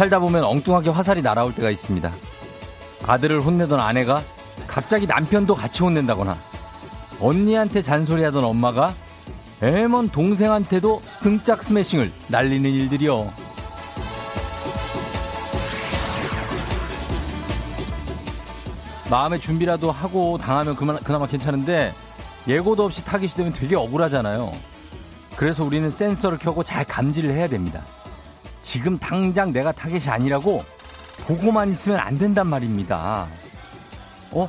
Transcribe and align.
살다 0.00 0.18
보면 0.18 0.44
엉뚱하게 0.44 0.88
화살이 0.88 1.20
날아올 1.20 1.54
때가 1.54 1.68
있습니다. 1.68 2.10
아들을 3.06 3.42
혼내던 3.42 3.78
아내가 3.78 4.22
갑자기 4.66 5.06
남편도 5.06 5.54
같이 5.54 5.82
혼낸다거나 5.82 6.38
언니한테 7.20 7.82
잔소리하던 7.82 8.42
엄마가 8.42 8.94
애먼 9.60 10.08
동생한테도 10.08 11.02
등짝 11.22 11.62
스매싱을 11.62 12.10
날리는 12.28 12.70
일들이요. 12.70 13.30
마음의 19.10 19.38
준비라도 19.38 19.92
하고 19.92 20.38
당하면 20.38 20.76
그나마 20.76 21.26
괜찮은데 21.26 21.92
예고도 22.48 22.86
없이 22.86 23.04
타깃이 23.04 23.32
되면 23.32 23.52
되게 23.52 23.76
억울하잖아요. 23.76 24.50
그래서 25.36 25.62
우리는 25.62 25.90
센서를 25.90 26.38
켜고 26.38 26.64
잘 26.64 26.86
감지를 26.86 27.34
해야 27.34 27.46
됩니다. 27.46 27.84
지금 28.62 28.98
당장 28.98 29.52
내가 29.52 29.72
타겟이 29.72 30.08
아니라고 30.08 30.64
보고만 31.26 31.70
있으면 31.70 31.98
안 31.98 32.16
된단 32.16 32.46
말입니다. 32.46 33.28
어? 34.30 34.48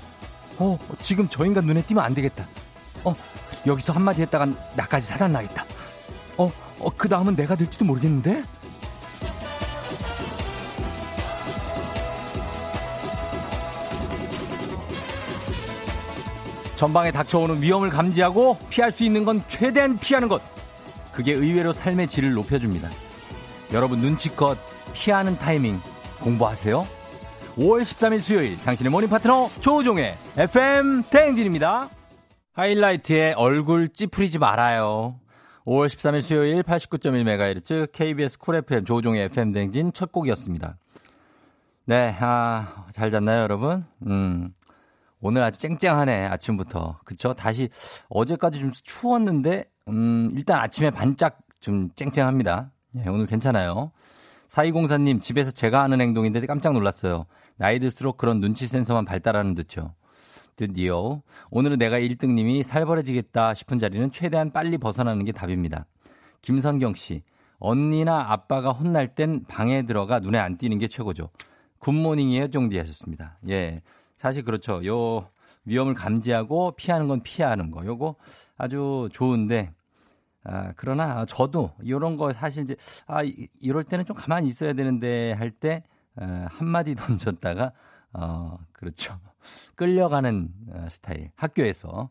어, 0.57 0.77
지금 1.01 1.27
저 1.29 1.45
인간 1.45 1.65
눈에 1.65 1.81
띄면 1.81 2.03
안 2.03 2.13
되겠다. 2.13 2.45
어, 3.03 3.13
여기서 3.65 3.93
한마디 3.93 4.21
했다가 4.21 4.47
나까지 4.75 5.07
사단 5.07 5.31
나겠다. 5.31 5.65
어, 6.37 6.51
어, 6.79 6.89
그 6.95 7.09
다음은 7.09 7.35
내가 7.35 7.55
될지도 7.55 7.85
모르겠는데? 7.85 8.43
전방에 16.75 17.11
닥쳐오는 17.11 17.61
위험을 17.61 17.89
감지하고 17.89 18.57
피할 18.71 18.91
수 18.91 19.03
있는 19.03 19.23
건 19.23 19.43
최대한 19.47 19.99
피하는 19.99 20.27
것. 20.27 20.41
그게 21.11 21.33
의외로 21.33 21.73
삶의 21.73 22.07
질을 22.07 22.33
높여줍니다. 22.33 22.89
여러분 23.73 23.99
눈치껏 23.99 24.57
피하는 24.93 25.37
타이밍 25.37 25.79
공부하세요. 26.19 26.83
5월 27.55 27.81
13일 27.81 28.19
수요일 28.19 28.57
당신의 28.59 28.91
morning 28.91 29.09
파트너 29.09 29.49
조우종의 29.61 30.17
FM 30.37 31.03
대행진입니다. 31.09 31.89
하이라이트의 32.53 33.33
얼굴 33.33 33.89
찌푸리지 33.89 34.39
말아요. 34.39 35.19
5월 35.65 35.87
13일 35.87 36.21
수요일 36.21 36.63
89.1MHz 36.63 37.91
KBS 37.91 38.39
쿨 38.39 38.55
FM 38.55 38.83
조우종의 38.83 39.23
FM 39.25 39.53
대행진 39.53 39.93
첫 39.93 40.11
곡이었습니다. 40.11 40.77
네, 41.85 42.15
아, 42.19 42.85
잘 42.91 43.09
잤나요, 43.09 43.41
여러분? 43.43 43.85
음. 44.05 44.53
오늘 45.21 45.43
아주 45.43 45.59
쨍쨍하네, 45.59 46.27
아침부터. 46.27 46.99
그쵸? 47.05 47.33
다시, 47.33 47.69
어제까지 48.09 48.59
좀 48.59 48.71
추웠는데, 48.71 49.65
음, 49.87 50.31
일단 50.33 50.59
아침에 50.59 50.89
반짝 50.89 51.39
좀 51.59 51.89
쨍쨍합니다. 51.95 52.71
예, 52.97 53.07
오늘 53.09 53.25
괜찮아요. 53.25 53.91
4204님, 54.49 55.21
집에서 55.21 55.51
제가 55.51 55.81
하는 55.83 56.01
행동인데 56.01 56.45
깜짝 56.45 56.73
놀랐어요. 56.73 57.25
나이 57.55 57.79
들수록 57.79 58.17
그런 58.17 58.41
눈치 58.41 58.67
센서만 58.67 59.05
발달하는 59.05 59.55
듯요. 59.55 59.93
드디어. 60.57 61.21
오늘은 61.49 61.77
내가 61.77 61.99
1등님이 61.99 62.63
살벌해지겠다 62.63 63.53
싶은 63.53 63.79
자리는 63.79 64.11
최대한 64.11 64.51
빨리 64.51 64.77
벗어나는 64.77 65.23
게 65.23 65.31
답입니다. 65.31 65.85
김선경 66.41 66.95
씨, 66.95 67.23
언니나 67.59 68.31
아빠가 68.31 68.71
혼날 68.71 69.07
땐 69.07 69.45
방에 69.47 69.83
들어가 69.83 70.19
눈에 70.19 70.37
안 70.37 70.57
띄는 70.57 70.77
게 70.77 70.87
최고죠. 70.87 71.29
굿모닝이에요, 71.79 72.49
종디 72.49 72.77
하셨습니다. 72.77 73.37
예. 73.49 73.81
사실 74.17 74.43
그렇죠. 74.43 74.85
요 74.85 75.29
위험을 75.65 75.93
감지하고 75.93 76.71
피하는 76.71 77.07
건 77.07 77.21
피하는 77.21 77.71
거. 77.71 77.85
요거 77.85 78.15
아주 78.57 79.09
좋은데 79.11 79.71
아, 80.43 80.73
그러나 80.75 81.25
저도 81.25 81.71
이런 81.81 82.15
거 82.15 82.33
사실 82.33 82.63
이제 82.63 82.75
아 83.05 83.21
이럴 83.59 83.83
때는 83.83 84.05
좀 84.05 84.15
가만히 84.15 84.47
있어야 84.49 84.73
되는데 84.73 85.33
할때 85.33 85.83
어, 86.15 86.45
한마디 86.49 86.95
던졌다가 86.95 87.71
어 88.13 88.57
그렇죠. 88.73 89.19
끌려가는 89.75 90.49
어, 90.69 90.87
스타일. 90.89 91.31
학교에서 91.35 92.09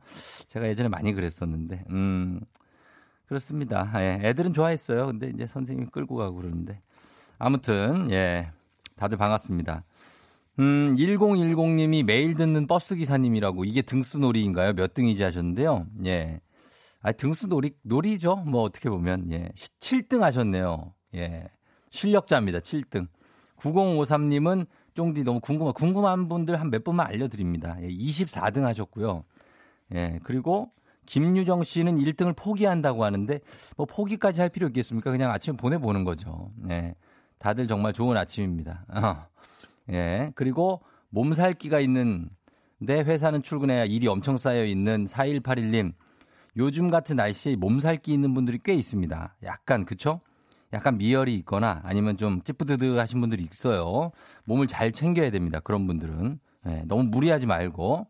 제가 0.49 0.69
예전에 0.69 0.89
많이 0.89 1.13
그랬었는데 1.13 1.85
음 1.91 2.41
그렇습니다. 3.27 3.91
예, 3.97 4.21
애들은 4.23 4.53
좋아했어요. 4.53 5.07
근데 5.07 5.31
이제 5.33 5.47
선생님이 5.47 5.91
끌고 5.91 6.17
가고 6.17 6.37
그러는데 6.37 6.81
아무튼 7.39 8.11
예. 8.11 8.51
다들 8.97 9.17
반갑습니다. 9.17 9.85
음, 10.59 10.95
1010님이 10.97 12.05
매일 12.05 12.35
듣는 12.35 12.67
버스 12.67 12.95
기사님이라고 12.95 13.65
이게 13.65 13.81
등수놀이인가요? 13.81 14.75
몇 14.75 14.93
등이지 14.93 15.23
하셨는데요. 15.23 15.87
예. 16.05 16.41
아, 17.03 17.13
등수 17.13 17.47
놀이, 17.47 17.73
놀이죠. 17.83 18.37
뭐 18.37 18.63
어떻게 18.63 18.91
보면. 18.91 19.33
예. 19.33 19.49
7등 19.55 20.21
하셨네요. 20.21 20.95
예. 21.15 21.49
실력자입니다. 21.91 22.61
7등. 22.61 23.09
9053님은 23.59 24.67
쫑디 24.95 25.25
너무 25.25 25.41
궁금한, 25.41 25.73
궁금한 25.73 26.29
분들 26.29 26.61
한몇 26.61 26.85
분만 26.85 27.07
알려드립니다. 27.07 27.77
예. 27.83 27.89
24등 27.89 28.63
하셨고요. 28.63 29.25
예. 29.95 30.19
그리고 30.25 30.71
김유정 31.07 31.65
씨는 31.65 31.97
1등을 31.97 32.37
포기한다고 32.37 33.05
하는데 33.05 33.41
뭐 33.77 33.87
포기까지 33.87 34.41
할 34.41 34.51
필요 34.51 34.67
있겠습니까? 34.69 35.11
그냥 35.11 35.31
아침에 35.31 35.57
보내보는 35.57 36.05
거죠. 36.05 36.51
예. 36.71 36.95
다들 37.39 37.67
정말 37.67 37.93
좋은 37.93 38.17
아침입니다. 38.17 38.85
어. 38.89 39.27
예. 39.91 40.31
그리고 40.35 40.83
몸살기가 41.09 41.81
있는 41.81 42.29
내 42.79 43.01
회사는 43.01 43.43
출근해야 43.43 43.85
일이 43.87 44.07
엄청 44.07 44.37
쌓여 44.37 44.65
있는 44.65 45.07
4181님. 45.07 45.95
요즘 46.57 46.91
같은 46.91 47.17
날씨에 47.17 47.57
몸살기 47.57 48.13
있는 48.13 48.35
분들이 48.35 48.59
꽤 48.63 48.75
있습니다. 48.75 49.37
약간 49.45 49.85
그쵸? 49.85 50.21
약간 50.73 50.99
미열이 50.99 51.35
있거나 51.37 51.81
아니면 51.85 52.17
좀 52.17 52.43
찌뿌드드 52.43 52.97
하신 52.97 53.21
분들이 53.21 53.47
있어요. 53.51 54.13
몸을 54.45 54.67
잘 54.67 54.93
챙겨야 54.93 55.31
됩니다. 55.31 55.61
그런 55.61 55.87
분들은. 55.87 56.39
예, 56.69 56.83
너무 56.87 57.05
무리하지 57.05 57.47
말고. 57.47 58.07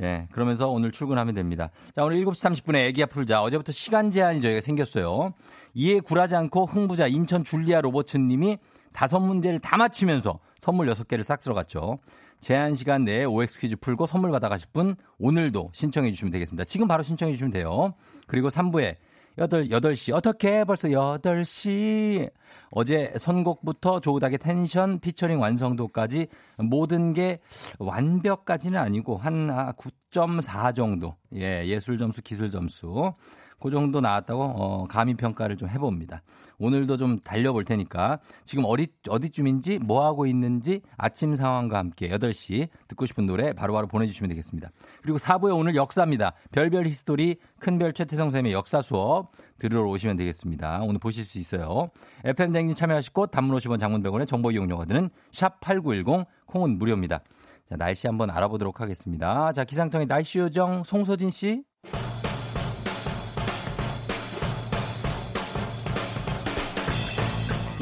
예, 0.00 0.26
그러면서 0.32 0.70
오늘 0.70 0.90
출근하면 0.90 1.34
됩니다. 1.34 1.70
자, 1.94 2.02
오늘 2.02 2.24
7시 2.24 2.64
30분에 2.64 2.76
애기야 2.88 3.06
풀자. 3.06 3.42
어제부터 3.42 3.72
시간 3.72 4.10
제한이 4.10 4.40
저희가 4.40 4.60
생겼어요. 4.62 5.34
이에 5.74 6.00
굴하지 6.00 6.34
않고 6.34 6.66
흥부자 6.66 7.08
인천 7.08 7.44
줄리아 7.44 7.80
로버츠 7.80 8.16
님이 8.16 8.58
다섯 8.92 9.20
문제를 9.20 9.58
다 9.58 9.76
맞히면서 9.76 10.38
선물 10.60 10.86
6개를 10.88 11.22
싹 11.22 11.40
들어갔죠. 11.40 11.98
제한 12.42 12.74
시간 12.74 13.04
내에 13.04 13.24
OX 13.24 13.58
퀴즈 13.60 13.76
풀고 13.76 14.06
선물 14.06 14.32
받아가실 14.32 14.68
분 14.72 14.96
오늘도 15.18 15.70
신청해 15.72 16.10
주시면 16.10 16.32
되겠습니다. 16.32 16.64
지금 16.64 16.88
바로 16.88 17.04
신청해 17.04 17.32
주시면 17.32 17.52
돼요. 17.52 17.94
그리고 18.26 18.50
3부에 18.50 18.96
8, 19.36 19.48
8시. 19.48 20.12
어떻게 20.12 20.64
벌써 20.64 20.88
8시. 20.88 22.30
어제 22.72 23.12
선곡부터 23.16 24.00
조우닥의 24.00 24.38
텐션, 24.38 24.98
피처링 24.98 25.40
완성도까지 25.40 26.26
모든 26.58 27.12
게 27.12 27.38
완벽까지는 27.78 28.78
아니고 28.78 29.16
한 29.16 29.46
9.4 29.76 30.74
정도. 30.74 31.14
예, 31.36 31.64
예술 31.66 31.96
점수, 31.96 32.22
기술 32.22 32.50
점수. 32.50 33.14
그 33.62 33.70
정도 33.70 34.00
나왔다고 34.00 34.42
어, 34.42 34.86
감히 34.88 35.14
평가를 35.14 35.56
좀 35.56 35.68
해봅니다. 35.68 36.22
오늘도 36.58 36.96
좀 36.96 37.18
달려볼 37.20 37.64
테니까 37.64 38.18
지금 38.44 38.64
어디 38.66 38.88
어디쯤인지 39.08 39.78
뭐 39.78 40.04
하고 40.04 40.26
있는지 40.26 40.80
아침 40.96 41.34
상황과 41.34 41.78
함께 41.78 42.08
8시 42.08 42.68
듣고 42.88 43.06
싶은 43.06 43.26
노래 43.26 43.52
바로바로 43.52 43.72
바로 43.72 43.86
보내주시면 43.88 44.28
되겠습니다. 44.30 44.70
그리고 45.02 45.18
4부에 45.18 45.56
오늘 45.56 45.74
역사입니다. 45.74 46.32
별별 46.50 46.86
history 46.86 47.36
큰별 47.60 47.92
최태성 47.92 48.26
선생님의 48.26 48.52
역사 48.52 48.82
수업 48.82 49.30
들으러 49.58 49.88
오시면 49.88 50.16
되겠습니다. 50.16 50.80
오늘 50.82 50.98
보실 50.98 51.24
수 51.24 51.38
있어요. 51.38 51.90
FM 52.24 52.52
댕진 52.52 52.76
참여하시고 52.76 53.28
단문 53.28 53.56
50원 53.58 53.78
장문 53.78 54.02
100원의 54.02 54.26
정보 54.26 54.50
이용료가 54.50 54.84
드는 54.86 55.08
샵8910 55.30 56.26
콩은 56.46 56.78
무료입니다. 56.78 57.20
자, 57.68 57.76
날씨 57.76 58.06
한번 58.06 58.30
알아보도록 58.30 58.80
하겠습니다. 58.80 59.52
자, 59.52 59.64
기상청의 59.64 60.06
날씨 60.06 60.38
요정 60.38 60.82
송소진 60.84 61.30
씨. 61.30 61.64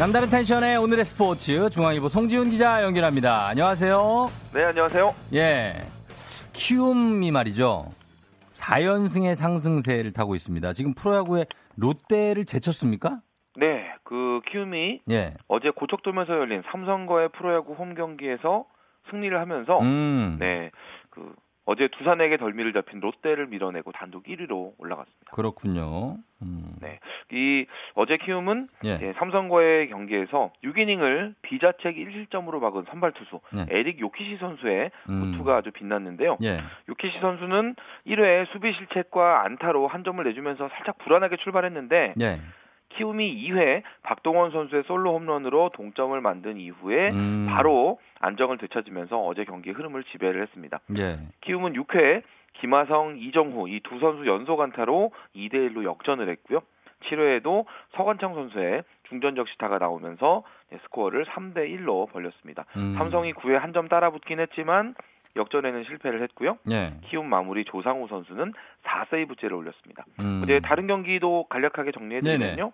남다른 0.00 0.30
텐션의 0.30 0.78
오늘의 0.78 1.04
스포츠 1.04 1.68
중앙일보 1.68 2.08
송지훈 2.08 2.48
기자 2.48 2.82
연결합니다. 2.82 3.48
안녕하세요. 3.48 4.30
네, 4.54 4.64
안녕하세요. 4.64 5.14
예. 5.34 5.74
키움이 6.54 7.30
말이죠. 7.30 7.84
4연승의 8.54 9.34
상승세를 9.34 10.14
타고 10.14 10.34
있습니다. 10.34 10.72
지금 10.72 10.94
프로야구에 10.94 11.44
롯데를 11.76 12.46
제쳤습니까? 12.46 13.20
네, 13.58 13.92
그 14.02 14.40
키움이 14.50 15.02
예. 15.10 15.34
어제 15.48 15.68
고척돔에서 15.68 16.32
열린 16.32 16.62
삼성과의 16.72 17.28
프로야구 17.36 17.74
홈 17.74 17.94
경기에서 17.94 18.64
승리를 19.10 19.38
하면서 19.38 19.80
음. 19.80 20.38
네, 20.40 20.70
그 21.10 21.34
어제 21.70 21.86
두산에게 21.86 22.36
덜미를 22.36 22.72
잡힌 22.72 22.98
롯데를 22.98 23.46
밀어내고 23.46 23.92
단독 23.92 24.24
1위로 24.24 24.72
올라갔습니다. 24.76 25.30
그렇군요. 25.30 26.16
음. 26.42 26.74
네, 26.80 26.98
이 27.30 27.64
어제 27.94 28.16
키움은 28.16 28.66
예. 28.84 28.98
예, 29.00 29.12
삼성과의 29.12 29.88
경기에서 29.88 30.50
6이닝을 30.64 31.34
비자책 31.42 31.94
1실점으로 31.94 32.58
막은 32.58 32.86
선발 32.90 33.12
투수 33.12 33.38
예. 33.56 33.66
에릭 33.70 34.00
요키시 34.00 34.38
선수의 34.38 34.90
음. 35.10 35.34
투가 35.36 35.58
아주 35.58 35.70
빛났는데요. 35.70 36.38
예. 36.42 36.60
요키시 36.88 37.20
선수는 37.20 37.76
1회 38.04 38.48
수비 38.50 38.72
실책과 38.72 39.44
안타로 39.44 39.86
한 39.86 40.02
점을 40.02 40.24
내주면서 40.24 40.68
살짝 40.70 40.98
불안하게 40.98 41.36
출발했는데 41.36 42.14
예. 42.20 42.40
키움이 42.90 43.48
2회 43.48 43.82
박동원 44.02 44.50
선수의 44.50 44.84
솔로 44.86 45.14
홈런으로 45.14 45.70
동점을 45.74 46.18
만든 46.20 46.58
이후에 46.58 47.10
음. 47.10 47.46
바로 47.48 47.98
안정을 48.20 48.58
되찾으면서 48.58 49.20
어제 49.20 49.44
경기 49.44 49.70
흐름을 49.70 50.04
지배를 50.04 50.42
했습니다. 50.42 50.80
예. 50.98 51.18
키움은 51.40 51.72
6회 51.74 52.22
김하성, 52.54 53.16
이정후 53.18 53.68
이두 53.68 53.98
선수 54.00 54.26
연속 54.26 54.60
안타로 54.60 55.12
2대 55.34 55.54
1로 55.54 55.84
역전을 55.84 56.28
했고요. 56.28 56.60
7회에도 57.04 57.64
서건창 57.96 58.34
선수의 58.34 58.82
중전적 59.08 59.48
시타가 59.48 59.78
나오면서 59.78 60.42
스코어를 60.82 61.24
3대 61.24 61.58
1로 61.78 62.10
벌렸습니다. 62.12 62.66
음. 62.76 62.94
삼성이 62.98 63.32
9회 63.32 63.54
한 63.54 63.72
점 63.72 63.88
따라붙긴 63.88 64.40
했지만 64.40 64.94
역전에는 65.36 65.84
실패를 65.84 66.22
했고요. 66.22 66.58
예. 66.70 66.94
키움 67.02 67.28
마무리 67.28 67.64
조상우 67.64 68.08
선수는 68.08 68.52
4세이브째를 68.84 69.52
올렸습니다. 69.56 70.04
음. 70.20 70.42
이제 70.44 70.60
다른 70.60 70.86
경기도 70.86 71.44
간략하게 71.48 71.92
정리해드리면요. 71.92 72.72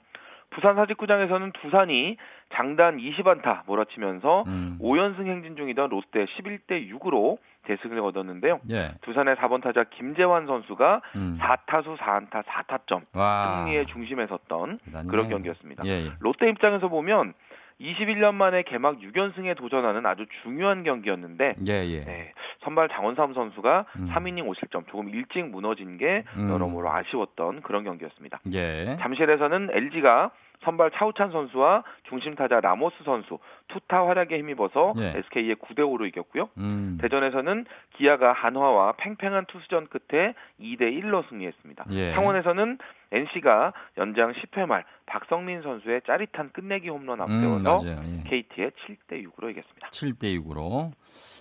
부산 0.50 0.76
사직구장에서는 0.76 1.52
두산이 1.52 2.16
장단 2.54 2.98
20안타 2.98 3.66
몰아치면서 3.66 4.44
음. 4.46 4.78
5연승 4.80 5.26
행진 5.26 5.56
중이던 5.56 5.90
롯데 5.90 6.24
11대 6.24 6.88
6으로 6.90 7.38
대승을 7.64 8.00
거뒀는데요. 8.00 8.60
예. 8.70 8.92
두산의 9.02 9.34
4번 9.36 9.60
타자 9.60 9.84
김재환 9.84 10.46
선수가 10.46 11.02
음. 11.16 11.38
4타수 11.40 11.96
4안타 11.96 12.44
4타점 12.44 13.02
와. 13.12 13.56
승리의 13.64 13.86
중심에 13.86 14.26
섰던 14.28 14.78
그런 15.08 15.28
경기였습니다. 15.28 15.84
예, 15.84 16.06
예. 16.06 16.12
롯데 16.20 16.48
입장에서 16.48 16.88
보면 16.88 17.34
21년 17.80 18.34
만에 18.34 18.62
개막 18.62 18.98
6연승에 19.00 19.56
도전하는 19.56 20.06
아주 20.06 20.26
중요한 20.42 20.82
경기였는데 20.82 21.56
예, 21.66 21.72
예. 21.72 22.04
네, 22.04 22.32
선발 22.62 22.88
장원삼 22.88 23.34
선수가 23.34 23.86
음. 23.96 24.10
3이닝 24.12 24.46
5실점 24.48 24.88
조금 24.88 25.08
일찍 25.10 25.44
무너진 25.48 25.98
게 25.98 26.24
음. 26.36 26.48
여러모로 26.50 26.90
아쉬웠던 26.90 27.62
그런 27.62 27.84
경기였습니다. 27.84 28.40
예. 28.52 28.96
잠실에서는 29.00 29.68
LG가 29.72 30.30
선발 30.64 30.90
차우찬 30.94 31.30
선수와 31.32 31.84
중심 32.08 32.34
타자 32.34 32.60
라모스 32.60 32.96
선수 33.04 33.38
투타 33.68 34.06
활약에 34.06 34.38
힘입어서 34.38 34.94
예. 34.98 35.14
SK의 35.18 35.56
9대 35.56 35.80
5로 35.80 36.06
이겼고요. 36.08 36.48
음. 36.58 36.98
대전에서는 37.00 37.66
기아가 37.96 38.32
한화와 38.32 38.92
팽팽한 38.98 39.46
투수전 39.46 39.88
끝에 39.88 40.34
2대 40.60 40.82
1로 41.00 41.28
승리했습니다. 41.28 41.86
예. 41.90 42.12
창원에서는 42.12 42.78
NC가 43.12 43.72
연장 43.98 44.32
10회 44.32 44.66
말 44.66 44.84
박성민 45.06 45.62
선수의 45.62 46.02
짜릿한 46.06 46.50
끝내기 46.52 46.88
홈런 46.88 47.20
앞세워서 47.20 47.82
음, 47.82 48.22
예. 48.24 48.28
KT의 48.28 48.70
7대 48.70 49.24
6으로 49.24 49.50
이겼습니다. 49.50 49.88
7대 49.90 50.42
6으로. 50.42 50.92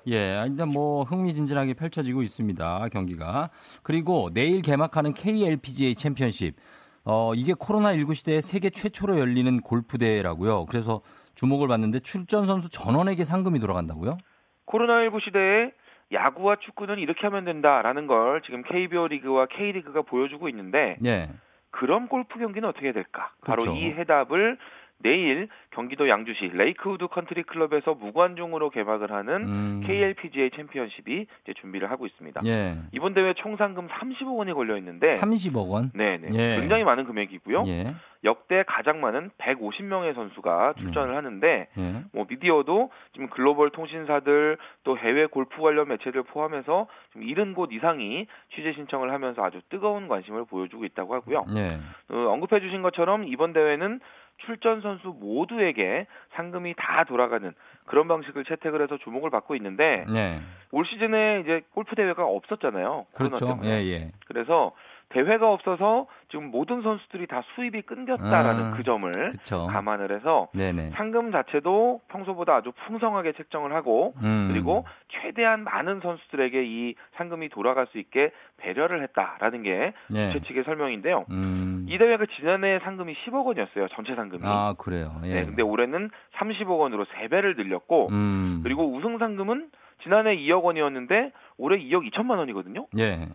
예, 0.07 0.43
일단 0.47 0.69
뭐 0.69 1.03
흥미진진하게 1.03 1.73
펼쳐지고 1.73 2.21
있습니다. 2.21 2.87
경기가. 2.91 3.49
그리고 3.81 4.29
내일 4.33 4.61
개막하는 4.61 5.13
KLPGA 5.13 5.95
챔피언십. 5.95 6.55
어, 7.05 7.33
이게 7.35 7.53
코로나19 7.53 8.15
시대에 8.15 8.41
세계 8.41 8.69
최초로 8.69 9.19
열리는 9.19 9.61
골프 9.61 9.97
대회라고요. 9.97 10.65
그래서 10.65 11.01
주목을 11.35 11.67
받는데 11.67 11.99
출전 11.99 12.47
선수 12.47 12.69
전원에게 12.69 13.23
상금이 13.25 13.59
돌아간다고요? 13.59 14.17
코로나19 14.65 15.21
시대에 15.21 15.71
야구와 16.11 16.57
축구는 16.57 16.97
이렇게 16.99 17.21
하면 17.27 17.45
된다라는 17.45 18.07
걸 18.07 18.41
지금 18.41 18.63
KBO 18.63 19.07
리그와 19.07 19.47
K리그가 19.47 20.01
보여주고 20.03 20.49
있는데 20.49 20.97
예. 21.05 21.29
그럼 21.71 22.07
골프 22.07 22.39
경기는 22.39 22.67
어떻게 22.67 22.91
될까? 22.91 23.31
그렇죠. 23.41 23.65
바로 23.65 23.77
이 23.77 23.85
해답을 23.91 24.57
내일 25.05 25.49
경기도 25.69 26.09
양주시 26.09 26.49
레이크우드 26.53 27.05
컨트리 27.07 27.43
클럽에서 27.43 27.93
무관중으로 27.93 28.71
개막을 28.71 29.11
하는 29.11 29.33
음. 29.43 29.83
KLPGA 29.85 30.49
챔피언십이 30.55 31.27
이제 31.43 31.53
준비를 31.61 31.91
하고 31.91 32.07
있습니다. 32.07 32.41
예. 32.45 32.77
이번 32.91 33.13
대회 33.13 33.35
총 33.35 33.55
상금 33.55 33.87
30억 33.87 34.35
원이 34.35 34.53
걸려 34.53 34.75
있는데 34.77 35.19
30억 35.19 35.69
원? 35.69 35.91
네, 35.93 36.17
네. 36.17 36.29
예. 36.33 36.59
굉장히 36.59 36.83
많은 36.83 37.05
금액이고요. 37.05 37.65
예. 37.67 37.93
역대 38.23 38.63
가장 38.65 38.99
많은 39.01 39.29
150명의 39.37 40.15
선수가 40.15 40.73
출전을 40.79 41.11
예. 41.11 41.15
하는데 41.15 41.67
예. 41.77 42.03
뭐 42.11 42.25
미디어도 42.27 42.89
지금 43.13 43.29
글로벌 43.29 43.69
통신사들 43.69 44.57
또 44.83 44.97
해외 44.97 45.27
골프 45.27 45.61
관련 45.61 45.87
매체들 45.89 46.23
포함해서 46.23 46.87
지금 47.13 47.27
70곳 47.27 47.71
이상이 47.71 48.25
취재 48.55 48.73
신청을 48.73 49.13
하면서 49.13 49.43
아주 49.43 49.61
뜨거운 49.69 50.07
관심을 50.07 50.45
보여주고 50.45 50.85
있다고 50.85 51.13
하고요. 51.13 51.45
예. 51.55 51.77
어, 52.09 52.17
언급해 52.31 52.59
주신 52.59 52.81
것처럼 52.81 53.27
이번 53.27 53.53
대회는 53.53 53.99
출전 54.39 54.81
선수 54.81 55.15
모두에게 55.19 56.07
상금이 56.35 56.75
다 56.77 57.03
돌아가는 57.05 57.53
그런 57.85 58.07
방식을 58.07 58.45
채택을 58.45 58.81
해서 58.81 58.97
주목을 58.97 59.29
받고 59.29 59.55
있는데 59.55 60.05
네. 60.11 60.41
올 60.71 60.85
시즌에 60.85 61.41
이제 61.41 61.61
골프 61.73 61.95
대회가 61.95 62.25
없었잖아요. 62.25 63.05
그렇죠. 63.13 63.59
예, 63.63 63.69
예. 63.69 64.11
그래서 64.27 64.73
대회가 65.09 65.51
없어서 65.51 66.07
지금 66.29 66.51
모든 66.51 66.81
선수들이 66.81 67.27
다 67.27 67.43
수입이 67.55 67.83
끊겼다라는 67.83 68.63
아, 68.63 68.71
그 68.75 68.83
점을 68.83 69.11
그쵸. 69.11 69.67
감안을 69.67 70.15
해서 70.15 70.47
네네. 70.53 70.91
상금 70.95 71.31
자체도 71.31 72.01
평소보다 72.09 72.55
아주 72.55 72.71
풍성하게 72.85 73.33
책정을 73.33 73.73
하고 73.73 74.13
음. 74.23 74.49
그리고 74.51 74.85
최대한 75.09 75.63
많은 75.63 76.01
선수들에게 76.01 76.63
이 76.65 76.95
상금이 77.17 77.49
돌아갈 77.49 77.87
수 77.87 77.97
있게 77.99 78.31
배려를 78.57 79.03
했다라는 79.03 79.63
게 79.63 79.93
네. 80.09 80.31
주최 80.31 80.47
측의 80.47 80.63
설명인데요. 80.63 81.25
음. 81.29 81.85
이 81.87 81.97
대회가 81.97 82.25
지난해 82.37 82.79
상금이 82.79 83.15
10억 83.25 83.45
원이었어요. 83.45 83.87
전체 83.89 84.15
상금이. 84.15 84.41
아 84.45 84.73
그래요. 84.77 85.21
예. 85.25 85.33
네, 85.33 85.45
근데 85.45 85.61
올해는 85.61 86.09
30억 86.37 86.79
원으로 86.79 87.05
3 87.05 87.29
배를 87.29 87.55
늘렸고 87.55 88.09
음. 88.11 88.61
그리고 88.63 88.91
우승 88.91 89.17
상금은 89.17 89.69
지난해 90.03 90.35
2억 90.37 90.63
원이었는데 90.63 91.31
올해 91.57 91.77
2억 91.77 92.09
2천만 92.11 92.37
원이거든요. 92.37 92.87
예. 92.99 93.27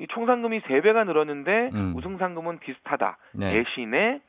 이 0.00 0.06
총상금이 0.08 0.60
3배가 0.60 1.06
늘었는데 1.06 1.70
음. 1.74 1.94
우승 1.94 2.16
상금은 2.16 2.58
비슷하다. 2.58 3.18
네. 3.34 3.52
대신에 3.52 4.20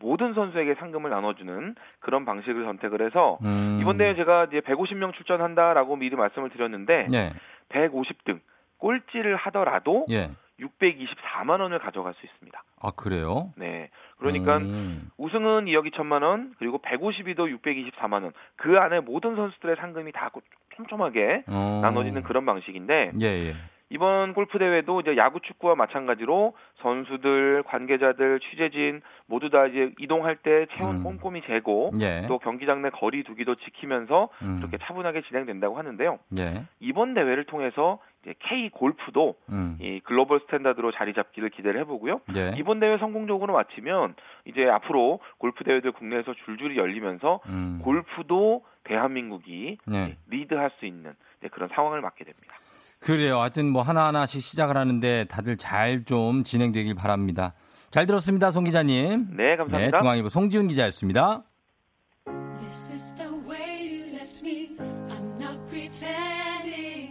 모든 0.00 0.32
선수에게 0.32 0.74
상금을 0.76 1.10
나눠주는 1.10 1.74
그런 1.98 2.24
방식을 2.24 2.64
선택을 2.64 3.04
해서 3.04 3.38
음. 3.42 3.78
이번 3.82 3.98
대회 3.98 4.14
제가 4.14 4.44
이제 4.44 4.60
150명 4.60 5.12
출전한다라고 5.12 5.96
미리 5.96 6.16
말씀을 6.16 6.48
드렸는데 6.50 7.08
네. 7.10 7.32
150등 7.68 8.40
꼴찌를 8.78 9.36
하더라도 9.36 10.06
예. 10.10 10.30
624만 10.58 11.60
원을 11.60 11.78
가져갈 11.78 12.14
수 12.14 12.24
있습니다. 12.24 12.62
아 12.80 12.90
그래요? 12.96 13.52
네. 13.56 13.90
그러니까 14.18 14.58
음. 14.58 15.10
우승은 15.18 15.66
2억 15.66 15.90
2천만 15.90 16.22
원, 16.22 16.54
그리고 16.58 16.78
150위도 16.78 17.54
624만 17.62 18.22
원. 18.22 18.32
그 18.56 18.78
안에 18.78 19.00
모든 19.00 19.36
선수들의 19.36 19.76
상금이 19.76 20.12
다 20.12 20.30
촘촘하게 20.76 21.44
어. 21.46 21.80
나눠지는 21.82 22.22
그런 22.22 22.46
방식인데 22.46 23.12
예, 23.20 23.26
예. 23.26 23.54
이번 23.90 24.34
골프 24.34 24.58
대회도 24.58 25.00
이제 25.00 25.16
야구 25.16 25.40
축구와 25.40 25.74
마찬가지로 25.74 26.54
선수들, 26.80 27.64
관계자들, 27.64 28.38
취재진 28.38 29.02
모두 29.26 29.50
다 29.50 29.66
이제 29.66 29.92
이동할 29.98 30.36
때 30.36 30.66
체온 30.76 30.98
음. 30.98 31.02
꼼꼼히 31.02 31.42
재고 31.42 31.90
예. 32.00 32.24
또 32.28 32.38
경기장 32.38 32.82
내 32.82 32.90
거리 32.90 33.24
두기도 33.24 33.56
지키면서 33.56 34.28
음. 34.42 34.58
이렇게 34.60 34.78
차분하게 34.78 35.22
진행된다고 35.22 35.76
하는데요. 35.76 36.20
예. 36.38 36.64
이번 36.78 37.14
대회를 37.14 37.44
통해서 37.44 37.98
이제 38.22 38.34
K 38.38 38.70
골프도 38.70 39.34
음. 39.48 39.76
이 39.80 40.00
글로벌 40.04 40.38
스탠다드로 40.40 40.92
자리 40.92 41.12
잡기를 41.12 41.50
기대를 41.50 41.80
해보고요. 41.80 42.20
예. 42.36 42.52
이번 42.58 42.78
대회 42.78 42.96
성공적으로 42.96 43.54
마치면 43.54 44.14
이제 44.44 44.68
앞으로 44.68 45.18
골프 45.38 45.64
대회들 45.64 45.90
국내에서 45.92 46.34
줄줄이 46.44 46.76
열리면서 46.76 47.40
음. 47.46 47.80
골프도 47.82 48.62
대한민국이 48.84 49.78
네. 49.86 50.16
리드할 50.28 50.70
수 50.78 50.86
있는 50.86 51.14
그런 51.50 51.68
상황을 51.70 52.00
맞게 52.00 52.24
됩니다. 52.24 52.54
그래요. 53.00 53.40
하여튼 53.40 53.70
뭐 53.70 53.82
하나하나씩 53.82 54.42
시작을 54.42 54.76
하는데 54.76 55.24
다들 55.24 55.56
잘 55.56 56.04
좀 56.04 56.42
진행되길 56.44 56.94
바랍니다. 56.94 57.54
잘 57.90 58.06
들었습니다, 58.06 58.50
송 58.50 58.64
기자님. 58.64 59.36
네, 59.36 59.56
감사합니다. 59.56 59.78
네, 59.78 60.02
중앙일보 60.02 60.28
송지훈 60.28 60.68
기자였습니다. 60.68 61.42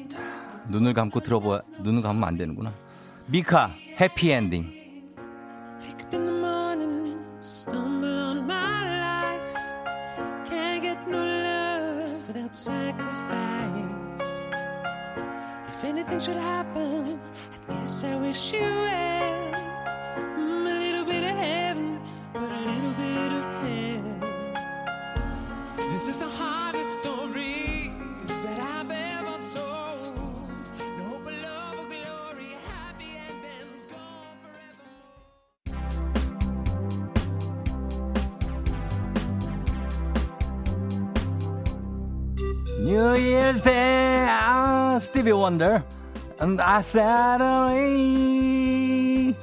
자, 0.09 0.63
눈을 0.69 0.93
감고 0.93 1.19
들어보아, 1.21 1.61
눈을 1.81 2.01
감으면 2.01 2.27
안 2.27 2.37
되는구나. 2.37 2.71
미카, 3.27 3.71
해피 3.99 4.31
엔딩. 4.31 4.78
Should 16.19 16.35
happen, 16.35 17.17
I 17.69 17.73
guess 17.73 18.03
I 18.03 18.15
wish 18.17 18.53
you 18.53 18.59
well. 18.59 19.53
Mm, 20.17 20.67
a 20.67 20.73
little 20.79 21.05
bit 21.05 21.23
of 21.23 21.29
heaven, 21.29 22.01
but 22.33 22.51
a 22.51 22.59
little 22.59 22.91
bit 22.91 23.31
of 23.39 23.43
hell. 23.63 24.03
This 25.93 26.07
is 26.09 26.17
the 26.17 26.27
hardest 26.27 26.91
story 27.01 27.93
that 28.27 28.59
I've 28.59 28.91
ever 28.91 29.37
told. 29.55 30.17
No 30.97 31.03
hope 31.05 31.25
love 31.25 31.79
or 31.79 31.87
glory, 31.87 32.51
happy 32.67 33.11
endings 33.29 33.85
gone 33.87 34.35
forever. 34.43 34.87
New 42.83 43.13
Year's 43.15 43.61
Day, 43.61 44.25
ah, 44.27 44.99
Stevie 44.99 45.31
Wonder. 45.31 45.81
Said 46.79 47.43
away. 47.43 49.35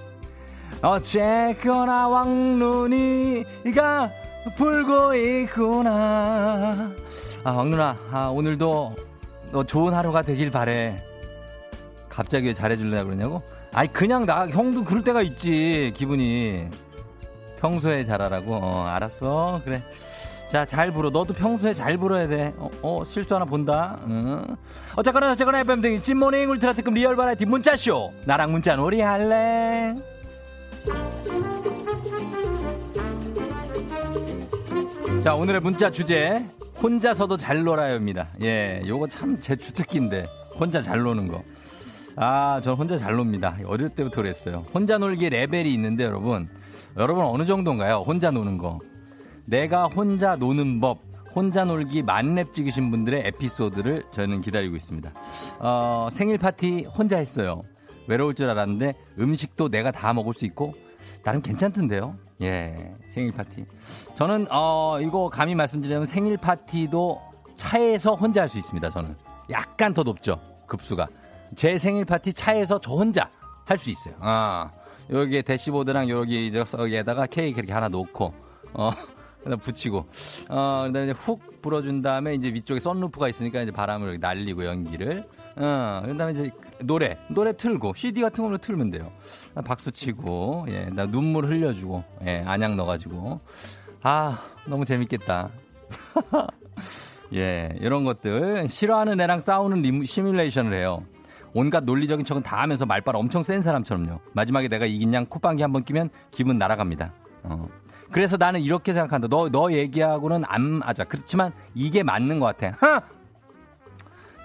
어쨌거나 0.83 2.09
왕눈이가 2.09 4.11
불고 4.57 5.15
있구나. 5.15 6.91
아, 7.45 7.51
왕눈아, 7.51 7.97
아, 8.11 8.29
오늘도 8.29 8.95
너 9.53 9.65
좋은 9.65 9.95
하루가 9.95 10.23
되길 10.23 10.51
바래. 10.51 11.03
갑자기 12.09 12.49
왜 12.49 12.55
잘해줄래 12.55 13.05
그러냐고? 13.05 13.43
아니, 13.73 13.93
그냥 13.93 14.25
나, 14.25 14.49
형도 14.49 14.85
그럴 14.85 15.05
때가 15.05 15.23
있지, 15.23 15.93
기분이. 15.95 16.69
평소에 17.61 18.05
잘하라고? 18.05 18.55
어, 18.55 18.87
알았어. 18.87 19.61
그래. 19.65 19.83
자, 20.49 20.65
잘 20.65 20.91
불어. 20.93 21.11
너도 21.11 21.35
평소에 21.35 21.75
잘 21.75 21.97
불어야 21.99 22.29
돼. 22.29 22.55
어, 22.57 22.71
어 22.83 23.05
실수 23.05 23.35
하나 23.35 23.45
본다. 23.45 23.99
응. 24.07 24.45
어쨌거나, 24.95 25.33
어쨌거나, 25.33 25.61
FM 25.61 25.81
등이 25.81 26.03
찐모닝 26.03 26.49
울트라 26.51 26.73
특급 26.75 26.95
real 26.95 27.17
variety 27.17 27.47
문자쇼. 27.47 28.13
나랑 28.25 28.53
문자 28.53 28.77
놀이 28.77 29.01
할래? 29.01 29.95
자, 35.23 35.35
오늘의 35.35 35.61
문자 35.61 35.91
주제. 35.91 36.45
혼자서도 36.81 37.37
잘 37.37 37.65
놀아요입니다. 37.65 38.29
예, 38.43 38.83
요거 38.87 39.09
참 39.09 39.41
제 39.41 39.57
주특기인데. 39.57 40.27
혼자 40.59 40.81
잘 40.83 41.01
노는 41.01 41.29
거. 41.29 41.43
아, 42.17 42.61
전 42.63 42.75
혼자 42.75 42.97
잘 42.97 43.15
놉니다. 43.17 43.57
어릴 43.67 43.89
때부터 43.89 44.23
그랬어요. 44.23 44.65
혼자 44.73 44.97
놀기 44.99 45.29
레벨이 45.29 45.73
있는데, 45.75 46.05
여러분. 46.05 46.49
여러분 46.97 47.25
어느 47.25 47.45
정도인가요? 47.45 48.05
혼자 48.07 48.31
노는 48.31 48.59
거. 48.59 48.79
내가 49.47 49.87
혼자 49.87 50.37
노는 50.37 50.81
법. 50.81 51.05
혼자 51.35 51.67
놀기 51.67 52.03
만렙 52.03 52.53
찍으신 52.55 52.91
분들의 52.91 53.27
에피소드를 53.27 54.05
저는 54.11 54.41
기다리고 54.41 54.75
있습니다. 54.75 55.13
어, 55.59 56.09
생일 56.11 56.39
파티 56.39 56.85
혼자 56.85 57.19
했어요. 57.19 57.63
외로울 58.09 58.35
줄 58.35 58.49
알았는데 58.49 58.95
음식도 59.19 59.69
내가 59.69 59.91
다 59.91 60.15
먹을 60.15 60.33
수 60.33 60.47
있고 60.47 60.73
나름 61.23 61.43
괜찮던데요. 61.43 62.17
예, 62.41 62.95
생일 63.07 63.33
파티. 63.33 63.67
저는 64.15 64.47
어 64.51 64.99
이거 65.03 65.29
감히 65.29 65.55
말씀드리면 65.55 66.07
생일 66.07 66.39
파티도 66.39 67.21
차에서 67.55 68.15
혼자 68.15 68.43
할 68.43 68.49
수 68.49 68.57
있습니다. 68.57 68.89
저는 68.91 69.15
약간 69.51 69.93
더 69.93 70.03
높죠 70.05 70.41
급수가. 70.67 71.07
제 71.55 71.79
생일 71.79 72.07
파티 72.07 72.33
차에서 72.33 72.79
저 72.79 72.93
혼자 72.93 73.31
할 73.67 73.77
수 73.77 73.91
있어요. 73.91 74.15
아 74.21 74.71
여기에 75.11 75.43
대시보드랑 75.43 76.09
여기 76.09 76.51
저기에다가 76.51 77.27
케이크 77.27 77.59
이렇게 77.59 77.75
하나 77.75 77.89
놓고 77.89 78.33
어 78.73 78.91
그다음 79.47 79.61
붙이고 79.61 80.07
어 80.49 80.85
그다음에 80.87 81.13
훅 81.13 81.63
불어준 81.63 82.03
다음에 82.03 82.35
이제 82.35 82.49
위쪽에 82.49 82.81
썬루프가 82.81 83.29
있으니까 83.29 83.63
이제 83.63 83.73
바람을 83.73 84.19
날리고 84.21 84.65
연기를 84.65 85.25
어, 85.57 86.03
그다음에 86.05 86.33
이제 86.33 86.51
노래, 86.81 87.17
노래 87.29 87.53
틀고 87.53 87.95
CD 87.97 88.21
같은 88.21 88.45
걸로 88.45 88.59
틀면 88.59 88.91
돼요. 88.91 89.11
박수 89.65 89.91
치고, 89.91 90.67
예, 90.69 90.91
나 90.93 91.07
눈물 91.07 91.47
흘려주고, 91.47 92.05
예, 92.27 92.45
안약 92.47 92.75
넣어가지고, 92.75 93.41
아, 94.03 94.39
너무 94.67 94.85
재밌겠다. 94.85 95.49
예, 97.35 97.71
이런 97.81 98.05
것들 98.05 98.69
싫어하는 98.69 99.19
애랑 99.19 99.41
싸우는 99.41 99.81
리무, 99.81 100.05
시뮬레이션을 100.05 100.79
해요. 100.79 101.05
온갖 101.55 101.85
논리적인 101.85 102.27
척은 102.27 102.43
다 102.43 102.61
하면서 102.61 102.85
말빨 102.85 103.17
엄청 103.17 103.43
센 103.43 103.63
사람처럼요. 103.63 104.21
마지막에 104.35 104.69
내가 104.69 104.85
이긴 104.85 105.15
양 105.15 105.25
콧방귀 105.25 105.63
한번 105.63 105.85
끼면 105.85 106.11
기분 106.31 106.59
날아갑니다. 106.59 107.15
어. 107.45 107.67
그래서 108.17 108.39
나는 108.39 108.63
이렇게 108.63 108.95
생각한다. 108.95 109.29
너, 109.29 109.51
너 109.51 109.71
얘기하고는 109.71 110.45
안 110.47 110.63
맞아. 110.63 111.05
그렇지만 111.05 111.53
이게 111.75 112.03
맞는 112.03 112.41
것 112.41 112.47
같아. 112.47 112.75
하! 112.81 113.03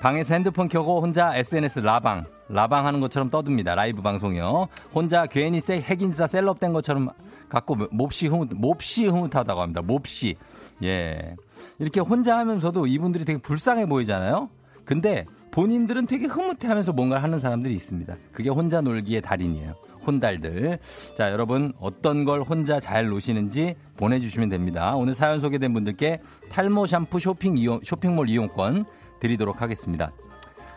방에서 0.01 0.33
핸드폰 0.33 0.67
켜고 0.67 1.01
혼자 1.01 1.33
SNS 1.37 1.79
라방, 1.79 2.25
라방 2.49 2.85
하는 2.85 2.99
것처럼 2.99 3.29
떠듭니다. 3.29 3.73
라이브 3.73 4.01
방송이요. 4.01 4.67
혼자 4.93 5.25
괜히 5.25 5.61
세, 5.61 5.79
핵인싸 5.79 6.27
셀럽 6.27 6.59
된 6.59 6.73
것처럼 6.73 7.11
갖고 7.47 7.77
몹시 7.91 8.27
흐뭇, 8.27 8.49
몹시 8.53 9.05
흐뭇하다고 9.05 9.61
합니다. 9.61 9.81
몹시. 9.81 10.35
예. 10.83 11.37
이렇게 11.79 12.01
혼자 12.01 12.37
하면서도 12.39 12.87
이분들이 12.87 13.23
되게 13.23 13.39
불쌍해 13.39 13.85
보이잖아요? 13.85 14.49
근데 14.83 15.25
본인들은 15.51 16.07
되게 16.07 16.25
흐뭇해 16.25 16.67
하면서 16.67 16.91
뭔가를 16.91 17.23
하는 17.23 17.39
사람들이 17.39 17.73
있습니다. 17.75 18.17
그게 18.33 18.49
혼자 18.49 18.81
놀기의 18.81 19.21
달인이에요. 19.21 19.75
혼달들. 20.05 20.79
자, 21.17 21.31
여러분, 21.31 21.73
어떤 21.79 22.25
걸 22.25 22.41
혼자 22.41 22.79
잘 22.79 23.07
노시는지 23.07 23.75
보내주시면 23.97 24.49
됩니다. 24.49 24.95
오늘 24.95 25.13
사연 25.13 25.39
소개된 25.39 25.73
분들께 25.73 26.19
탈모 26.49 26.87
샴푸 26.87 27.19
쇼핑 27.19 27.57
이용, 27.57 27.79
쇼핑몰 27.83 28.29
이용권 28.29 28.85
드리도록 29.19 29.61
하겠습니다. 29.61 30.11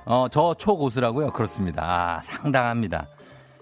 어, 0.05 0.27
저 0.31 0.55
초고수라고요? 0.55 1.31
그렇습니다. 1.33 1.83
아, 1.83 2.21
상당합니다. 2.23 3.09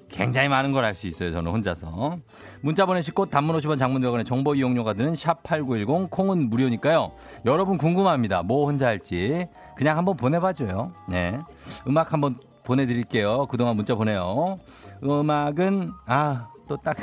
굉장히 0.09 0.49
많은 0.49 0.73
걸 0.73 0.85
알 0.85 0.95
수 0.95 1.07
있어요. 1.07 1.33
저는 1.33 1.51
혼자서. 1.53 2.19
문자 2.61 2.85
보내실 2.85 3.15
곳 3.15 3.31
단문 3.31 3.57
50원 3.57 3.79
장문 3.79 4.03
대원의 4.03 4.27
정보 4.27 4.55
이용료가 4.55 4.93
드는 4.93 5.15
샵8910 5.15 6.11
콩은 6.11 6.51
무료니까요. 6.51 7.13
여러분 7.47 7.79
궁금합니다. 7.79 8.43
뭐 8.43 8.67
혼자 8.67 8.89
할지. 8.89 9.47
그냥 9.75 9.97
한번 9.97 10.17
보내봐줘요. 10.19 10.93
네. 11.09 11.39
음악 11.87 12.13
한번 12.13 12.37
보내드릴게요. 12.63 13.47
그동안 13.47 13.75
문자 13.77 13.95
보내요. 13.95 14.59
음악은, 15.03 15.93
아, 16.07 16.49
또 16.69 16.77
딱, 16.77 16.97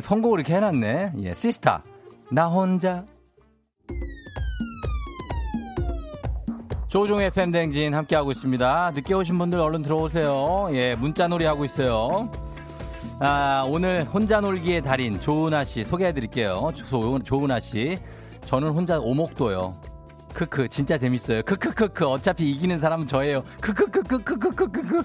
선곡을 0.00 0.40
이렇게 0.40 0.56
해놨네. 0.56 1.12
예, 1.22 1.34
시스타. 1.34 1.82
나 2.30 2.46
혼자. 2.48 3.04
조종의 6.88 7.30
팬댕진 7.30 7.94
함께하고 7.94 8.32
있습니다. 8.32 8.90
늦게 8.92 9.14
오신 9.14 9.38
분들 9.38 9.60
얼른 9.60 9.82
들어오세요. 9.82 10.68
예, 10.72 10.96
문자놀이 10.96 11.44
하고 11.44 11.64
있어요. 11.64 12.30
아, 13.20 13.64
오늘 13.68 14.04
혼자 14.04 14.40
놀기의 14.40 14.82
달인 14.82 15.20
조은아 15.20 15.64
씨 15.64 15.84
소개해 15.84 16.12
드릴게요. 16.12 16.72
조은아 17.22 17.60
씨. 17.60 17.98
저는 18.44 18.70
혼자 18.70 18.98
오목도요. 18.98 19.72
크크, 20.34 20.68
진짜 20.68 20.98
재밌어요. 20.98 21.42
크크크크. 21.42 22.08
어차피 22.08 22.50
이기는 22.50 22.78
사람은 22.78 23.06
저예요. 23.06 23.44
크크크크크크크크. 23.60 25.02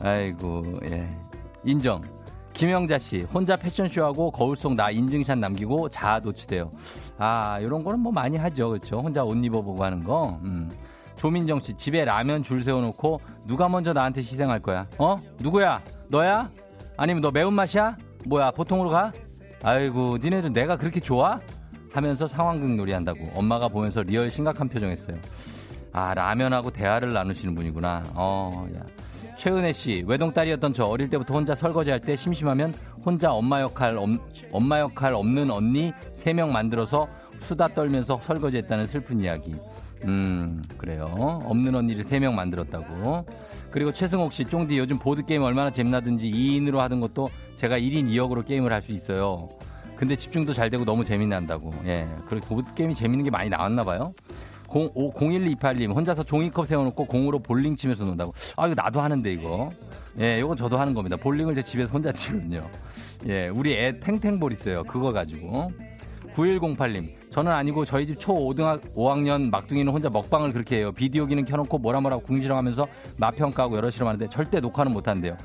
아이고, 0.00 0.80
예. 0.84 1.08
인정. 1.64 2.02
김영자 2.52 2.96
씨, 2.98 3.22
혼자 3.22 3.54
패션쇼하고 3.56 4.30
거울 4.30 4.56
속 4.56 4.74
나 4.74 4.90
인증샷 4.90 5.38
남기고 5.38 5.90
자아 5.90 6.20
도취돼요. 6.20 6.72
아, 7.18 7.58
이런 7.60 7.84
거는 7.84 8.00
뭐 8.00 8.10
많이 8.12 8.38
하죠. 8.38 8.70
그렇죠? 8.70 9.00
혼자 9.00 9.22
옷 9.24 9.34
입어보고 9.36 9.84
하는 9.84 10.02
거. 10.04 10.38
음. 10.42 10.70
조민정 11.16 11.60
씨, 11.60 11.74
집에 11.74 12.04
라면 12.04 12.42
줄 12.42 12.62
세워놓고 12.62 13.20
누가 13.46 13.68
먼저 13.68 13.92
나한테 13.92 14.20
희생할 14.22 14.60
거야? 14.60 14.86
어? 14.98 15.20
누구야? 15.38 15.82
너야? 16.08 16.50
아니면 16.96 17.20
너 17.22 17.30
매운맛이야? 17.30 17.96
뭐야, 18.24 18.50
보통으로 18.52 18.88
가? 18.90 19.12
아이고, 19.62 20.18
니네들 20.22 20.52
내가 20.52 20.76
그렇게 20.76 21.00
좋아? 21.00 21.40
하면서 21.92 22.26
상황극 22.26 22.70
놀이 22.76 22.92
한다고 22.92 23.20
엄마가 23.34 23.68
보면서 23.68 24.02
real 24.02 24.30
심각한 24.30 24.68
표정 24.68 24.90
했어요. 24.90 25.16
아, 25.96 26.12
라면하고 26.12 26.70
대화를 26.70 27.14
나누시는 27.14 27.54
분이구나. 27.54 28.04
어, 28.16 28.68
야. 28.76 28.80
최은혜 29.36 29.72
씨, 29.72 30.04
외동딸이었던 30.06 30.74
저 30.74 30.84
어릴 30.84 31.08
때부터 31.08 31.32
혼자 31.32 31.54
설거지할 31.54 32.00
때 32.02 32.14
심심하면 32.14 32.74
혼자 33.04 33.32
엄마 33.32 33.62
역할, 33.62 33.96
엄, 33.96 34.18
엄마 34.52 34.78
역할 34.80 35.14
없는 35.14 35.50
언니 35.50 35.92
3명 36.14 36.50
만들어서 36.52 37.08
수다 37.38 37.68
떨면서 37.68 38.20
설거지했다는 38.22 38.86
슬픈 38.86 39.20
이야기. 39.20 39.54
음, 40.04 40.62
그래요. 40.76 41.06
없는 41.46 41.74
언니를 41.74 42.04
3명 42.04 42.34
만들었다고. 42.34 43.24
그리고 43.70 43.90
최승옥 43.90 44.34
씨, 44.34 44.44
쫑디 44.44 44.76
요즘 44.78 44.98
보드게임 44.98 45.42
얼마나 45.42 45.70
재미나든지 45.70 46.30
2인으로 46.30 46.76
하던 46.76 47.00
것도 47.00 47.30
제가 47.56 47.78
1인 47.78 48.10
2역으로 48.10 48.44
게임을 48.44 48.70
할 48.70 48.82
수 48.82 48.92
있어요. 48.92 49.48
근데 49.96 50.14
집중도 50.14 50.52
잘 50.52 50.68
되고 50.68 50.84
너무 50.84 51.04
재미난다고. 51.04 51.72
예. 51.86 52.06
그리고 52.26 52.54
보드게임이 52.56 52.94
재밌는 52.94 53.24
게 53.24 53.30
많이 53.30 53.48
나왔나 53.48 53.82
봐요. 53.82 54.12
0, 54.74 54.92
0128님 54.94 55.94
혼자서 55.94 56.22
종이컵 56.22 56.66
세워놓고 56.66 57.06
공으로 57.06 57.38
볼링 57.38 57.76
치면서 57.76 58.04
논다고. 58.04 58.32
아 58.56 58.66
이거 58.66 58.74
나도 58.80 59.00
하는데 59.00 59.32
이거. 59.32 59.70
예, 60.20 60.38
이건 60.38 60.56
저도 60.56 60.78
하는 60.78 60.94
겁니다. 60.94 61.16
볼링을 61.16 61.54
제 61.54 61.62
집에서 61.62 61.90
혼자 61.90 62.12
치거든요. 62.12 62.68
예, 63.28 63.48
우리 63.48 63.74
애 63.74 63.98
탱탱볼 63.98 64.52
있어요. 64.52 64.84
그거 64.84 65.12
가지고. 65.12 65.70
9108님, 66.34 67.14
저는 67.30 67.50
아니고 67.50 67.86
저희 67.86 68.06
집 68.06 68.18
초 68.18 68.34
5등학 68.34 68.82
5학년 68.94 69.48
막둥이는 69.48 69.90
혼자 69.90 70.10
먹방을 70.10 70.52
그렇게 70.52 70.78
해요. 70.78 70.92
비디오기는 70.92 71.46
켜놓고 71.46 71.78
뭐라 71.78 72.00
뭐라 72.00 72.18
궁시렁하면서 72.18 72.86
맛평가하고 73.16 73.76
여러 73.76 73.90
실험 73.90 74.08
하는데 74.08 74.28
절대 74.28 74.60
녹화는 74.60 74.92
못한대요. 74.92 75.36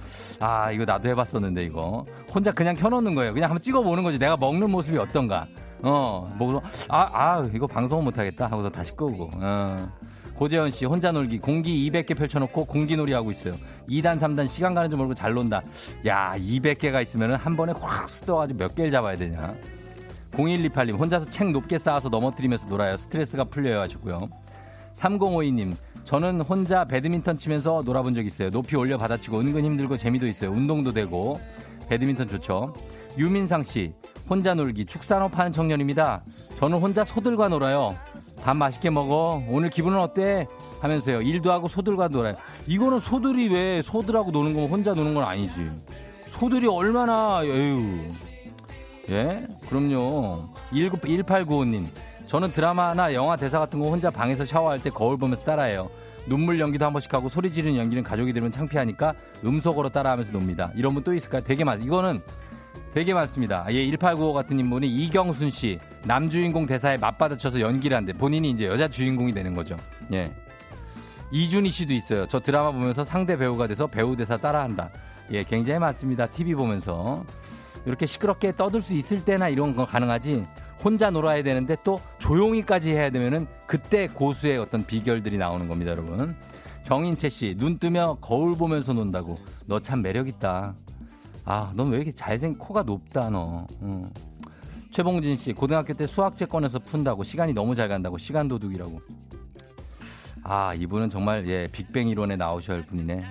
아, 0.42 0.70
이거 0.72 0.84
나도 0.84 1.08
해봤었는데 1.08 1.64
이거. 1.64 2.06
혼자 2.34 2.52
그냥 2.52 2.76
켜놓는 2.76 3.16
거예요. 3.16 3.34
그냥 3.34 3.52
한번 3.52 3.62
찍어보는 3.62 4.04
거지. 4.04 4.20
내가 4.20 4.36
먹는 4.36 4.70
모습이 4.70 4.98
어떤가. 4.98 5.48
어, 5.84 6.32
뭐, 6.38 6.62
아, 6.90 7.10
아, 7.12 7.50
이거 7.54 7.66
방송은 7.68 8.04
못하겠다 8.06 8.48
하고서 8.48 8.70
다시 8.70 8.92
끄고, 8.92 9.32
어. 9.34 9.92
고재현 10.36 10.72
씨, 10.72 10.86
혼자 10.86 11.12
놀기, 11.12 11.40
공기 11.40 11.90
200개 11.90 12.18
펼쳐놓고 12.18 12.66
공기놀이 12.66 13.14
하고 13.14 13.30
있어요. 13.30 13.54
2단, 13.88 14.20
3단 14.20 14.48
시간 14.48 14.74
가는 14.74 14.90
줄 14.90 14.98
모르고 14.98 15.14
잘 15.14 15.34
논다. 15.34 15.62
야, 16.06 16.34
200개가 16.36 17.02
있으면 17.04 17.36
한 17.36 17.56
번에 17.56 17.74
확 17.80 18.10
쏟아가지고 18.10 18.58
몇 18.58 18.74
개를 18.74 18.90
잡아야 18.90 19.18
되냐. 19.18 19.54
0128님, 20.32 20.98
혼자서 20.98 21.30
책 21.30 21.52
높게 21.52 21.78
쌓아서 21.78 22.10
넘어뜨리면서 22.10 22.68
놀아요. 22.68 22.98
스트레스가 22.98 23.44
풀려요 23.44 23.82
하셨고요. 23.82 24.30
3052님, 24.94 25.76
저는 26.06 26.42
혼자 26.42 26.86
배드민턴 26.86 27.38
치면서 27.38 27.84
놀아본 27.86 28.16
적 28.16 28.26
있어요. 28.26 28.50
높이 28.50 28.76
올려 28.76 28.98
받아치고 28.98 29.40
은근 29.40 29.64
힘들고 29.64 29.98
재미도 29.98 30.28
있어요. 30.28 30.52
운동도 30.52 30.94
되고. 30.94 31.40
배드민턴 31.88 32.28
좋죠. 32.28 32.74
유민상 33.18 33.64
씨, 33.64 33.94
혼자 34.32 34.54
놀기, 34.54 34.86
축산업 34.86 35.38
하는 35.38 35.52
청년입니다. 35.52 36.24
저는 36.56 36.80
혼자 36.80 37.04
소들과 37.04 37.50
놀아요. 37.50 37.98
밥 38.42 38.56
맛있게 38.56 38.90
먹어. 38.90 39.44
오늘 39.50 39.70
기분은 39.70 40.00
어때? 40.00 40.48
하면서요. 40.80 41.22
일도 41.22 41.52
하고 41.52 41.68
소들과 41.68 42.08
놀아요. 42.08 42.36
이거는 42.66 43.00
소들이 43.02 43.50
왜 43.54 43.82
소들하고 43.82 44.32
노는 44.32 44.54
거면 44.54 44.70
혼자 44.70 44.94
노는 44.94 45.14
건 45.16 45.26
아니지. 45.26 45.70
소들이 46.28 46.66
얼마나, 46.70 47.42
에휴. 47.44 48.06
예? 49.10 49.46
그럼요. 49.68 50.48
1895님. 50.72 51.88
저는 52.26 52.54
드라마나 52.54 53.14
영화 53.14 53.36
대사 53.36 53.60
같은 53.60 53.82
거 53.82 53.90
혼자 53.90 54.10
방에서 54.10 54.46
샤워할 54.46 54.82
때 54.82 54.90
거울 54.90 55.18
보면서 55.18 55.44
따라해요. 55.44 55.90
눈물 56.26 56.58
연기도 56.62 56.86
한 56.86 56.94
번씩 56.94 57.14
하고 57.14 57.28
소리 57.28 57.52
지르는 57.52 57.78
연기는 57.78 58.02
가족이 58.02 58.32
들으면 58.32 58.50
창피하니까 58.50 59.14
음속으로 59.44 59.90
따라하면서 59.90 60.32
놉니다. 60.32 60.72
이런 60.76 60.94
분 60.94 61.04
또 61.04 61.14
있을까요? 61.14 61.42
되게 61.44 61.66
많, 61.66 61.84
이거는 61.84 62.22
되게 62.94 63.14
많습니다. 63.14 63.66
예, 63.70 63.86
1895 63.86 64.34
같은 64.34 64.60
인분이 64.60 64.88
이경순 64.88 65.50
씨. 65.50 65.80
남주인공 66.06 66.66
대사에 66.66 66.98
맞받아쳐서 66.98 67.62
연기를 67.62 67.96
한대. 67.96 68.12
본인이 68.12 68.50
이제 68.50 68.66
여자 68.66 68.88
주인공이 68.88 69.34
되는 69.34 69.56
거죠. 69.56 69.78
예. 70.12 70.32
이준희 71.32 71.70
씨도 71.72 71.94
있어요. 71.94 72.28
저 72.28 72.42
드라마 72.42 72.72
보면서 72.72 73.06
상대 73.06 73.38
배우가 73.38 73.68
돼서 73.68 73.88
배우 73.88 74.18
대사 74.18 74.36
따라한다. 74.36 74.90
예, 75.32 75.44
굉장히 75.44 75.80
많습니다. 75.80 76.28
TV 76.28 76.54
보면서. 76.56 77.24
이렇게 77.86 78.06
시끄럽게 78.06 78.56
떠들 78.58 78.82
수 78.82 78.94
있을 78.94 79.24
때나 79.24 79.48
이런 79.48 79.74
거 79.76 79.86
가능하지. 79.86 80.46
혼자 80.84 81.10
놀아야 81.10 81.42
되는데 81.44 81.78
또 81.86 82.02
조용히까지 82.20 82.92
해야 82.92 83.10
되면은 83.10 83.48
그때 83.68 84.08
고수의 84.08 84.58
어떤 84.58 84.86
비결들이 84.86 85.38
나오는 85.38 85.68
겁니다, 85.70 85.92
여러분. 85.92 86.36
정인채 86.84 87.30
씨, 87.30 87.56
눈 87.58 87.80
뜨며 87.80 88.18
거울 88.20 88.58
보면서 88.58 88.92
논다고. 88.92 89.38
너 89.66 89.80
참 89.80 90.02
매력있다. 90.02 90.74
아, 91.46 91.72
넌 91.76 91.90
왜 91.90 91.98
이렇게 91.98 92.12
잘생, 92.12 92.58
코가 92.58 92.84
높다, 92.84 93.30
너. 93.30 93.66
응. 93.82 94.10
최봉진 94.92 95.38
씨, 95.38 95.54
고등학교 95.54 95.94
때 95.94 96.06
수학책 96.06 96.50
꺼내서 96.50 96.80
푼다고. 96.80 97.24
시간이 97.24 97.54
너무 97.54 97.76
잘 97.76 97.88
간다고. 97.88 98.18
시간 98.18 98.48
도둑이라고. 98.48 99.02
아, 100.44 100.74
이분은 100.74 101.10
정말, 101.10 101.48
예, 101.48 101.68
빅뱅 101.72 102.10
이론에 102.10 102.36
나오셔야 102.36 102.78
할 102.78 102.86
분이네. 102.88 103.24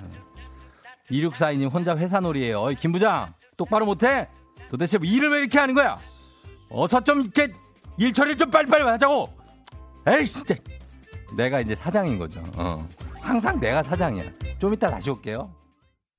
2642님, 1.11 1.73
혼자 1.73 1.97
회사놀이에요. 1.97 2.61
어이, 2.62 2.75
김 2.76 2.93
부장! 2.93 3.35
똑바로 3.57 3.85
못해? 3.85 4.29
도대체 4.71 4.97
뭐 4.97 5.07
일을 5.07 5.31
왜 5.31 5.38
이렇게 5.40 5.59
하는 5.59 5.75
거야? 5.75 5.99
어서 6.71 7.02
좀 7.02 7.21
이렇게 7.21 7.52
일 7.99 8.12
처리를 8.12 8.37
좀 8.37 8.50
빨리빨리 8.50 8.85
하자고! 8.85 9.29
에이, 10.07 10.26
진짜! 10.29 10.55
내가 11.37 11.61
이제 11.61 11.75
사장인 11.75 12.19
거죠. 12.19 12.43
어. 12.57 12.87
항상 13.21 13.61
내가 13.61 13.83
사장이야. 13.83 14.25
좀 14.59 14.73
이따 14.73 14.88
다시 14.88 15.11
올게요. 15.11 15.52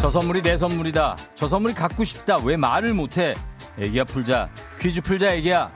저 0.00 0.10
선물이 0.10 0.42
내 0.42 0.56
선물이다. 0.56 1.16
저 1.34 1.48
선물이 1.48 1.74
갖고 1.74 2.04
싶다. 2.04 2.38
왜 2.38 2.56
말을 2.56 2.94
못해? 2.94 3.34
애기야 3.78 4.04
풀자. 4.04 4.48
퀴즈 4.78 5.00
풀자 5.00 5.32
애기야. 5.34 5.72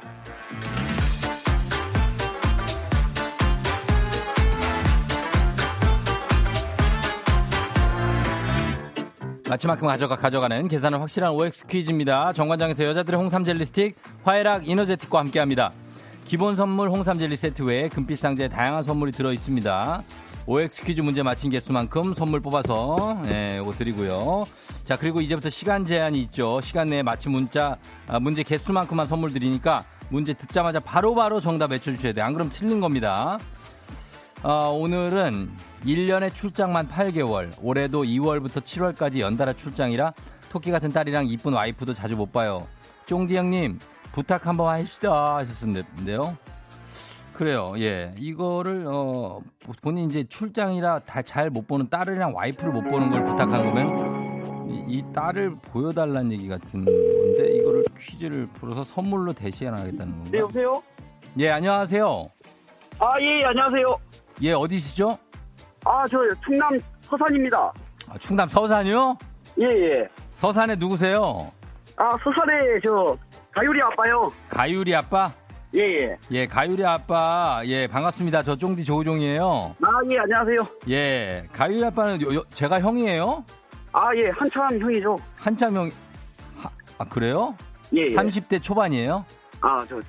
마치만큼 9.48 9.88
가져가 9.88 10.14
가져가는 10.14 10.68
계산은 10.68 11.00
확실한 11.00 11.33
OX 11.33 11.66
퀴즈입니다. 11.66 12.33
정관장에서 12.33 12.85
여자들의 12.85 13.18
홍삼 13.18 13.44
젤리 13.44 13.64
스틱, 13.64 13.96
화해락 14.22 14.68
이너제틱과 14.68 15.18
함께합니다. 15.18 15.72
기본 16.24 16.54
선물 16.54 16.88
홍삼 16.88 17.18
젤리 17.18 17.37
세트 17.37 17.62
외에 17.64 17.88
금빛 17.88 18.16
상자에 18.16 18.46
다양한 18.46 18.85
선물이 18.85 19.11
들어 19.11 19.33
있습니다. 19.33 20.04
OX 20.50 20.82
퀴즈 20.82 21.00
문제 21.00 21.22
맞힌 21.22 21.48
개수만큼 21.48 22.12
선물 22.12 22.40
뽑아서 22.40 23.22
예, 23.26 23.58
요거 23.58 23.74
드리고요. 23.74 24.46
자, 24.82 24.96
그리고 24.96 25.20
이제부터 25.20 25.48
시간 25.48 25.84
제한이 25.84 26.20
있죠. 26.22 26.60
시간 26.60 26.88
내에 26.88 27.04
맞힌 27.04 27.30
문자 27.30 27.78
아, 28.08 28.18
문제 28.18 28.42
개수만큼만 28.42 29.06
선물 29.06 29.32
드리니까 29.32 29.84
문제 30.08 30.34
듣자마자 30.34 30.80
바로바로 30.80 31.14
바로 31.14 31.40
정답 31.40 31.70
외쳐 31.70 31.92
주셔야 31.92 32.12
돼요. 32.12 32.24
안 32.24 32.32
그럼 32.32 32.50
틀린 32.50 32.80
겁니다. 32.80 33.38
어, 34.42 34.76
오늘은 34.76 35.52
1년에 35.84 36.34
출장만 36.34 36.88
8개월, 36.88 37.52
올해도 37.62 38.02
2월부터 38.02 38.60
7월까지 38.60 39.20
연달아 39.20 39.52
출장이라 39.52 40.14
토끼 40.48 40.72
같은 40.72 40.90
딸이랑 40.90 41.28
이쁜 41.28 41.52
와이프도 41.52 41.94
자주 41.94 42.16
못 42.16 42.32
봐요. 42.32 42.66
쫑디 43.06 43.36
형님, 43.36 43.78
부탁 44.10 44.48
한번 44.48 44.66
하십시다 44.74 45.36
하셨는데요. 45.36 46.36
그래요. 47.40 47.72
예. 47.79 48.12
이거를 48.18 48.85
어 48.87 49.40
본인 49.81 50.11
이제 50.11 50.24
출장이라 50.24 50.98
다 51.07 51.22
잘 51.22 51.48
못 51.48 51.66
보는 51.66 51.88
딸이랑 51.88 52.35
와이프를 52.37 52.70
못 52.70 52.83
보는 52.83 53.09
걸 53.11 53.24
부탁한 53.24 53.64
거면 53.64 54.70
이, 54.70 54.85
이 54.98 55.05
딸을 55.14 55.57
보여달라는 55.72 56.33
얘기 56.33 56.48
같은 56.48 56.85
건데 56.85 57.57
이거를 57.57 57.85
퀴즈를 57.98 58.46
풀어서 58.53 58.85
선물로 58.85 59.33
대시하겠다는 59.33 60.12
건가? 60.12 60.31
네, 60.31 60.38
여보세요? 60.40 60.83
예, 61.38 61.48
안녕하세요. 61.50 62.31
아, 62.98 63.14
예, 63.22 63.42
안녕하세요. 63.46 63.96
예, 64.42 64.53
어디시죠? 64.53 65.16
아, 65.87 66.07
저 66.09 66.18
충남 66.44 66.79
서산입니다. 67.00 67.72
아, 68.07 68.18
충남 68.18 68.48
서산이요? 68.50 69.16
예, 69.61 69.64
예. 69.64 70.09
서산에 70.35 70.76
누구세요? 70.76 71.50
아, 71.96 72.11
서산에 72.22 72.81
저 72.85 73.16
가유리 73.53 73.81
아빠요. 73.83 74.29
가유리 74.50 74.94
아빠? 74.94 75.33
예, 75.74 75.80
예. 75.80 76.16
예, 76.33 76.46
가유리 76.46 76.85
아빠. 76.85 77.61
예, 77.64 77.87
반갑습니다. 77.87 78.42
저 78.42 78.56
쫑디 78.56 78.83
조우종이에요. 78.85 79.76
아, 79.80 79.87
예, 80.11 80.18
안녕하세요. 80.18 80.66
예, 80.88 81.46
가유리 81.52 81.85
아빠는 81.85 82.20
요, 82.22 82.35
요, 82.35 82.44
제가 82.50 82.80
형이에요? 82.80 83.44
아, 83.92 84.09
예, 84.16 84.30
한참 84.30 84.80
형이죠. 84.80 85.16
한참 85.37 85.76
형. 85.76 85.90
하, 86.56 86.70
아, 86.98 87.04
그래요? 87.04 87.54
예, 87.94 88.00
예. 88.02 88.14
30대 88.16 88.61
초반이에요? 88.62 89.24
아, 89.61 89.85
저. 89.88 90.00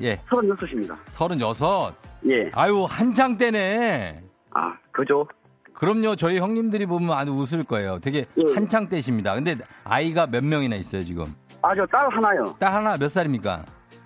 예. 0.00 0.16
36입니다. 0.28 0.96
36? 1.10 1.94
예. 2.30 2.50
아유, 2.52 2.84
한창 2.88 3.36
때네. 3.36 4.20
아, 4.50 4.72
그죠? 4.90 5.26
그럼요. 5.74 6.16
저희 6.16 6.38
형님들이 6.38 6.86
보면 6.86 7.16
아주 7.16 7.32
웃을 7.32 7.62
거예요. 7.62 8.00
되게 8.00 8.24
예. 8.36 8.54
한창 8.54 8.88
때십니다. 8.88 9.34
근데 9.34 9.56
아이가 9.84 10.26
몇 10.26 10.42
명이나 10.44 10.74
있어요, 10.74 11.02
지금? 11.04 11.32
아, 11.62 11.72
저 11.76 11.86
딸 11.86 12.08
하나요. 12.12 12.56
딸 12.58 12.72
하나 12.74 12.96
몇 12.96 13.08
살입니까? 13.08 13.64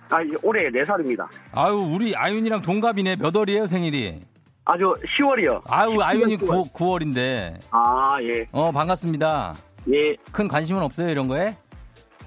아, 0.09 0.17
올해 0.43 0.69
4살입니다. 0.69 1.27
아유, 1.51 1.75
우리 1.75 2.15
아윤이랑 2.15 2.61
동갑이네. 2.61 3.17
몇 3.17 3.35
월이에요, 3.35 3.67
생일이? 3.67 4.21
아, 4.65 4.77
저 4.77 4.93
10월이요. 5.19 5.61
아유, 5.69 5.97
아윤이 6.01 6.37
9, 6.37 6.65
9월 6.73 7.01
인데. 7.01 7.57
아, 7.71 8.17
예. 8.21 8.45
어, 8.51 8.71
반갑습니다. 8.71 9.55
예. 9.93 10.15
큰 10.31 10.47
관심은 10.47 10.81
없어요, 10.83 11.09
이런 11.09 11.27
거에? 11.27 11.55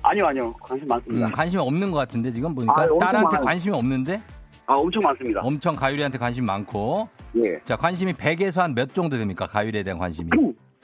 아니요, 0.02 0.26
아니요. 0.26 0.52
관심 0.60 0.88
많습니다. 0.88 1.26
음, 1.26 1.32
관심이 1.32 1.62
없는 1.62 1.90
것 1.90 1.98
같은데, 1.98 2.30
지금 2.32 2.54
보니까. 2.54 2.72
아, 2.74 2.86
딸한테 2.98 3.36
많아요. 3.36 3.44
관심이 3.44 3.76
없는데? 3.76 4.22
아, 4.66 4.74
엄청 4.74 5.02
많습니다. 5.02 5.40
엄청 5.42 5.76
가율이한테 5.76 6.16
관심 6.18 6.46
많고. 6.46 7.08
예. 7.36 7.58
자, 7.64 7.76
관심이 7.76 8.12
100에서 8.14 8.60
한 8.62 8.74
몇 8.74 8.94
정도 8.94 9.16
됩니까? 9.18 9.46
가율에 9.46 9.82
대한 9.82 9.98
관심이. 9.98 10.30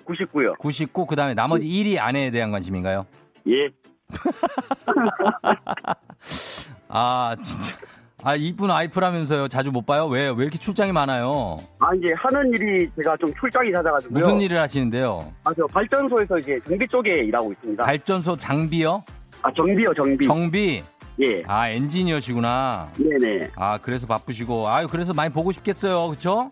99요. 0.06 0.56
99, 0.58 1.06
그 1.06 1.16
다음에 1.16 1.34
나머지 1.34 1.66
1위 1.66 1.98
아내에 1.98 2.30
대한 2.30 2.50
관심인가요? 2.50 3.06
예. 3.48 3.68
아, 6.98 7.36
진짜. 7.42 7.76
아, 8.22 8.34
이쁜 8.34 8.70
아이프라면서요. 8.70 9.48
자주 9.48 9.70
못 9.70 9.84
봐요? 9.84 10.06
왜, 10.06 10.28
왜 10.30 10.44
이렇게 10.44 10.56
출장이 10.56 10.92
많아요? 10.92 11.58
아, 11.78 11.90
이제 11.94 12.14
하는 12.16 12.48
일이 12.54 12.90
제가 12.96 13.14
좀 13.18 13.30
출장이 13.38 13.70
잦아가지고요. 13.70 14.18
무슨 14.18 14.40
일을 14.40 14.58
하시는데요? 14.58 15.30
아, 15.44 15.52
저 15.54 15.66
발전소에서 15.66 16.38
이제 16.38 16.58
정비 16.66 16.88
쪽에 16.88 17.10
일하고 17.18 17.52
있습니다. 17.52 17.84
발전소 17.84 18.36
장비요? 18.38 19.04
아, 19.42 19.52
정비요, 19.52 19.92
정비. 19.92 20.26
정비? 20.26 20.82
예. 21.20 21.42
아, 21.46 21.68
엔지니어시구나. 21.68 22.92
네네. 22.96 23.50
아, 23.56 23.76
그래서 23.76 24.06
바쁘시고. 24.06 24.66
아유, 24.68 24.88
그래서 24.90 25.12
많이 25.12 25.30
보고 25.30 25.52
싶겠어요. 25.52 26.08
그쵸? 26.08 26.50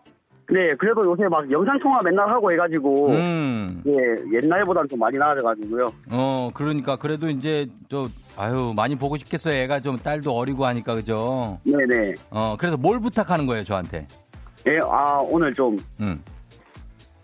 네, 0.55 0.73
그래도 0.77 1.05
요새 1.05 1.27
막 1.27 1.51
영상통화 1.51 2.01
맨날 2.05 2.29
하고 2.31 2.53
해가지고. 2.53 3.09
음. 3.11 3.83
예, 3.88 3.93
옛날보다는 4.37 4.88
좀 4.88 5.01
많이 5.01 5.19
나아져가지고요. 5.19 5.87
어, 6.12 6.51
그러니까. 6.55 6.95
그래도 6.95 7.29
이제 7.29 7.67
또, 7.88 8.07
아유, 8.37 8.73
많이 8.77 8.95
보고 8.95 9.17
싶겠어요. 9.17 9.53
애가 9.53 9.81
좀 9.81 9.97
딸도 9.97 10.31
어리고 10.31 10.64
하니까, 10.67 10.95
그죠? 10.95 11.59
네네. 11.64 12.14
어, 12.31 12.55
그래서 12.57 12.77
뭘 12.77 13.01
부탁하는 13.01 13.47
거예요, 13.47 13.64
저한테? 13.64 14.07
예, 14.69 14.79
아, 14.85 15.19
오늘 15.29 15.53
좀. 15.53 15.77
음. 16.01 16.23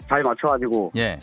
잘 0.09 0.23
맞춰가지고. 0.23 0.90
예. 0.97 1.16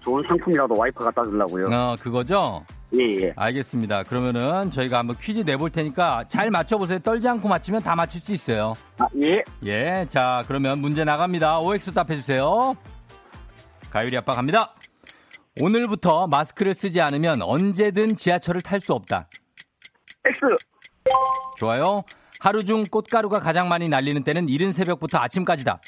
좋은 0.00 0.22
상품이라도 0.28 0.74
와이프 0.76 1.02
갖다 1.02 1.24
주려고요. 1.24 1.68
어, 1.68 1.96
그거죠? 1.98 2.62
예, 2.96 3.22
예. 3.22 3.32
알겠습니다. 3.36 4.04
그러면은 4.04 4.70
저희가 4.70 4.98
한번 4.98 5.16
퀴즈 5.18 5.40
내볼 5.40 5.70
테니까 5.70 6.24
잘 6.28 6.50
맞춰보세요. 6.50 6.98
떨지 7.00 7.28
않고 7.28 7.48
맞히면 7.48 7.82
다 7.82 7.96
맞힐 7.96 8.20
수 8.20 8.32
있어요. 8.32 8.74
아, 8.98 9.06
예. 9.20 9.42
예. 9.64 10.06
자, 10.08 10.44
그러면 10.46 10.78
문제 10.78 11.04
나갑니다. 11.04 11.60
OX 11.60 11.92
답해주세요. 11.92 12.76
가율이 13.90 14.16
아빠 14.16 14.34
갑니다. 14.34 14.74
오늘부터 15.60 16.26
마스크를 16.26 16.74
쓰지 16.74 17.00
않으면 17.00 17.42
언제든 17.42 18.16
지하철을 18.16 18.60
탈 18.60 18.80
수 18.80 18.92
없다. 18.94 19.28
X. 20.26 20.40
좋아요. 21.58 22.02
하루 22.40 22.64
중 22.64 22.84
꽃가루가 22.84 23.38
가장 23.40 23.68
많이 23.68 23.88
날리는 23.88 24.22
때는 24.24 24.48
이른 24.48 24.72
새벽부터 24.72 25.18
아침까지다. 25.18 25.80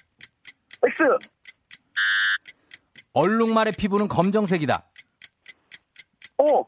X. 0.86 1.02
얼룩말의 3.12 3.72
피부는 3.78 4.08
검정색이다. 4.08 4.86
오. 6.38 6.64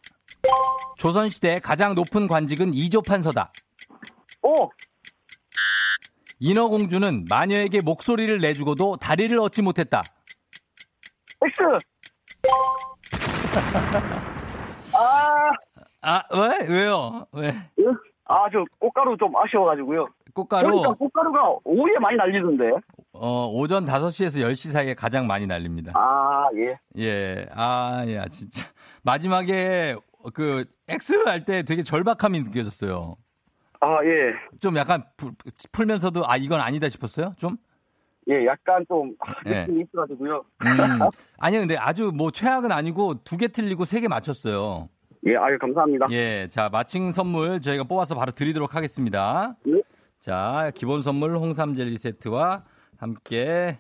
조선시대 0.99 1.57
가장 1.63 1.95
높은 1.95 2.27
관직은 2.27 2.75
이조판서다. 2.75 3.53
오. 4.43 4.69
인어공주는 6.41 7.27
마녀에게 7.29 7.81
목소리를 7.83 8.39
내주고도 8.41 8.97
다리를 8.97 9.39
얻지 9.39 9.63
못했다. 9.63 10.03
X. 11.43 11.63
아. 14.97 15.51
아, 16.01 16.23
왜? 16.33 16.67
왜요? 16.69 17.27
왜? 17.33 17.49
아, 18.27 18.47
저 18.53 18.65
꽃가루 18.79 19.17
좀 19.19 19.35
아쉬워가지고요. 19.37 20.07
꽃가루? 20.35 20.69
그러니까 20.69 20.93
꽃가루가 20.95 21.57
오후에 21.65 21.99
많이 22.01 22.17
날리던데. 22.17 22.71
어, 23.13 23.49
오전 23.49 23.85
5시에서 23.85 24.45
10시 24.45 24.73
사이에 24.73 24.95
가장 24.95 25.27
많이 25.27 25.47
날립니다. 25.47 25.93
아, 25.97 26.49
예. 26.55 26.79
예. 27.03 27.47
아, 27.53 28.05
야, 28.09 28.27
진짜. 28.29 28.67
마지막에 29.03 29.97
그 30.35 30.65
X 30.89 31.13
할 31.27 31.45
때 31.45 31.63
되게 31.63 31.83
절박함이 31.83 32.41
느껴졌어요. 32.43 33.17
아, 33.81 33.99
예. 34.05 34.33
좀 34.61 34.77
약간 34.77 35.05
풀, 35.17 35.33
풀면서도 35.73 36.25
아, 36.29 36.37
이건 36.37 36.61
아니다 36.61 36.89
싶었어요? 36.89 37.35
좀? 37.39 37.57
예, 38.31 38.45
약간 38.47 38.85
좀 38.89 39.15
예. 39.47 39.61
느낌이 39.61 39.85
있어가지고요. 39.85 40.45
음. 40.63 40.67
아니 41.39 41.57
근데 41.59 41.77
아주 41.77 42.11
뭐 42.15 42.31
최악은 42.31 42.73
아니고 42.73 43.23
두 43.25 43.37
개 43.39 43.49
틀리고 43.49 43.85
세 43.85 44.01
개 44.01 44.09
맞췄어요. 44.09 44.89
예, 45.27 45.37
아유 45.37 45.59
감사합니다. 45.59 46.07
예, 46.11 46.47
자 46.51 46.69
마칭 46.69 47.11
선물 47.13 47.61
저희가 47.61 47.85
뽑아서 47.85 48.15
바로 48.15 48.31
드리도록 48.33 48.75
하겠습니다. 48.75 49.57
예. 49.69 49.81
자 50.21 50.71
기본 50.75 51.01
선물 51.01 51.37
홍삼 51.37 51.75
젤리 51.75 51.97
세트와 51.97 52.65
함께 52.99 53.79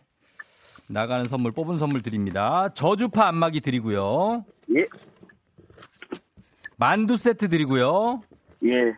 나가는 0.89 1.25
선물 1.27 1.53
뽑은 1.53 1.77
선물 1.77 2.01
드립니다. 2.01 2.71
저주파 2.73 3.27
안마기 3.29 3.61
드리고요. 3.61 4.45
예. 4.77 4.85
만두 6.79 7.17
세트 7.17 7.49
드리고요. 7.49 8.21
예. 8.65 8.95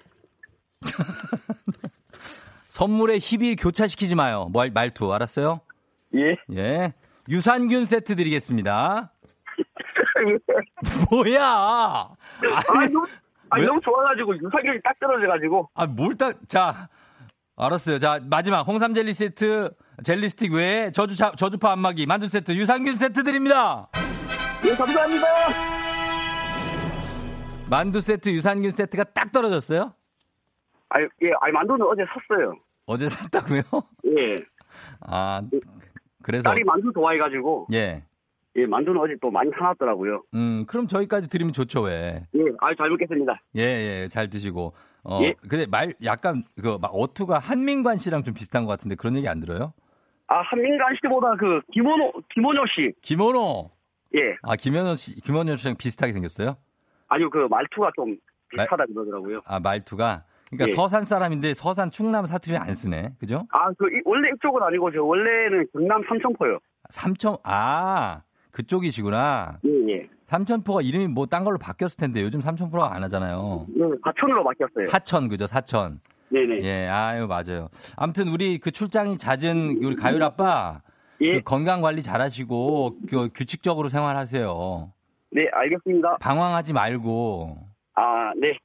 선물에 2.69 3.19
희비 3.19 3.57
교차시키지 3.57 4.15
마요. 4.15 4.49
뭐, 4.53 4.65
말투 4.73 5.13
알았어요? 5.13 5.61
예. 6.15 6.37
예. 6.57 6.93
유산균 7.29 7.87
세트 7.87 8.17
드리겠습니다. 8.17 9.13
뭐야? 11.11 12.09
아니, 12.69 12.93
너무, 12.93 13.07
아니 13.49 13.65
너무 13.65 13.81
좋아가지고 13.81 14.37
유산균이 14.37 14.81
딱 14.85 14.99
떨어져가지고. 15.01 15.71
아, 15.75 15.87
뭘 15.87 16.15
딱, 16.15 16.37
자, 16.49 16.89
알았어요. 17.57 17.99
자, 17.99 18.21
마지막 18.29 18.67
홍삼 18.67 18.93
젤리 18.93 19.15
세트, 19.15 19.71
젤리 20.05 20.29
스틱 20.29 20.53
외에 20.53 20.91
저주, 20.93 21.17
저주파 21.17 21.73
안마기, 21.73 22.05
만두 22.07 22.29
세트, 22.29 22.53
유산균 22.53 22.97
세트 22.97 23.25
드립니다. 23.25 23.89
예, 24.67 24.75
감사합니다. 24.75 25.80
만두 27.71 28.01
세트, 28.01 28.29
유산균 28.31 28.73
세트가 28.73 29.05
딱 29.05 29.31
떨어졌어요? 29.31 29.95
아, 30.89 31.01
예, 31.01 31.31
아니 31.41 31.53
만두는 31.53 31.87
어제 31.87 32.03
샀어요. 32.07 32.55
어제 32.87 33.09
샀다고요? 33.09 33.63
예. 34.19 34.35
아, 35.01 35.41
그래서 36.23 36.43
딸이 36.43 36.65
만두 36.65 36.93
좋아해가지고. 36.93 37.69
예. 37.73 38.03
예, 38.57 38.67
만두는 38.67 39.01
어제 39.01 39.15
또 39.23 39.31
많이 39.31 39.51
사놨더라고요. 39.57 40.25
음, 40.35 40.67
그럼 40.67 40.89
저희까지 40.89 41.29
드리면 41.29 41.53
좋죠, 41.53 41.83
왜? 41.83 42.27
예, 42.35 42.41
아유, 42.59 42.75
잘 42.77 42.91
먹겠습니다. 42.91 43.41
예, 43.57 43.63
예, 43.63 44.09
잘 44.09 44.29
드시고. 44.29 44.75
어, 45.05 45.21
예? 45.23 45.35
근데 45.49 45.67
말, 45.67 45.93
약간, 46.05 46.43
그, 46.61 46.77
막, 46.81 46.89
어투가 46.89 47.39
한민관 47.39 47.99
씨랑 47.99 48.25
좀 48.25 48.35
비슷한 48.35 48.65
것 48.67 48.73
같은데 48.73 48.97
그런 48.97 49.17
얘기 49.17 49.29
안 49.29 49.39
들어요? 49.39 49.73
아, 50.27 50.41
한민관 50.41 50.97
씨보다 50.97 51.37
그, 51.37 51.61
김원호, 51.73 52.13
김원호 52.35 52.65
씨. 52.67 52.93
김원호! 53.01 53.71
예. 54.17 54.35
아, 54.43 54.57
김원호 54.57 54.97
씨, 54.97 55.21
김원호 55.21 55.55
씨랑 55.55 55.77
비슷하게 55.77 56.13
생겼어요? 56.13 56.57
아니요, 57.11 57.29
그 57.29 57.47
말투가 57.51 57.91
좀 57.95 58.17
비슷하다 58.49 58.77
말, 58.77 58.87
그러더라고요. 58.87 59.41
아, 59.45 59.61
말투가? 59.61 60.25
그러니까 60.49 60.71
예. 60.71 60.75
서산 60.75 61.05
사람인데 61.05 61.55
서산 61.55 61.91
충남 61.91 62.25
사투리 62.27 62.57
안 62.57 62.75
쓰네. 62.75 63.13
그죠? 63.21 63.47
아, 63.53 63.69
그 63.79 63.87
원래 64.05 64.31
이쪽은 64.35 64.63
아니고 64.63 64.91
저 64.93 65.03
원래는 65.03 65.67
경남 65.73 66.03
삼천포요. 66.09 66.59
삼천 66.89 67.37
아 67.45 68.23
그쪽이시구나. 68.51 69.59
예, 69.65 69.93
예. 69.93 70.09
삼천포가 70.27 70.83
이름이 70.83 71.07
뭐 71.09 71.27
딴 71.27 71.45
걸로 71.45 71.57
바뀌었을 71.59 71.97
텐데 71.99 72.23
요즘 72.23 72.41
삼천포가 72.41 72.93
안 72.95 73.03
하잖아요. 73.05 73.67
네, 73.69 73.85
사천으로 74.05 74.43
바뀌었어요. 74.43 74.91
사천 74.91 75.29
그죠? 75.29 75.47
사천. 75.47 76.01
네네. 76.31 76.63
예, 76.65 76.89
아유 76.89 77.27
맞아요. 77.29 77.69
아무튼 77.97 78.27
우리 78.29 78.59
그 78.59 78.71
출장이 78.73 79.19
잦은 79.19 79.81
우리 79.85 79.95
가율 79.95 80.21
아빠 80.25 80.81
예. 81.21 81.35
그 81.35 81.41
건강 81.43 81.81
관리 81.81 82.03
잘하시고 82.03 82.97
그 83.09 83.29
규칙적으로 83.35 83.89
생활하세요. 83.89 84.93
네, 85.33 85.49
알겠습니다. 85.53 86.19
방황하지 86.19 86.73
말고. 86.73 87.57
아, 87.95 88.33
네. 88.37 88.59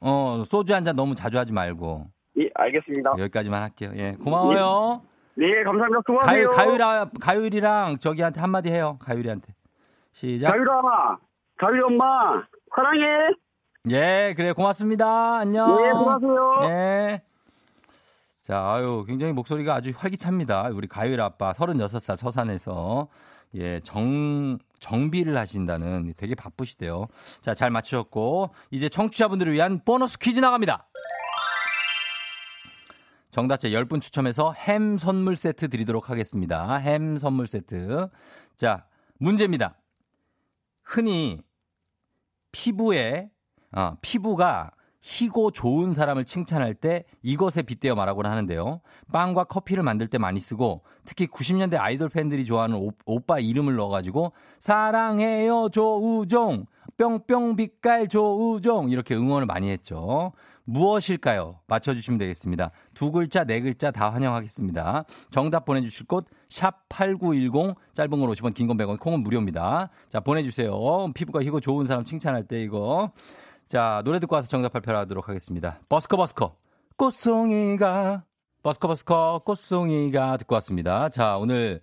어, 0.00 0.42
소주 0.44 0.74
한 0.74 0.84
잔 0.84 0.96
너무 0.96 1.14
자주 1.14 1.38
하지 1.38 1.52
말고. 1.52 2.06
예, 2.38 2.48
알겠습니다. 2.54 3.12
여기까지만 3.18 3.62
할게요. 3.62 3.90
예, 3.96 4.12
고마워요. 4.22 5.02
네, 5.34 5.46
네 5.46 5.64
감사합니다. 5.64 6.00
수고하세요. 6.06 6.26
가율, 6.30 6.48
가율아, 6.48 7.10
가율이랑 7.20 7.98
저기한테 7.98 8.40
한마디 8.40 8.70
해요. 8.70 8.98
가율이한테. 9.02 9.54
시작. 10.12 10.50
가율아, 10.50 11.18
가율 11.58 11.84
엄마, 11.84 12.42
사랑해. 12.74 13.06
예, 13.90 14.34
그래, 14.36 14.52
고맙습니다. 14.52 15.38
안녕. 15.38 15.76
네, 15.76 15.90
수고하세요. 15.90 16.60
네. 16.68 17.22
자, 18.42 18.72
아유, 18.74 19.04
굉장히 19.06 19.32
목소리가 19.32 19.74
아주 19.74 19.92
활기찹니다. 19.96 20.68
우리 20.74 20.86
가율 20.86 21.20
아빠, 21.20 21.52
36살 21.52 22.16
서산에서. 22.16 23.08
예, 23.54 23.80
정, 23.80 24.58
정비를 24.80 25.36
하신다는 25.38 26.12
되게 26.16 26.34
바쁘시대요. 26.34 27.06
자, 27.40 27.54
잘 27.54 27.70
맞추셨고, 27.70 28.52
이제 28.70 28.88
청취자분들을 28.88 29.52
위한 29.52 29.80
보너스 29.84 30.18
퀴즈 30.18 30.40
나갑니다. 30.40 30.88
정답자 33.30 33.68
10분 33.68 34.00
추첨해서 34.00 34.52
햄 34.52 34.98
선물 34.98 35.36
세트 35.36 35.68
드리도록 35.68 36.10
하겠습니다. 36.10 36.74
햄 36.76 37.16
선물 37.16 37.46
세트. 37.46 38.08
자, 38.56 38.86
문제입니다. 39.18 39.76
흔히 40.82 41.40
피부에, 42.50 43.30
어, 43.72 43.96
피부가 44.02 44.72
희고 45.00 45.50
좋은 45.50 45.94
사람을 45.94 46.24
칭찬할 46.24 46.74
때 46.74 47.04
이것에 47.22 47.62
빗대어 47.62 47.94
말하곤 47.94 48.26
하는데요. 48.26 48.80
빵과 49.12 49.44
커피를 49.44 49.82
만들 49.82 50.06
때 50.08 50.18
많이 50.18 50.40
쓰고 50.40 50.82
특히 51.04 51.26
90년대 51.26 51.78
아이돌 51.78 52.10
팬들이 52.10 52.44
좋아하는 52.44 52.76
오, 52.76 52.90
오빠 53.06 53.38
이름을 53.38 53.76
넣어가지고 53.76 54.32
사랑해요 54.58 55.68
조우종 55.70 56.66
뿅뿅 56.98 57.56
빛깔 57.56 58.08
조우종 58.08 58.90
이렇게 58.90 59.14
응원을 59.14 59.46
많이 59.46 59.70
했죠. 59.70 60.32
무엇일까요? 60.64 61.58
맞춰주시면 61.66 62.18
되겠습니다. 62.18 62.70
두 62.94 63.10
글자, 63.10 63.44
네 63.44 63.60
글자 63.60 63.90
다 63.90 64.10
환영하겠습니다. 64.10 65.04
정답 65.30 65.64
보내주실 65.64 66.06
곳, 66.06 66.26
샵8910, 66.48 67.74
짧은 67.94 68.10
건 68.10 68.20
50원, 68.28 68.54
긴 68.54 68.68
건 68.68 68.76
100원, 68.76 69.00
콩은 69.00 69.22
무료입니다. 69.22 69.88
자, 70.10 70.20
보내주세요. 70.20 70.72
피부가 71.14 71.42
희고 71.42 71.58
좋은 71.60 71.86
사람 71.86 72.04
칭찬할 72.04 72.44
때 72.44 72.62
이거. 72.62 73.10
자, 73.70 74.02
노래 74.04 74.18
듣고 74.18 74.34
와서 74.34 74.48
정답 74.48 74.72
발표하도록 74.72 75.28
하겠습니다. 75.28 75.78
버스커 75.88 76.16
버스커. 76.16 76.56
꽃송이가 76.96 78.24
버스커 78.64 78.88
버스커 78.88 79.42
꽃송이가 79.44 80.38
듣고 80.38 80.56
왔습니다. 80.56 81.08
자, 81.08 81.36
오늘 81.36 81.80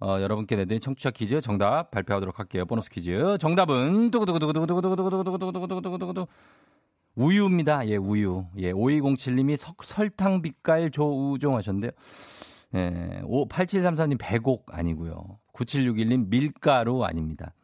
어, 0.00 0.18
여러분께 0.20 0.56
내드린 0.56 0.82
청취자 0.82 1.12
퀴즈 1.12 1.40
정답 1.40 1.90
발표하도록 1.92 2.38
할게요. 2.38 2.66
보너스 2.66 2.90
퀴즈. 2.90 3.38
정답은 3.40 4.10
두구두구두구두구두구두구두구두구두구두구두구두구 4.10 6.26
우유입니다. 7.14 7.88
예, 7.88 7.96
우유. 7.96 8.44
예, 8.58 8.72
5207님이 8.72 9.56
석, 9.56 9.82
설탕 9.82 10.42
빛깔 10.42 10.90
조우종 10.90 11.56
하셨는데요. 11.56 11.92
예, 12.74 13.22
8733님 13.24 14.18
배곡 14.20 14.76
아니고요. 14.76 15.38
9761님 15.54 16.28
밀가루 16.28 17.02
아닙니다. 17.02 17.54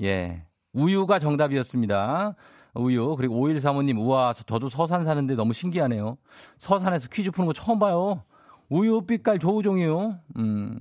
예, 0.00 0.44
우유가 0.72 1.18
정답이었습니다. 1.18 2.36
우유. 2.78 3.16
그리고 3.16 3.36
5135님, 3.46 3.98
우와, 3.98 4.34
저도 4.34 4.68
서산 4.68 5.04
사는데 5.04 5.34
너무 5.34 5.52
신기하네요. 5.52 6.16
서산에서 6.58 7.08
퀴즈 7.08 7.30
푸는 7.30 7.46
거 7.46 7.52
처음 7.52 7.78
봐요. 7.78 8.22
우유 8.68 9.02
빛깔 9.02 9.38
조우종이요. 9.38 10.18
음. 10.38 10.78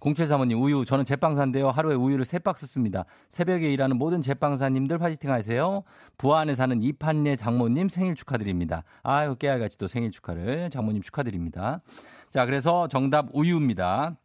0735님, 0.00 0.60
우유. 0.60 0.84
저는 0.84 1.04
제빵사인데요. 1.04 1.70
하루에 1.70 1.94
우유를 1.94 2.26
3박스 2.26 2.66
씁니다. 2.66 3.04
새벽에 3.30 3.72
일하는 3.72 3.96
모든 3.96 4.20
제빵사님들 4.20 5.00
화이팅 5.00 5.30
하세요. 5.30 5.82
부안에 6.18 6.54
사는 6.54 6.82
이판례 6.82 7.36
장모님 7.36 7.88
생일 7.88 8.14
축하드립니다. 8.14 8.84
아유, 9.02 9.34
깨알같이 9.36 9.78
또 9.78 9.86
생일 9.86 10.10
축하를 10.10 10.68
장모님 10.70 11.00
축하드립니다. 11.00 11.80
자, 12.28 12.44
그래서 12.44 12.86
정답 12.88 13.28
우유입니다. 13.32 14.16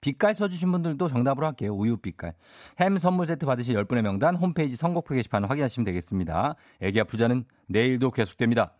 빛깔 0.00 0.34
써주신 0.34 0.72
분들도 0.72 1.08
정답으로 1.08 1.46
할게요. 1.46 1.74
우유 1.74 1.96
빛깔. 1.96 2.34
햄 2.80 2.98
선물 2.98 3.26
세트 3.26 3.46
받으실 3.46 3.76
10분의 3.76 4.02
명단 4.02 4.36
홈페이지 4.36 4.76
선곡표 4.76 5.14
게시판 5.14 5.44
확인하시면 5.44 5.84
되겠습니다. 5.84 6.54
애기 6.80 7.00
아프자는 7.00 7.44
내일도 7.66 8.10
계속됩니다. 8.10 8.74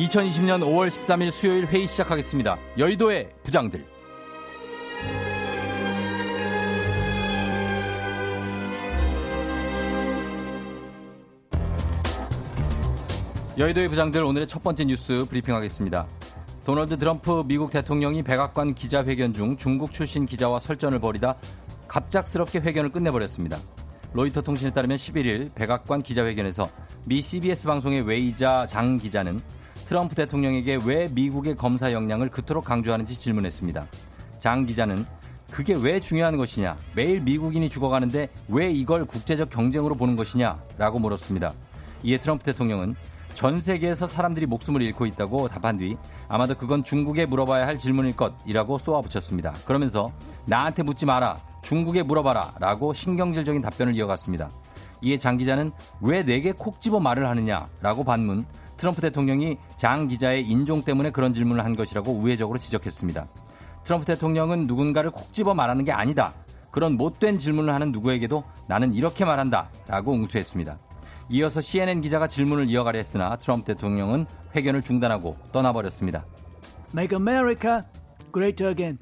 2020년 0.00 0.62
5월 0.62 0.88
13일 0.88 1.30
수요일 1.30 1.66
회의 1.66 1.86
시작하겠습니다. 1.86 2.56
여의도의 2.78 3.28
부장들. 3.42 3.84
여의도의 13.58 13.88
부장들 13.88 14.24
오늘의 14.24 14.48
첫 14.48 14.62
번째 14.62 14.86
뉴스 14.86 15.26
브리핑하겠습니다. 15.28 16.06
도널드 16.64 16.96
트럼프 16.96 17.44
미국 17.46 17.70
대통령이 17.70 18.22
백악관 18.22 18.74
기자회견 18.74 19.34
중 19.34 19.58
중국 19.58 19.92
출신 19.92 20.24
기자와 20.24 20.60
설전을 20.60 20.98
벌이다 20.98 21.36
갑작스럽게 21.88 22.60
회견을 22.60 22.90
끝내버렸습니다. 22.90 23.58
로이터 24.14 24.40
통신에 24.40 24.72
따르면 24.72 24.96
11일 24.96 25.54
백악관 25.54 26.00
기자회견에서 26.00 26.70
미 27.04 27.20
CBS 27.20 27.66
방송의 27.66 28.02
웨이자 28.02 28.66
장 28.66 28.96
기자는 28.96 29.40
트럼프 29.90 30.14
대통령에게 30.14 30.78
왜 30.84 31.08
미국의 31.12 31.56
검사 31.56 31.92
역량을 31.92 32.28
그토록 32.28 32.64
강조하는지 32.64 33.18
질문했습니다. 33.18 33.88
장 34.38 34.64
기자는 34.64 35.04
그게 35.50 35.74
왜 35.74 35.98
중요한 35.98 36.36
것이냐? 36.36 36.76
매일 36.94 37.20
미국인이 37.20 37.68
죽어가는데 37.68 38.28
왜 38.46 38.70
이걸 38.70 39.04
국제적 39.04 39.50
경쟁으로 39.50 39.96
보는 39.96 40.14
것이냐? 40.14 40.62
라고 40.78 41.00
물었습니다. 41.00 41.52
이에 42.04 42.18
트럼프 42.18 42.44
대통령은 42.44 42.94
전 43.34 43.60
세계에서 43.60 44.06
사람들이 44.06 44.46
목숨을 44.46 44.80
잃고 44.80 45.06
있다고 45.06 45.48
답한 45.48 45.76
뒤 45.76 45.96
아마도 46.28 46.54
그건 46.54 46.84
중국에 46.84 47.26
물어봐야 47.26 47.66
할 47.66 47.76
질문일 47.76 48.14
것이라고 48.14 48.78
쏘아붙였습니다. 48.78 49.54
그러면서 49.64 50.12
나한테 50.46 50.84
묻지 50.84 51.04
마라. 51.04 51.36
중국에 51.62 52.04
물어봐라. 52.04 52.54
라고 52.60 52.94
신경질적인 52.94 53.60
답변을 53.60 53.96
이어갔습니다. 53.96 54.50
이에 55.02 55.18
장 55.18 55.36
기자는 55.36 55.72
왜 56.00 56.22
내게 56.24 56.52
콕 56.52 56.80
집어 56.80 57.00
말을 57.00 57.26
하느냐? 57.28 57.68
라고 57.80 58.04
반문. 58.04 58.46
트럼프 58.80 59.02
대통령이 59.02 59.58
장 59.76 60.08
기자의 60.08 60.42
인종 60.48 60.82
때문에 60.82 61.10
그런 61.10 61.34
질문을 61.34 61.62
한 61.66 61.76
것이라고 61.76 62.12
우회적으로 62.12 62.58
지적했습니다. 62.58 63.28
트럼프 63.84 64.06
대통령은 64.06 64.66
누군가를 64.66 65.10
콕 65.10 65.30
집어 65.34 65.52
말하는 65.52 65.84
게 65.84 65.92
아니다. 65.92 66.32
그런 66.70 66.94
못된 66.96 67.36
질문을 67.36 67.74
하는 67.74 67.92
누구에게도 67.92 68.42
나는 68.68 68.94
이렇게 68.94 69.26
말한다. 69.26 69.68
라고 69.86 70.14
응수했습니다. 70.14 70.78
이어서 71.28 71.60
CNN 71.60 72.00
기자가 72.00 72.26
질문을 72.26 72.70
이어가려 72.70 72.96
했으나 72.98 73.36
트럼프 73.36 73.66
대통령은 73.66 74.24
회견을 74.56 74.80
중단하고 74.80 75.36
떠나버렸습니다. 75.52 76.24
Make 76.94 77.14
America 77.14 77.82
great 78.32 78.64
again. 78.64 78.98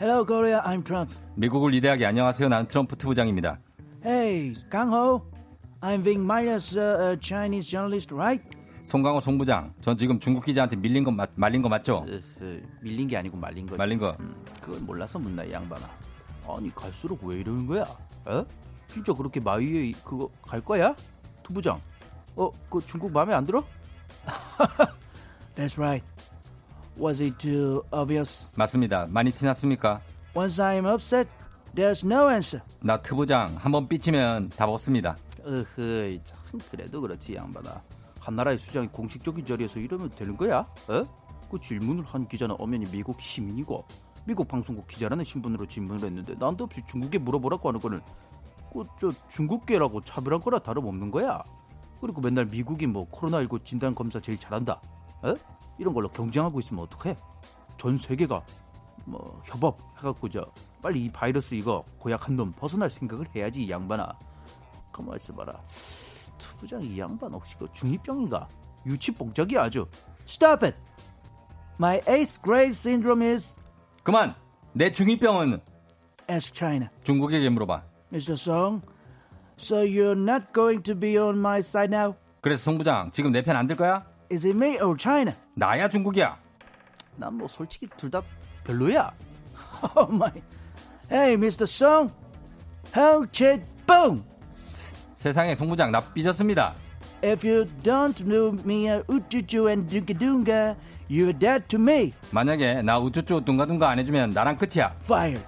Hello 0.00 0.24
Korea, 0.24 0.60
I'm 0.60 0.84
Trump. 0.84 1.12
미국을 1.34 1.72
위대하게 1.72 2.06
안녕하세요. 2.06 2.48
나는 2.48 2.68
트럼프 2.68 2.94
특부장입니다. 2.94 3.58
Hey, 4.06 4.54
강호. 4.70 5.22
I'm 5.80 6.04
being 6.04 6.22
minus 6.24 6.78
a 6.78 7.16
Chinese 7.20 7.68
journalist, 7.68 8.14
right? 8.14 8.57
송강호 8.88 9.20
송부장, 9.20 9.74
전 9.82 9.98
지금 9.98 10.18
중국 10.18 10.46
기자한테 10.46 10.74
밀린 10.76 11.04
거 11.04 11.10
맞, 11.10 11.28
말린 11.34 11.60
거 11.60 11.68
맞죠? 11.68 12.06
으, 12.08 12.22
으, 12.40 12.62
밀린 12.80 13.06
게 13.06 13.18
아니고 13.18 13.36
말린 13.36 13.66
거. 13.66 13.76
말린 13.76 13.98
거. 13.98 14.16
음, 14.18 14.34
그걸 14.62 14.80
몰라서 14.80 15.18
묻나 15.18 15.44
이 15.44 15.52
양반아. 15.52 15.86
아니 16.48 16.74
갈수록 16.74 17.22
왜 17.22 17.40
이러는 17.40 17.66
거야? 17.66 17.82
어? 18.24 18.46
진짜 18.90 19.12
그렇게 19.12 19.40
마위에 19.40 19.92
그거 20.02 20.30
갈 20.40 20.62
거야? 20.62 20.96
투부장. 21.42 21.78
어, 22.34 22.50
그 22.70 22.80
중국 22.86 23.12
마음에 23.12 23.34
안 23.34 23.44
들어? 23.44 23.62
That's 25.54 25.76
right. 25.78 26.02
Was 26.98 27.22
it 27.22 27.36
too 27.36 27.82
obvious? 27.92 28.50
맞습니다. 28.56 29.06
많이 29.10 29.30
티났습니까? 29.32 30.00
Once 30.34 30.58
I'm 30.64 30.90
upset, 30.90 31.28
there's 31.74 32.06
no 32.06 32.30
answer. 32.30 32.64
나 32.80 32.96
트부장 33.02 33.54
한번 33.58 33.86
삐치면 33.86 34.48
답 34.56 34.70
없습니다. 34.70 35.14
으흐, 35.46 36.18
참 36.24 36.38
그래도 36.70 37.02
그렇지 37.02 37.34
양반아. 37.34 37.82
한 38.28 38.36
나라의 38.36 38.58
수장이 38.58 38.88
공식적인 38.88 39.46
자리에서 39.46 39.80
이러면 39.80 40.10
되는 40.10 40.36
거야? 40.36 40.58
어? 40.58 41.48
그 41.50 41.58
질문을 41.58 42.04
한 42.04 42.28
기자는 42.28 42.56
엄연히 42.58 42.84
미국 42.84 43.18
시민이고 43.18 43.86
미국 44.26 44.46
방송국 44.46 44.86
기자라는 44.86 45.24
신분으로 45.24 45.64
질문을 45.64 46.04
했는데 46.04 46.34
난도없이 46.34 46.82
중국에 46.86 47.16
물어보라고 47.16 47.68
하는 47.68 47.80
거는 47.80 48.02
그저 48.70 49.14
중국계라고 49.28 50.02
차별한 50.02 50.42
거나 50.42 50.58
다름없는 50.58 51.10
거야. 51.10 51.42
그리고 52.02 52.20
맨날 52.20 52.44
미국이 52.44 52.86
뭐 52.86 53.08
코로나19 53.08 53.64
진단 53.64 53.94
검사 53.94 54.20
제일 54.20 54.38
잘한다. 54.38 54.78
어? 55.22 55.34
이런 55.78 55.94
걸로 55.94 56.10
경쟁하고 56.10 56.60
있으면 56.60 56.84
어떡해? 56.84 57.16
전 57.78 57.96
세계가 57.96 58.44
뭐 59.06 59.40
협업 59.46 59.78
해갖고 59.96 60.28
저 60.28 60.44
빨리 60.82 61.06
이 61.06 61.10
바이러스 61.10 61.54
이거 61.54 61.82
고약한 61.98 62.36
놈 62.36 62.52
벗어날 62.52 62.90
생각을 62.90 63.26
해야지 63.34 63.64
이 63.64 63.70
양반아. 63.70 64.06
가만 64.92 65.16
있어봐라. 65.16 65.58
투부장 66.38 66.82
이 66.82 66.98
양반 66.98 67.32
혹시 67.32 67.56
그 67.58 67.66
중2병인가? 67.66 68.46
유치복적이 68.86 69.58
아주. 69.58 69.86
Stop 70.26 70.64
it! 70.64 70.76
My 71.78 72.00
eighth 72.08 72.40
grade 72.42 72.72
syndrome 72.72 73.22
is. 73.26 73.58
그만. 74.02 74.34
내 74.72 74.90
중2병은. 74.90 75.60
Ask 76.30 76.54
China. 76.54 76.88
중국에게 77.04 77.48
물어봐. 77.50 77.82
Mr. 78.12 78.32
Song, 78.34 78.82
so 79.58 79.82
you're 79.84 80.16
not 80.18 80.52
going 80.54 80.82
to 80.82 80.94
be 80.98 81.18
on 81.18 81.38
my 81.38 81.58
side 81.58 81.94
now? 81.94 82.14
그래서 82.40 82.62
송 82.64 82.78
부장 82.78 83.10
지금 83.10 83.32
내 83.32 83.42
편 83.42 83.56
안 83.56 83.66
들 83.66 83.76
거야? 83.76 84.04
Is 84.30 84.46
it 84.46 84.56
me 84.56 84.78
or 84.80 84.96
China? 84.98 85.32
나야 85.54 85.88
중국이야. 85.88 86.38
난 87.16 87.34
뭐 87.34 87.48
솔직히 87.48 87.88
둘 87.96 88.10
다 88.10 88.22
별로야. 88.64 89.12
Oh 89.96 90.12
my. 90.12 90.32
Hey, 91.10 91.34
Mr. 91.34 91.64
Song. 91.64 92.12
형제 92.92 93.62
뻥. 93.86 94.22
세상에 95.18 95.56
송부장 95.56 95.90
나 95.90 96.00
삐졌습니다. 96.00 96.76
If 97.24 97.44
you 97.44 97.66
don't 97.82 98.24
know 98.24 98.56
me 98.64 98.86
우쭈쭈 99.08 99.68
and 99.68 99.90
둥가둥가, 99.90 100.76
you're 101.10 101.36
dead 101.36 101.64
to 101.66 101.80
me. 101.80 102.12
만약에 102.30 102.82
나 102.82 103.00
우쭈쭈 103.00 103.44
둥가둥가 103.44 103.90
안 103.90 103.98
해주면 103.98 104.30
나랑 104.30 104.56
끝이야. 104.56 104.94
Fire. 105.02 105.42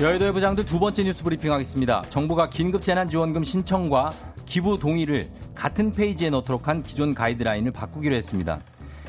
여의도의 0.00 0.32
부장들 0.32 0.64
두 0.64 0.80
번째 0.80 1.04
뉴스 1.04 1.22
브리핑 1.22 1.52
하겠습니다. 1.52 2.00
정부가 2.08 2.48
긴급 2.48 2.82
재난지원금 2.82 3.44
신청과 3.44 4.14
기부 4.46 4.78
동의를 4.78 5.28
같은 5.54 5.92
페이지에 5.92 6.30
넣도록 6.30 6.68
한 6.68 6.82
기존 6.82 7.12
가이드라인을 7.12 7.70
바꾸기로 7.72 8.14
했습니다. 8.14 8.62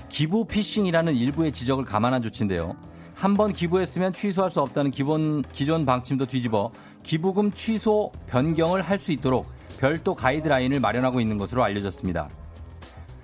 기부 0.09 0.45
피싱이라는 0.45 1.15
일부의 1.15 1.53
지적을 1.53 1.85
감안한 1.85 2.21
조치인데요. 2.21 2.75
한 3.23 3.37
번 3.37 3.53
기부했으면 3.53 4.11
취소할 4.11 4.51
수 4.51 4.59
없다는 4.59 4.91
기본 4.91 5.43
기존 5.53 5.85
방침도 5.85 6.25
뒤집어 6.25 6.73
기부금 7.03 7.53
취소 7.53 8.11
변경을 8.27 8.81
할 8.81 8.99
수 8.99 9.13
있도록 9.13 9.49
별도 9.77 10.13
가이드라인을 10.13 10.81
마련하고 10.81 11.21
있는 11.21 11.37
것으로 11.37 11.63
알려졌습니다. 11.63 12.27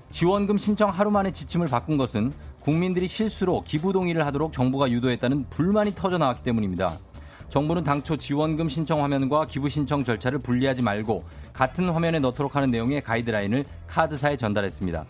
지원금 0.09 0.57
신청 0.57 0.89
하루 0.89 1.11
만에 1.11 1.31
지침을 1.31 1.67
바꾼 1.67 1.97
것은 1.97 2.31
국민들이 2.61 3.09
실수로 3.09 3.61
기부 3.65 3.91
동의를 3.91 4.25
하도록 4.27 4.53
정부가 4.53 4.89
유도했다는 4.89 5.49
불만이 5.49 5.95
터져 5.95 6.17
나왔기 6.17 6.43
때문입니다. 6.43 6.97
정부는 7.49 7.83
당초 7.83 8.15
지원금 8.15 8.69
신청 8.69 9.03
화면과 9.03 9.47
기부 9.47 9.67
신청 9.67 10.05
절차를 10.05 10.39
분리하지 10.39 10.81
말고 10.81 11.25
같은 11.51 11.89
화면에 11.89 12.19
넣도록 12.19 12.55
하는 12.55 12.71
내용의 12.71 13.03
가이드라인을 13.03 13.65
카드사에 13.87 14.37
전달했습니다. 14.37 15.05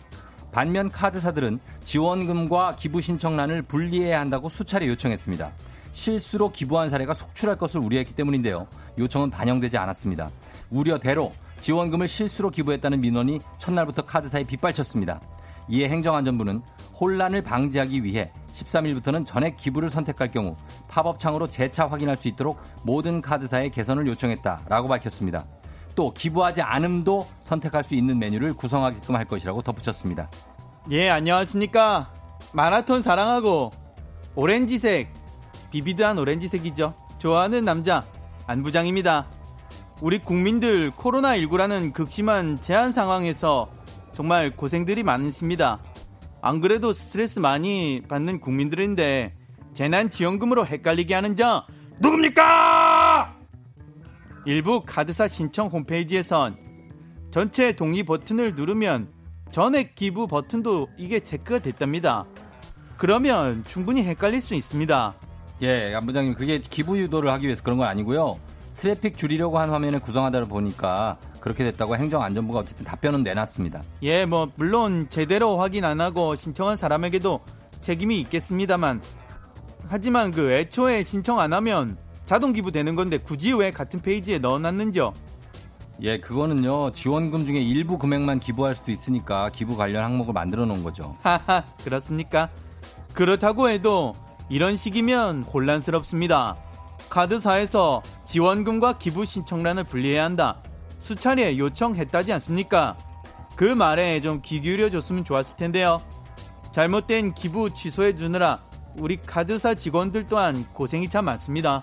반면 0.52 0.90
카드사들은 0.90 1.60
지원금과 1.84 2.76
기부 2.76 3.00
신청란을 3.00 3.62
분리해야 3.62 4.20
한다고 4.20 4.48
수차례 4.48 4.86
요청했습니다. 4.88 5.52
실수로 5.92 6.50
기부한 6.50 6.88
사례가 6.88 7.14
속출할 7.14 7.56
것을 7.56 7.80
우려했기 7.80 8.14
때문인데요. 8.14 8.66
요청은 8.98 9.30
반영되지 9.30 9.78
않았습니다. 9.78 10.30
우려대로 10.70 11.30
지원금을 11.60 12.08
실수로 12.08 12.50
기부했다는 12.50 13.00
민원이 13.00 13.40
첫날부터 13.58 14.02
카드사에 14.02 14.44
빗발쳤습니다. 14.44 15.20
이에 15.68 15.88
행정안전부는 15.88 16.62
혼란을 17.00 17.42
방지하기 17.42 18.04
위해 18.04 18.30
13일부터는 18.52 19.24
전액 19.24 19.56
기부를 19.56 19.88
선택할 19.88 20.30
경우 20.30 20.56
팝업창으로 20.88 21.48
재차 21.48 21.86
확인할 21.86 22.16
수 22.16 22.28
있도록 22.28 22.60
모든 22.82 23.20
카드사에 23.20 23.70
개선을 23.70 24.06
요청했다라고 24.08 24.88
밝혔습니다. 24.88 25.46
또 25.94 26.12
기부하지 26.12 26.62
않음도 26.62 27.26
선택할 27.40 27.84
수 27.84 27.94
있는 27.94 28.18
메뉴를 28.18 28.54
구성하게끔 28.54 29.16
할 29.16 29.24
것이라고 29.24 29.62
덧붙였습니다. 29.62 30.30
예, 30.90 31.10
안녕하십니까. 31.10 32.12
마라톤 32.52 33.02
사랑하고 33.02 33.70
오렌지색, 34.34 35.12
비비드한 35.70 36.18
오렌지색이죠. 36.18 36.94
좋아하는 37.18 37.64
남자 37.64 38.06
안부장입니다. 38.46 39.28
우리 40.00 40.18
국민들 40.18 40.90
코로나19라는 40.92 41.92
극심한 41.92 42.58
제한 42.60 42.92
상황에서 42.92 43.70
정말 44.12 44.56
고생들이 44.56 45.02
많으십니다. 45.02 45.80
안 46.42 46.60
그래도 46.60 46.92
스트레스 46.92 47.38
많이 47.38 48.02
받는 48.08 48.40
국민들인데 48.40 49.34
재난지원금으로 49.74 50.66
헷갈리게 50.66 51.14
하는 51.14 51.36
자 51.36 51.66
누굽니까? 52.00 52.79
일부 54.46 54.82
카드사 54.86 55.28
신청 55.28 55.68
홈페이지에선 55.68 56.56
전체 57.30 57.72
동의 57.72 58.02
버튼을 58.02 58.54
누르면 58.54 59.08
전액 59.50 59.94
기부 59.94 60.26
버튼도 60.26 60.88
이게 60.96 61.20
체크가 61.20 61.58
됐답니다. 61.58 62.26
그러면 62.96 63.64
충분히 63.64 64.02
헷갈릴 64.04 64.40
수 64.40 64.54
있습니다. 64.54 65.14
예, 65.62 65.94
안 65.94 66.06
부장님 66.06 66.34
그게 66.34 66.58
기부 66.58 66.98
유도를 66.98 67.30
하기 67.32 67.46
위해서 67.46 67.62
그런 67.62 67.78
건 67.78 67.88
아니고요. 67.88 68.38
트래픽 68.76 69.18
줄이려고 69.18 69.58
한 69.58 69.68
화면을 69.68 70.00
구성하다 70.00 70.44
보니까 70.44 71.18
그렇게 71.40 71.64
됐다고 71.64 71.96
행정안전부가 71.96 72.60
어쨌든 72.60 72.86
답변은 72.86 73.22
내놨습니다. 73.22 73.82
예, 74.02 74.24
뭐 74.24 74.50
물론 74.56 75.06
제대로 75.10 75.58
확인 75.58 75.84
안 75.84 76.00
하고 76.00 76.34
신청한 76.34 76.76
사람에게도 76.76 77.40
책임이 77.82 78.18
있겠습니다만 78.20 79.02
하지만 79.88 80.30
그 80.30 80.52
애초에 80.52 81.02
신청 81.02 81.40
안 81.40 81.52
하면 81.52 81.98
자동 82.30 82.52
기부되는 82.52 82.94
건데 82.94 83.18
굳이 83.18 83.52
왜 83.52 83.72
같은 83.72 84.00
페이지에 84.00 84.38
넣어놨는지요? 84.38 85.12
예, 86.02 86.20
그거는요 86.20 86.92
지원금 86.92 87.44
중에 87.44 87.58
일부 87.60 87.98
금액만 87.98 88.38
기부할 88.38 88.76
수도 88.76 88.92
있으니까 88.92 89.50
기부 89.50 89.76
관련 89.76 90.04
항목을 90.04 90.32
만들어 90.32 90.64
놓은 90.64 90.84
거죠. 90.84 91.16
하하, 91.22 91.64
그렇습니까? 91.82 92.48
그렇다고 93.14 93.68
해도 93.68 94.12
이런 94.48 94.76
식이면 94.76 95.42
혼란스럽습니다. 95.42 96.54
카드사에서 97.08 98.00
지원금과 98.24 98.98
기부 98.98 99.24
신청란을 99.24 99.82
분리해야 99.82 100.22
한다. 100.24 100.62
수차례 101.00 101.58
요청했다지 101.58 102.32
않습니까? 102.34 102.96
그 103.56 103.64
말에 103.64 104.20
좀 104.20 104.40
귀 104.40 104.60
기울여 104.60 104.90
줬으면 104.90 105.24
좋았을 105.24 105.56
텐데요. 105.56 106.00
잘못된 106.70 107.34
기부 107.34 107.74
취소해 107.74 108.14
주느라 108.14 108.62
우리 108.98 109.16
카드사 109.16 109.74
직원들 109.74 110.26
또한 110.26 110.64
고생이 110.72 111.08
참 111.08 111.24
많습니다. 111.24 111.82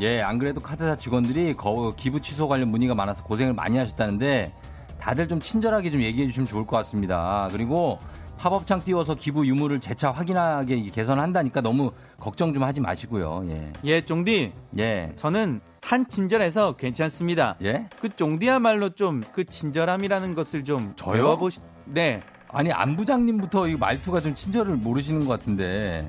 예, 0.00 0.22
안 0.22 0.38
그래도 0.38 0.60
카드사 0.60 0.96
직원들이 0.96 1.54
거, 1.54 1.94
기부 1.96 2.20
취소 2.20 2.46
관련 2.48 2.68
문의가 2.68 2.94
많아서 2.94 3.22
고생을 3.24 3.52
많이 3.54 3.78
하셨다는데 3.78 4.52
다들 5.00 5.28
좀 5.28 5.40
친절하게 5.40 5.90
좀 5.90 6.02
얘기해 6.02 6.26
주시면 6.26 6.46
좋을 6.46 6.66
것 6.66 6.76
같습니다. 6.78 7.48
그리고 7.52 7.98
팝업창 8.38 8.80
띄워서 8.80 9.16
기부 9.16 9.46
유무를 9.46 9.80
재차 9.80 10.12
확인하게 10.12 10.80
개선한다니까 10.90 11.60
너무 11.60 11.90
걱정 12.20 12.54
좀 12.54 12.62
하지 12.62 12.80
마시고요. 12.80 13.44
예. 13.48 13.72
예, 13.84 14.00
쫑디. 14.04 14.52
예. 14.78 15.12
저는 15.16 15.60
한 15.82 16.08
친절해서 16.08 16.76
괜찮습니다. 16.76 17.56
예? 17.64 17.88
그 18.00 18.08
쫑디야말로 18.14 18.90
좀 18.90 19.22
그 19.32 19.44
친절함이라는 19.44 20.34
것을 20.36 20.64
좀 20.64 20.92
저요? 20.94 21.36
보시 21.36 21.60
네. 21.86 22.22
아니 22.50 22.70
안 22.72 22.96
부장님부터 22.96 23.68
이 23.68 23.76
말투가 23.76 24.20
좀 24.20 24.34
친절을 24.34 24.76
모르시는 24.76 25.20
것 25.26 25.28
같은데. 25.28 26.08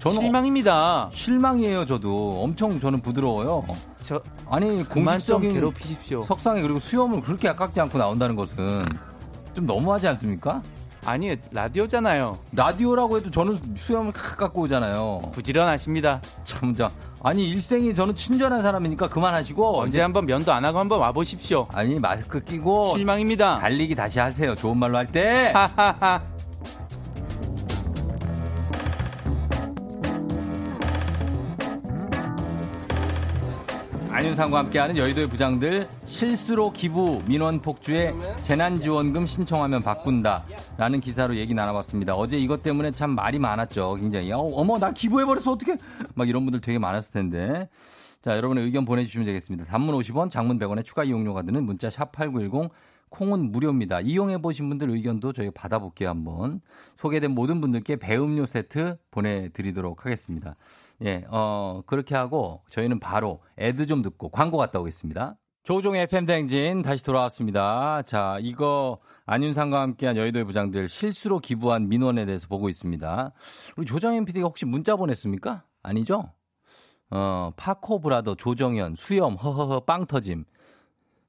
저는 0.00 0.22
실망입니다. 0.22 1.10
실망이에요, 1.12 1.84
저도. 1.84 2.42
엄청 2.42 2.80
저는 2.80 3.00
부드러워요. 3.02 3.64
저 4.02 4.20
아니 4.50 4.82
공식적인 4.88 5.52
괴롭히십시오. 5.52 6.22
석상에 6.22 6.62
그리고 6.62 6.78
수염을 6.78 7.20
그렇게 7.20 7.48
아깝지 7.48 7.80
않고 7.82 7.98
나온다는 7.98 8.34
것은 8.34 8.84
좀 9.54 9.66
너무하지 9.66 10.08
않습니까? 10.08 10.62
아니 11.04 11.36
라디오잖아요. 11.50 12.38
라디오라고 12.52 13.18
해도 13.18 13.30
저는 13.30 13.58
수염을 13.74 14.12
갖고 14.12 14.62
오잖아요. 14.62 15.20
부지런하십니다. 15.32 16.20
참자. 16.44 16.90
아니 17.22 17.48
일생이 17.50 17.94
저는 17.94 18.14
친절한 18.14 18.62
사람이니까 18.62 19.08
그만하시고 19.08 19.80
언제 19.80 20.00
한번 20.00 20.24
면도 20.24 20.52
안 20.52 20.64
하고 20.64 20.78
한번 20.78 21.00
와 21.00 21.12
보십시오. 21.12 21.68
아니 21.74 21.98
마스크 22.00 22.42
끼고 22.42 22.94
실망입니다. 22.96 23.58
달리기 23.58 23.94
다시 23.94 24.18
하세요. 24.18 24.54
좋은 24.54 24.78
말로 24.78 24.96
할 24.96 25.06
때. 25.06 25.52
하하하. 25.54 26.22
안윤상과 34.20 34.58
함께하는 34.58 34.98
여의도의 34.98 35.28
부장들 35.28 35.88
실수로 36.04 36.72
기부 36.72 37.22
민원 37.26 37.58
폭주에 37.58 38.12
재난지원금 38.42 39.24
신청하면 39.24 39.80
바꾼다라는 39.80 41.00
기사로 41.00 41.36
얘기 41.36 41.54
나눠봤습니다. 41.54 42.14
어제 42.14 42.36
이것 42.36 42.62
때문에 42.62 42.90
참 42.90 43.14
말이 43.14 43.38
많았죠. 43.38 43.94
굉장히 43.94 44.30
어, 44.32 44.62
머나 44.62 44.92
기부해버려서 44.92 45.52
어떻게 45.52 45.78
막 46.14 46.28
이런 46.28 46.44
분들 46.44 46.60
되게 46.60 46.78
많았을 46.78 47.12
텐데 47.12 47.70
자 48.20 48.36
여러분의 48.36 48.62
의견 48.62 48.84
보내주시면 48.84 49.24
되겠습니다. 49.24 49.64
단문 49.64 49.94
50원 49.94 50.30
장문 50.30 50.58
100원에 50.58 50.84
추가 50.84 51.02
이용료가 51.02 51.40
드는 51.40 51.64
문자 51.64 51.88
샵 51.88 52.12
8910 52.12 52.70
콩은 53.08 53.52
무료입니다. 53.52 54.00
이용해 54.02 54.42
보신 54.42 54.68
분들 54.68 54.90
의견도 54.90 55.32
저희 55.32 55.50
받아볼게요 55.50 56.10
한번 56.10 56.60
소개된 56.96 57.30
모든 57.30 57.62
분들께 57.62 57.96
배음료 57.96 58.44
세트 58.44 58.98
보내드리도록 59.10 60.04
하겠습니다. 60.04 60.56
예, 61.04 61.24
어, 61.28 61.82
그렇게 61.86 62.14
하고 62.14 62.62
저희는 62.70 63.00
바로 63.00 63.40
애드 63.58 63.86
좀 63.86 64.02
듣고 64.02 64.28
광고 64.28 64.58
갔다 64.58 64.78
오겠습니다. 64.80 65.36
조종의 65.62 66.02
FM대행진 66.02 66.82
다시 66.82 67.04
돌아왔습니다. 67.04 68.02
자, 68.02 68.38
이거 68.40 68.98
안윤상과 69.26 69.80
함께한 69.80 70.16
여의도의 70.16 70.44
부장들 70.44 70.88
실수로 70.88 71.38
기부한 71.38 71.88
민원에 71.88 72.24
대해서 72.24 72.48
보고 72.48 72.68
있습니다. 72.68 73.32
우리 73.76 73.86
조정현 73.86 74.24
PD가 74.24 74.46
혹시 74.46 74.64
문자 74.64 74.96
보냈습니까? 74.96 75.64
아니죠? 75.82 76.32
어, 77.10 77.50
파코브라더 77.56 78.36
조정현, 78.36 78.94
수염, 78.96 79.34
허허허, 79.34 79.80
빵 79.80 80.06
터짐. 80.06 80.44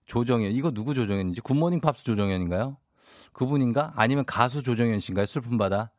조정현, 0.06 0.52
이거 0.52 0.72
누구 0.72 0.94
조정현인지? 0.94 1.42
굿모닝 1.42 1.82
팝스 1.82 2.04
조정현인가요? 2.04 2.78
그분인가? 3.34 3.94
아니면 3.96 4.26
가수 4.26 4.64
조정현 4.64 5.00
씨인가요? 5.00 5.26
슬픔바다? 5.26 5.92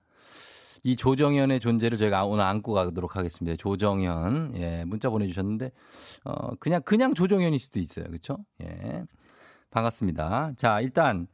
이 0.85 0.97
조정현의 0.97 1.61
존재를 1.61 1.97
저희가 1.97 2.25
오늘 2.25 2.45
안고 2.45 2.73
가도록 2.73 3.17
하겠습니다. 3.17 3.57
조정현. 3.57 4.55
예, 4.57 4.85
문자 4.85 5.11
보내주셨는데, 5.11 5.71
어, 6.25 6.55
그냥, 6.57 6.83
그냥 6.83 7.15
조정현일 7.15 7.61
수도 7.61 7.79
있어요. 7.79 8.07
그쵸? 8.11 8.39
예. 8.63 9.05
반갑습니다. 9.71 10.53
자, 10.57 10.81
일단, 10.81 11.29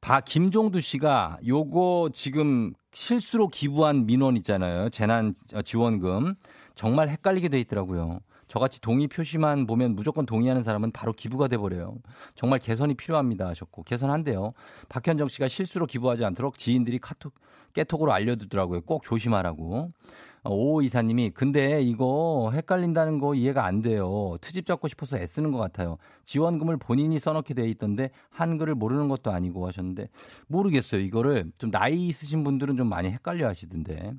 바, 0.00 0.20
김종두 0.20 0.80
씨가 0.80 1.38
요거 1.46 2.10
지금 2.12 2.74
실수로 2.92 3.46
기부한 3.48 4.04
민원 4.04 4.36
있잖아요. 4.38 4.88
재난 4.90 5.32
지원금. 5.64 6.34
정말 6.74 7.08
헷갈리게 7.08 7.48
돼 7.48 7.60
있더라고요. 7.60 8.18
저같이 8.48 8.80
동의 8.80 9.06
표시만 9.06 9.66
보면 9.66 9.94
무조건 9.94 10.26
동의하는 10.26 10.62
사람은 10.62 10.90
바로 10.92 11.12
기부가 11.12 11.48
돼버려요. 11.48 11.96
정말 12.34 12.58
개선이 12.58 12.94
필요합니다 12.94 13.46
하셨고 13.48 13.84
개선한대요. 13.84 14.52
박현정 14.88 15.28
씨가 15.28 15.48
실수로 15.48 15.86
기부하지 15.86 16.24
않도록 16.24 16.58
지인들이 16.58 16.98
카톡 16.98 17.32
깨톡으로 17.72 18.12
알려두더라고요. 18.12 18.82
꼭 18.82 19.02
조심하라고. 19.04 19.92
오 20.44 20.82
이사님이 20.82 21.30
근데 21.30 21.80
이거 21.80 22.50
헷갈린다는 22.52 23.20
거 23.20 23.34
이해가 23.34 23.64
안 23.64 23.80
돼요. 23.80 24.36
트집 24.40 24.66
잡고 24.66 24.88
싶어서 24.88 25.16
애쓰는 25.16 25.52
것 25.52 25.58
같아요. 25.58 25.98
지원금을 26.24 26.78
본인이 26.78 27.18
써놓게 27.20 27.54
돼 27.54 27.68
있던데 27.68 28.10
한글을 28.30 28.74
모르는 28.74 29.08
것도 29.08 29.30
아니고 29.30 29.66
하셨는데 29.68 30.08
모르겠어요. 30.48 31.00
이거를 31.00 31.52
좀 31.58 31.70
나이 31.70 32.08
있으신 32.08 32.42
분들은 32.42 32.76
좀 32.76 32.88
많이 32.88 33.08
헷갈려 33.10 33.46
하시던데. 33.46 34.14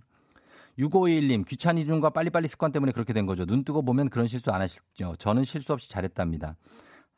6521님, 0.80 1.46
귀차니즘과 1.48 2.10
빨리빨리 2.12 2.48
습관 2.48 2.72
때문에 2.72 2.94
그렇게 2.94 3.14
된 3.14 3.26
거죠. 3.26 3.46
눈 3.46 3.64
뜨고 3.64 3.84
보면 3.84 4.10
그런 4.10 4.26
실수 4.26 4.50
안 4.52 4.62
하시죠. 4.62 5.16
저는 5.20 5.44
실수 5.44 5.74
없이 5.74 5.92
잘했답니다. 5.92 6.56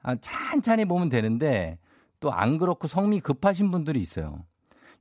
아, 0.01 0.15
찬찬히 0.15 0.85
보면 0.85 1.09
되는데 1.09 1.77
또 2.19 2.31
안 2.31 2.57
그렇고 2.57 2.87
성미 2.87 3.19
급하신 3.19 3.71
분들이 3.71 4.01
있어요. 4.01 4.43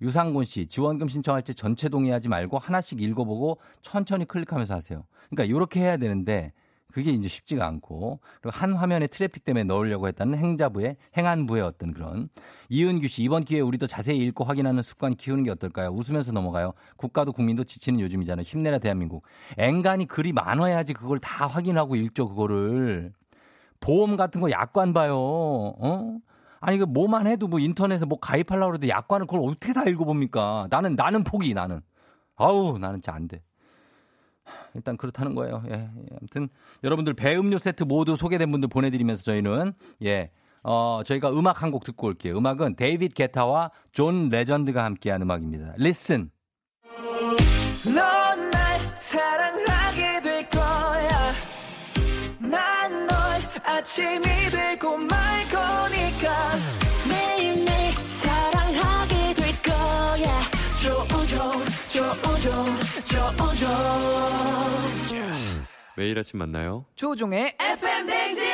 유상곤 0.01 0.45
씨, 0.45 0.67
지원금 0.67 1.09
신청할 1.09 1.43
때 1.43 1.53
전체 1.53 1.89
동의하지 1.89 2.29
말고 2.29 2.59
하나씩 2.59 3.01
읽어보고 3.01 3.59
천천히 3.83 4.25
클릭하면서 4.25 4.75
하세요. 4.75 5.05
그러니까 5.31 5.45
이렇게 5.55 5.81
해야 5.81 5.97
되는데 5.97 6.53
그게 6.95 7.11
이제 7.11 7.29
쉽지가 7.29 7.67
않고 7.67 8.21
그리고 8.41 8.57
한 8.57 8.73
화면에 8.75 9.09
트래픽 9.09 9.45
때문에 9.45 9.65
넣으려고 9.65 10.07
했다는 10.07 10.39
행자부의 10.39 10.97
행안부의 11.17 11.61
어떤 11.63 11.93
그런 11.93 12.29
이은규 12.69 13.09
씨 13.09 13.25
이번 13.25 13.43
기회에 13.43 13.63
우리도 13.63 13.89
자세히 13.89 14.19
읽고 14.19 14.45
확인하는 14.45 14.81
습관 14.81 15.17
키우는 15.17 15.43
게 15.43 15.51
어떨까요? 15.51 15.89
웃으면서 15.89 16.31
넘어가요. 16.31 16.73
국가도 16.97 17.33
국민도 17.33 17.65
지치는 17.65 17.99
요즘이잖아요. 17.99 18.45
힘내라 18.45 18.79
대한민국. 18.79 19.25
앵간히 19.59 20.07
글이 20.07 20.33
많아야지 20.33 20.95
그걸 20.95 21.19
다 21.19 21.49
확인하고 21.49 21.97
읽죠 21.97 22.29
그거를 22.29 23.13
보험 23.81 24.17
같은 24.17 24.41
거 24.41 24.53
약관 24.53 24.93
봐요. 24.93 25.17
어? 25.19 26.19
아니 26.67 26.79
그 26.79 26.85
뭐만 26.85 27.27
해도 27.27 27.47
뭐 27.47 27.59
인터넷에 27.59 28.07
뭐 28.07 28.19
가입하려고 28.19 28.75
해도 28.75 28.89
약관을 28.89 29.27
그걸 29.27 29.41
어떻게 29.51 29.73
다 29.75 29.85
읽어봅니까? 29.85 30.67
나는 30.71 30.97
나는 30.97 31.23
포기 31.23 31.53
나는. 31.53 31.81
아우 32.37 32.79
나는 32.79 32.99
진짜 33.01 33.13
안 33.15 33.29
돼. 33.29 33.43
일단 34.75 34.97
그렇다는 34.97 35.35
거예요. 35.35 35.63
예, 35.69 35.75
예. 35.75 36.17
아무튼 36.21 36.49
여러분들 36.83 37.15
배음료 37.15 37.59
세트 37.59 37.85
모두 37.85 38.17
소개된 38.17 38.51
분들 38.51 38.69
보내드리면서 38.71 39.23
저희는 39.23 39.73
예 40.05 40.31
어, 40.63 41.03
저희가 41.05 41.31
음악 41.31 41.63
한 41.63 41.71
곡 41.71 41.85
듣고 41.85 42.07
올게요. 42.07 42.37
음악은 42.39 42.77
데이빗 42.77 43.15
게타와 43.15 43.71
존 43.93 44.31
레전드가 44.31 44.85
함께한 44.85 45.21
음악입니다. 45.23 45.75
Listen. 45.79 46.31
넌날 47.85 48.79
사랑하게 48.99 50.21
될 50.23 50.49
거야. 50.51 51.33
난널 52.41 53.09
아침이 53.65 54.23
되고 54.51 54.97
조우종, 63.33 63.69
조우종. 65.09 65.65
매일 65.97 66.19
아침 66.19 66.39
만나요. 66.39 66.85
조종의 66.95 67.57
FM 67.59 68.07
댕진! 68.07 68.45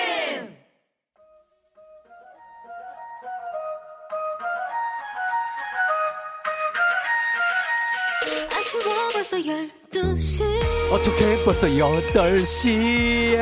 벌써 9.13 9.37
12시. 9.37 10.43
어떻게 10.91 11.45
벌써 11.45 11.67
8시야? 11.67 13.39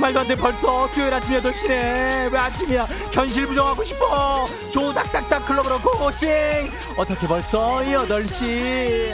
말도 0.00 0.20
안 0.20 0.28
돼 0.28 0.36
벌써. 0.36 0.86
수요일 0.88 1.12
아침 1.12 1.34
8시네. 1.34 2.32
왜 2.32 2.38
아침이야? 2.38 2.84
현실 3.12 3.46
부정하고 3.46 3.82
싶어. 3.84 4.46
조닥닥닥 4.72 5.46
클럽으로 5.46 5.80
고고싱. 5.80 6.28
어떻게 6.96 7.26
벌써 7.26 7.78
8시 7.80 9.12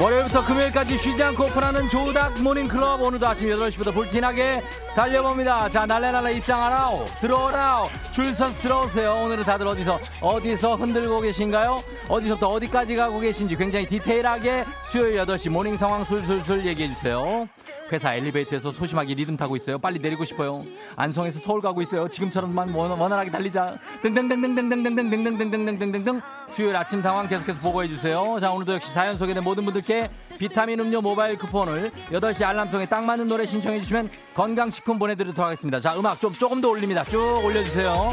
월요일부터 0.00 0.44
금요일까지 0.44 0.96
쉬지 0.96 1.20
않고 1.24 1.46
오픈하는 1.46 1.88
조닥 1.88 2.40
모닝클럽. 2.40 3.02
오늘도 3.02 3.26
아침 3.26 3.48
8시부터 3.48 3.92
불티나게 3.92 4.62
달려봅니다. 4.94 5.68
자 5.70 5.86
날래날래 5.86 6.34
입장하라오 6.34 7.04
들어오라오 7.20 7.88
줄 8.12 8.32
서서 8.32 8.60
들어오세요. 8.60 9.12
오늘은 9.24 9.42
다들 9.42 9.66
어디서 9.66 9.98
어디서 10.20 10.76
흔들고 10.76 11.20
계신가요? 11.20 11.82
어디서부터 12.08 12.48
어디까지 12.48 12.94
가고 12.94 13.18
계신지 13.18 13.56
굉장히 13.56 13.86
디테일하게 13.88 14.64
수요일 14.84 15.18
8시 15.18 15.50
morning 15.50 15.76
상황 15.76 16.04
술술술 16.04 16.64
얘기해주세요 16.64 17.48
회사 17.92 18.14
엘리베이터에서 18.14 18.72
소심하게 18.72 19.14
리듬 19.14 19.36
타고 19.36 19.56
있어요. 19.56 19.78
빨리 19.78 19.98
내리고 19.98 20.24
싶어요. 20.24 20.62
안성에서 20.96 21.40
서울 21.40 21.60
가고 21.60 21.82
있어요. 21.82 22.08
지금처럼만 22.08 22.70
원활하게 22.70 23.30
달리자. 23.30 23.76
등등등등등등등등등등등등등등등 24.02 26.20
수요일 26.48 26.76
아침 26.76 27.02
상황 27.02 27.28
계속해서 27.28 27.60
보고해 27.60 27.88
주세요. 27.88 28.36
자 28.40 28.50
오늘도 28.50 28.74
역시 28.74 28.92
사연 28.92 29.16
소개된 29.16 29.42
모든 29.42 29.64
분들께 29.64 30.10
비타민 30.38 30.80
음료 30.80 31.00
모바일 31.00 31.38
쿠폰을 31.38 31.90
8시 32.10 32.44
알람송에 32.44 32.86
딱 32.86 33.04
맞는 33.04 33.28
노래 33.28 33.46
신청해 33.46 33.80
주시면 33.80 34.10
건강식품 34.34 34.98
보내드리도록 34.98 35.44
하겠습니다. 35.44 35.80
자 35.80 35.96
음악 35.98 36.20
좀 36.20 36.32
조금 36.32 36.60
더 36.60 36.70
올립니다. 36.70 37.04
쭉 37.04 37.40
올려주세요. 37.44 38.12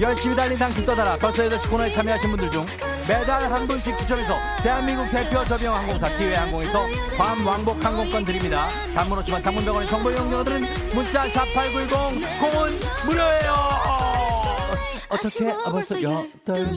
열심히 0.00 0.36
달린 0.36 0.58
당신 0.58 0.86
떠나라. 0.86 1.16
벌써 1.16 1.42
8시 1.44 1.70
코너에 1.70 1.90
참여하신 1.90 2.30
분들 2.30 2.50
중 2.50 2.64
매달 3.08 3.42
한 3.50 3.66
분씩 3.66 3.98
추첨해서 3.98 4.34
대한민국 4.62 5.10
대표 5.10 5.44
저비용 5.44 5.74
항공사 5.74 6.08
티웨이 6.16 6.34
항공에서 6.34 6.86
괌 7.16 7.44
왕복 7.44 7.84
항공권 7.84 8.24
드립니다. 8.24 8.68
단문 8.94 9.18
오시면 9.18 9.42
장문병원의 9.42 9.88
정보 9.88 10.10
이용료들은 10.10 10.62
문자 10.94 11.26
샵8910 11.26 12.40
공은 12.40 12.80
무료예요. 13.06 13.52
어떻게 15.08 15.52
벌써 15.64 15.96
8시 15.96 16.72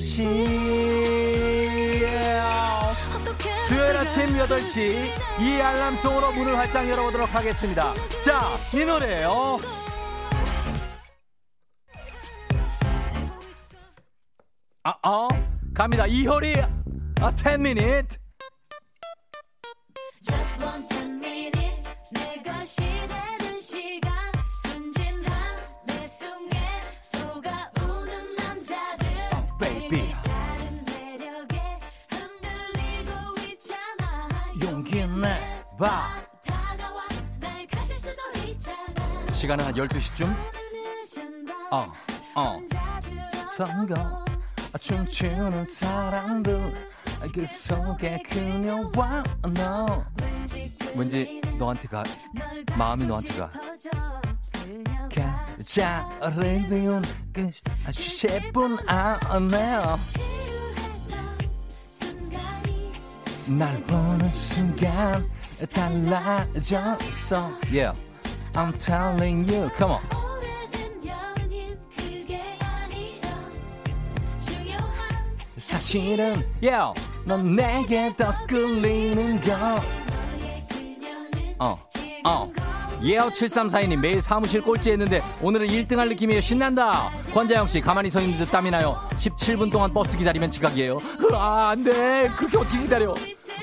수요일 3.67 3.97
아침 3.97 4.25
8시 4.37 5.41
이 5.41 5.61
알람송으로 5.61 6.31
문을 6.33 6.57
활짝 6.57 6.89
열어보도록 6.89 7.33
하겠습니다. 7.33 7.93
자, 8.23 8.49
이 8.73 8.83
노래예요. 8.83 9.59
아, 14.83 14.93
어? 15.03 15.44
갑니다. 15.75 16.07
이효리, 16.07 16.55
아, 17.21 17.35
10 17.35 17.59
minute. 17.59 18.17
봐. 35.77 36.15
시간은 39.33 39.65
한 39.65 39.73
12시쯤? 39.73 40.33
어, 41.69 41.91
어. 42.35 42.59
선거 43.57 44.34
춤추는 44.77 45.65
사람들 45.65 46.73
그 47.33 47.45
속에 47.45 48.21
그녀와 48.29 49.23
너. 49.53 50.03
왠지 50.95 51.41
너한테 51.57 51.87
가 51.87 52.03
마음이 52.77 53.05
너한테 53.05 53.33
가. 53.37 53.51
자를 55.65 56.69
비운 56.69 57.01
그 57.33 57.49
10분 57.87 58.77
안에 58.87 59.79
날 63.47 63.83
보는 63.83 64.29
순간 64.29 65.29
달라졌어 65.71 67.51
Yeah 67.71 67.99
I'm 68.53 68.77
telling 68.77 69.49
you 69.51 69.69
Come 69.75 69.93
on 69.93 70.24
사실은 75.65 76.35
yeah 76.61 76.93
넌 77.25 77.55
내게 77.55 78.13
더 78.15 78.31
끌리는 78.47 79.41
거 79.41 79.81
어, 81.57 81.79
어. 82.23 82.51
예어 83.03 83.29
7342님 83.29 83.97
매일 83.97 84.21
사무실 84.21 84.61
꼴찌 84.61 84.91
했는데 84.91 85.23
오늘은 85.41 85.67
1등 85.67 85.97
할 85.97 86.09
느낌이에요 86.09 86.39
신난다 86.41 87.09
권자영씨 87.33 87.81
가만히 87.81 88.11
서 88.11 88.21
있는 88.21 88.37
듯 88.37 88.45
땀이 88.45 88.69
나요 88.69 88.95
17분 89.15 89.71
동안 89.71 89.91
버스 89.91 90.15
기다리면 90.15 90.51
지각이에요 90.51 90.99
아 91.33 91.69
안돼 91.69 92.29
그렇게 92.37 92.57
어떻게 92.57 92.81
기다려 92.81 93.15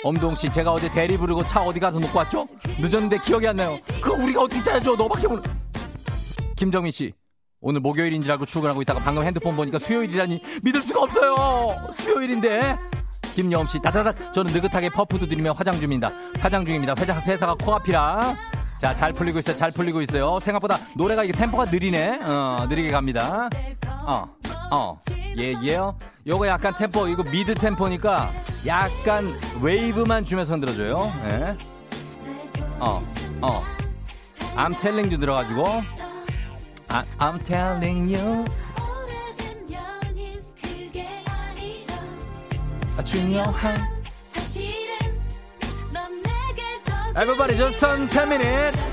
엄동 0.05 0.35
씨, 0.35 0.51
제가 0.51 0.73
어제 0.73 0.91
대리 0.91 1.17
부르고 1.17 1.47
차 1.47 1.63
어디 1.63 1.79
가서 1.79 2.01
놓고 2.01 2.19
왔죠? 2.19 2.49
늦었는데 2.81 3.19
기억이 3.19 3.47
안 3.47 3.55
나요. 3.55 3.79
그거 4.01 4.15
우리가 4.15 4.43
어떻게 4.43 4.61
찾아줘? 4.61 4.97
너밖에 4.97 5.29
모르. 5.29 5.41
김정민 6.57 6.91
씨, 6.91 7.13
오늘 7.63 7.81
목요일인 7.81 8.23
줄 8.23 8.33
알고 8.33 8.45
출근하고 8.45 8.83
있다가 8.83 9.01
방금 9.01 9.25
핸드폰 9.25 9.55
보니까 9.55 9.79
수요일이라니 9.79 10.41
믿을 10.63 10.83
수가 10.83 11.03
없어요. 11.03 11.77
수요일인데. 11.97 12.77
김여엄 13.35 13.67
씨, 13.67 13.81
다다다. 13.81 14.33
저는 14.33 14.53
느긋하게 14.53 14.91
퍼프도 14.91 15.27
드리며 15.27 15.53
화장 15.53 15.77
중입니다. 15.77 16.11
화장 16.39 16.67
중입니다. 16.67 16.95
회사, 16.99 17.19
회사가 17.21 17.55
코앞이라. 17.55 18.37
자, 18.79 18.95
잘 18.95 19.13
풀리고 19.13 19.39
있어요. 19.39 19.57
잘 19.57 19.71
풀리고 19.71 20.03
있어요. 20.03 20.41
생각보다 20.41 20.77
노래가 20.97 21.23
이게 21.23 21.33
템포가 21.33 21.67
느리네. 21.67 22.19
어, 22.25 22.67
느리게 22.69 22.91
갑니다. 22.91 23.49
어, 24.05 24.27
어, 24.73 24.99
예, 25.39 25.55
예요. 25.63 25.97
요거 26.27 26.49
약간 26.49 26.75
템포, 26.77 27.07
이거 27.09 27.23
미드 27.23 27.55
템포니까 27.55 28.33
약간 28.67 29.33
웨이브만 29.63 30.25
주면서 30.25 30.53
흔들어줘요. 30.53 31.13
예. 31.27 31.57
어, 32.81 33.01
어. 33.41 33.65
Telling 34.81 35.09
you 35.15 35.19
들어가지고. 35.19 36.02
I'm 37.19 37.39
telling 37.45 38.09
you 38.09 38.45
중요한 43.05 43.77
사실은 44.23 44.97
넌 45.93 46.23
내게 46.23 46.63
Everybody 47.17 47.57
just 47.57 47.85
on 47.85 48.09
10 48.09 48.29
minutes 48.29 48.92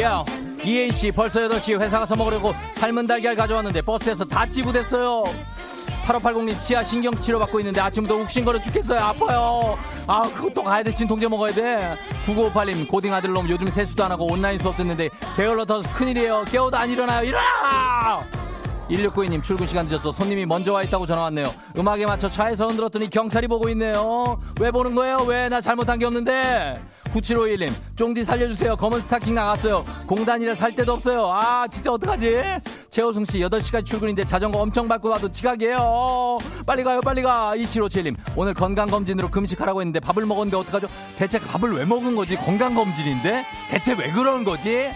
야 0.00 0.24
이혜인 0.64 0.92
씨 0.92 1.10
벌써 1.12 1.40
8시 1.40 1.80
회사 1.80 1.98
가서 1.98 2.16
먹으려고 2.16 2.54
삶은 2.72 3.06
달걀 3.06 3.34
가져왔는데 3.36 3.82
버스에서 3.82 4.24
다 4.24 4.46
찌부됐어요 4.48 5.22
8580님 6.06 6.58
치아 6.60 6.82
신경 6.82 7.14
치료 7.20 7.38
받고 7.38 7.58
있는데 7.60 7.80
아침부터 7.80 8.14
욱신거려 8.14 8.60
죽겠어요. 8.60 9.00
아파요. 9.00 9.76
아, 10.06 10.22
그것도 10.22 10.62
가야 10.62 10.84
돼. 10.84 10.92
진통제 10.92 11.26
먹어야 11.26 11.52
돼. 11.52 11.96
9958님 12.24 12.86
고딩 12.86 13.12
아들놈 13.12 13.48
요즘 13.48 13.68
세수도 13.68 14.04
안 14.04 14.12
하고 14.12 14.24
온라인 14.30 14.56
수업 14.60 14.76
듣는데 14.76 15.10
게을러 15.34 15.64
터서 15.64 15.92
큰일이에요. 15.92 16.44
깨워도 16.44 16.76
안 16.76 16.88
일어나요. 16.90 17.24
일어나! 17.24 18.24
1692님 18.88 19.42
출근 19.42 19.66
시간 19.66 19.86
늦었어 19.86 20.12
손님이 20.12 20.46
먼저 20.46 20.72
와 20.72 20.84
있다고 20.84 21.06
전화 21.06 21.22
왔네요 21.22 21.50
음악에 21.76 22.06
맞춰 22.06 22.28
차에서 22.28 22.68
흔들었더니 22.68 23.10
경찰이 23.10 23.48
보고 23.48 23.68
있네요 23.70 24.38
왜 24.60 24.70
보는 24.70 24.94
거예요 24.94 25.24
왜 25.26 25.48
나 25.48 25.60
잘못한 25.60 25.98
게 25.98 26.06
없는데 26.06 26.80
9751님 27.12 27.72
쫑디 27.96 28.24
살려주세요. 28.24 28.76
검은 28.76 29.00
스타킹 29.02 29.34
나갔어요. 29.34 29.84
공단이라 30.06 30.54
살 30.54 30.74
데도 30.74 30.94
없어요. 30.94 31.26
아 31.32 31.66
진짜 31.68 31.92
어떡하지? 31.92 32.42
최호승 32.90 33.24
씨 33.24 33.38
8시까지 33.40 33.84
출근인데 33.84 34.24
자전거 34.24 34.58
엄청 34.58 34.88
밟고 34.88 35.08
와도 35.08 35.30
지각이에요. 35.30 36.38
빨리 36.66 36.84
가요 36.84 37.00
빨리 37.00 37.22
가. 37.22 37.52
2757님 37.56 38.16
오늘 38.36 38.54
건강검진으로 38.54 39.30
금식하라고 39.30 39.80
했는데 39.80 40.00
밥을 40.00 40.26
먹었는데 40.26 40.56
어떡하죠? 40.56 40.88
대체 41.16 41.38
밥을 41.38 41.72
왜 41.72 41.84
먹은 41.84 42.16
거지? 42.16 42.36
건강검진인데? 42.36 43.44
대체 43.70 43.92
왜 43.94 44.10
그러는 44.10 44.44
거지? 44.44 44.90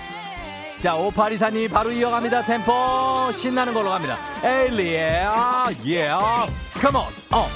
자, 0.81 0.95
오파리사님이 0.97 1.69
바로 1.69 1.91
이어갑니다. 1.93 2.43
템포. 2.45 3.33
신나는 3.37 3.75
걸로 3.75 3.91
갑니다. 3.91 4.17
에일리의 4.43 5.25
아, 5.27 5.67
예, 5.85 6.09
아, 6.09 6.47
컴온, 6.81 7.05
어, 7.33 7.47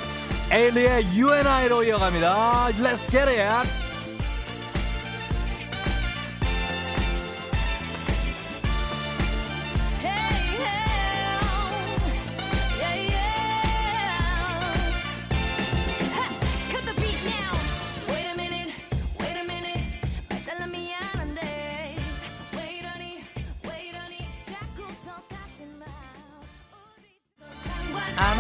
에일리의 0.50 1.06
UNI로 1.16 1.84
이어갑니다. 1.84 2.68
Let's 2.82 3.10
get 3.10 3.30
it. 3.30 3.83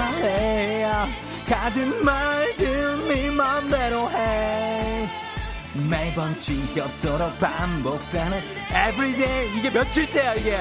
안 0.04 0.14
할래요 0.14 1.08
가든 1.48 2.04
말든 2.04 3.08
네 3.08 3.30
맘대로 3.30 4.10
해 4.10 5.08
매번 5.90 6.38
지겹도록 6.38 7.40
반복되는 7.40 8.38
everyday 8.68 9.58
이게 9.58 9.70
며칠째야 9.70 10.34
이게 10.34 10.56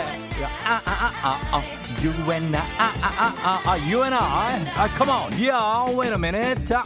아아아아 0.66 1.62
you 2.02 2.32
and 2.32 2.58
I 2.58 2.64
아아아아 2.80 3.72
you 3.92 4.02
and 4.04 4.16
I 4.16 4.66
아 4.76 4.88
come 4.98 5.12
on 5.12 5.32
yeah 5.34 5.92
wait 5.96 6.12
a 6.12 6.18
minute 6.18 6.66
자 6.66 6.84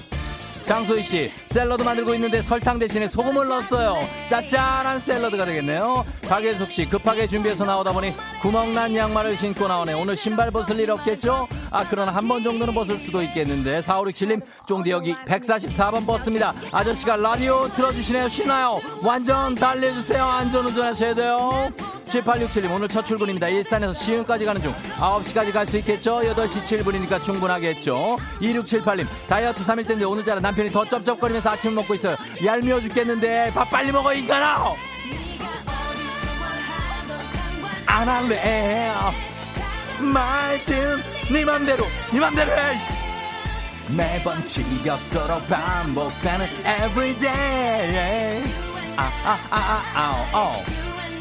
장소희 0.68 1.01
씨, 1.01 1.32
샐러드 1.45 1.82
만들고 1.82 2.14
있는데 2.16 2.41
설탕 2.41 2.78
대신에 2.78 3.08
소금을 3.08 3.47
넣었어요. 3.47 3.95
짭짤한 4.30 4.99
샐러드가 4.99 5.45
되겠네요. 5.45 6.05
박예숙 6.28 6.70
씨, 6.70 6.86
급하게 6.86 7.26
준비해서 7.26 7.64
나오다 7.64 7.93
보니 7.93 8.14
구멍난 8.41 8.93
양말을 8.93 9.38
신고 9.38 9.66
나오네. 9.70 9.93
오늘 9.93 10.18
신발 10.18 10.51
벗을 10.51 10.78
일 10.78 10.91
없겠죠? 10.91 11.47
아, 11.78 11.86
그러나 11.88 12.11
한 12.11 12.28
번 12.28 12.41
정도는 12.41 12.73
벗을 12.73 12.97
수도 12.97 13.21
있겠는데. 13.21 13.82
4567님, 13.82 14.41
쫑디 14.67 14.89
여기 14.89 15.13
144번 15.28 16.05
버스입니다. 16.07 16.53
아저씨가 16.71 17.17
라디오 17.17 17.67
틀어주시네요. 17.73 18.28
신나요. 18.30 18.80
완전 19.03 19.53
달려주세요. 19.53 20.23
안전운전 20.23 20.88
하셔야 20.88 21.13
돼요. 21.13 21.69
7867님, 22.05 22.71
오늘 22.73 22.88
첫 22.88 23.05
출근입니다. 23.05 23.47
일산에서 23.49 23.93
시흥까지 23.93 24.45
가는 24.45 24.59
중. 24.61 24.73
9시까지 24.97 25.53
갈 25.53 25.67
수 25.67 25.78
있겠죠? 25.78 26.21
8시 26.21 26.63
7분이니까 26.63 27.21
충분하겠죠? 27.21 28.17
2678님, 28.41 29.05
다이어트 29.30 29.63
3일 29.63 29.86
때인데 29.88 30.05
오늘따라 30.05 30.39
남편이 30.39 30.71
더 30.71 30.84
쩝쩝거리면서 30.86 31.49
아침 31.51 31.75
먹고 31.75 31.93
있어요. 31.93 32.15
얄미워 32.43 32.82
죽겠는데 32.82 33.51
밥 33.53 33.69
빨리 33.69 33.91
먹어, 33.91 34.13
인간아! 34.13 34.73
안 37.86 38.07
할래. 38.07 38.91
말든 40.00 40.98
네 41.32 41.45
맘대로, 41.45 41.86
네 42.12 42.20
맘대로 42.20 42.52
해! 42.52 42.78
매번 43.89 44.45
지겹도록 44.48 45.48
반복하는 45.48 46.45
everyday. 46.66 48.43
아, 48.98 49.04
아, 49.24 49.38
아, 49.50 49.58
아, 49.58 49.84
아, 49.93 50.38
어. 50.38 50.64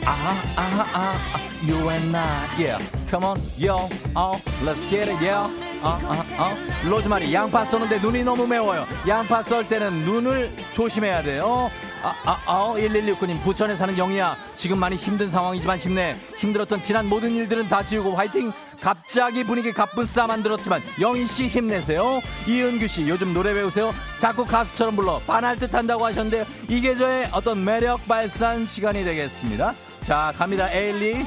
Ah, 0.08 0.36
ah, 0.56 1.18
you 1.66 1.90
and 1.90 2.16
I, 2.16 2.22
yeah. 2.56 2.78
Come 3.10 3.24
on, 3.24 3.40
yo, 3.58 3.88
oh, 4.14 4.40
let's 4.64 4.78
get 4.88 5.10
it, 5.10 5.20
yeah. 5.20 5.50
아, 5.82 5.98
아, 6.04 6.24
아. 6.38 6.54
로즈마리, 6.88 7.34
양파 7.34 7.64
써는데 7.64 7.98
눈이 7.98 8.22
너무 8.22 8.46
매워요. 8.46 8.86
양파 9.08 9.42
썰 9.42 9.66
때는 9.66 10.04
눈을 10.04 10.54
조심해야 10.72 11.22
돼요. 11.22 11.70
아, 12.04 12.14
아, 12.24 12.38
아, 12.46 12.74
1169님, 12.78 13.42
부천에 13.42 13.74
사는 13.74 13.98
영희야. 13.98 14.36
지금 14.54 14.78
많이 14.78 14.94
힘든 14.94 15.28
상황이지만 15.28 15.78
힘내. 15.78 16.14
힘들었던 16.38 16.80
지난 16.82 17.08
모든 17.08 17.32
일들은 17.34 17.68
다 17.68 17.82
지우고 17.82 18.14
화이팅! 18.14 18.52
갑자기 18.80 19.44
분위기 19.44 19.72
가뿐싸 19.72 20.26
만들었지만 20.26 20.82
영희 21.00 21.26
씨 21.26 21.48
힘내세요. 21.48 22.20
이은규 22.46 22.86
씨, 22.86 23.08
요즘 23.08 23.32
노래 23.32 23.54
배우세요? 23.54 23.92
자꾸 24.20 24.44
가수처럼 24.44 24.96
불러. 24.96 25.20
반할 25.26 25.56
듯 25.56 25.74
한다고 25.74 26.04
하셨는데, 26.04 26.46
이게 26.68 26.96
저의 26.96 27.28
어떤 27.32 27.64
매력 27.64 28.06
발산 28.06 28.66
시간이 28.66 29.04
되겠습니다. 29.04 29.74
자, 30.04 30.32
갑니다. 30.36 30.70
에일리. 30.72 31.24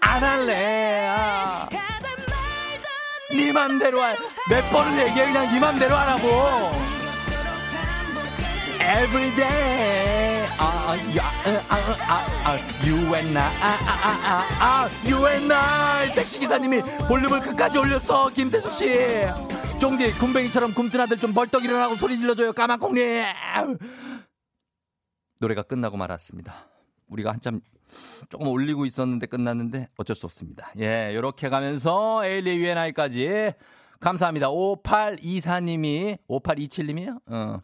안 0.00 0.22
할래. 0.22 1.06
아. 1.08 1.68
네 3.30 3.52
맘대로 3.52 4.00
할. 4.00 4.16
몇 4.48 4.70
번을 4.70 5.06
얘기해. 5.08 5.26
그냥 5.26 5.52
네 5.52 5.60
맘대로 5.60 5.96
하라고. 5.96 7.05
Every 8.80 9.34
day. 9.34 10.46
아, 10.58 10.96
야, 11.16 11.24
아, 11.68 11.76
아, 12.08 12.26
아, 12.44 12.58
you 12.84 13.14
and 13.14 13.38
I, 13.38 13.44
아, 13.60 13.76
아, 13.86 14.44
아, 14.60 14.84
아, 14.84 14.88
you 15.04 15.26
and 15.28 15.52
I. 15.52 16.14
택시기사님이 16.14 16.82
볼륨을 17.08 17.40
끝까지 17.40 17.78
올렸어. 17.78 18.28
김태수 18.30 18.70
씨. 18.70 18.88
쫑디, 19.78 20.12
군뱅이처럼 20.12 20.72
굼뜬 20.72 21.00
아들 21.00 21.18
좀 21.18 21.32
벌떡 21.34 21.64
일어나고 21.64 21.96
소리 21.96 22.16
질러줘요. 22.16 22.52
까만콩님. 22.52 23.24
노래가 25.38 25.62
끝나고 25.62 25.96
말았습니다. 25.96 26.68
우리가 27.10 27.32
한참 27.32 27.60
조금 28.28 28.48
올리고 28.48 28.86
있었는데 28.86 29.26
끝났는데 29.26 29.88
어쩔 29.98 30.16
수 30.16 30.26
없습니다. 30.26 30.72
예, 30.78 31.14
요렇게 31.14 31.48
가면서 31.48 32.24
에일리 32.24 32.56
유엔아이까지 32.58 33.52
감사합니다. 34.00 34.50
5824님이 34.50 36.18
5827님이요? 36.28 37.20
어. 37.26 37.60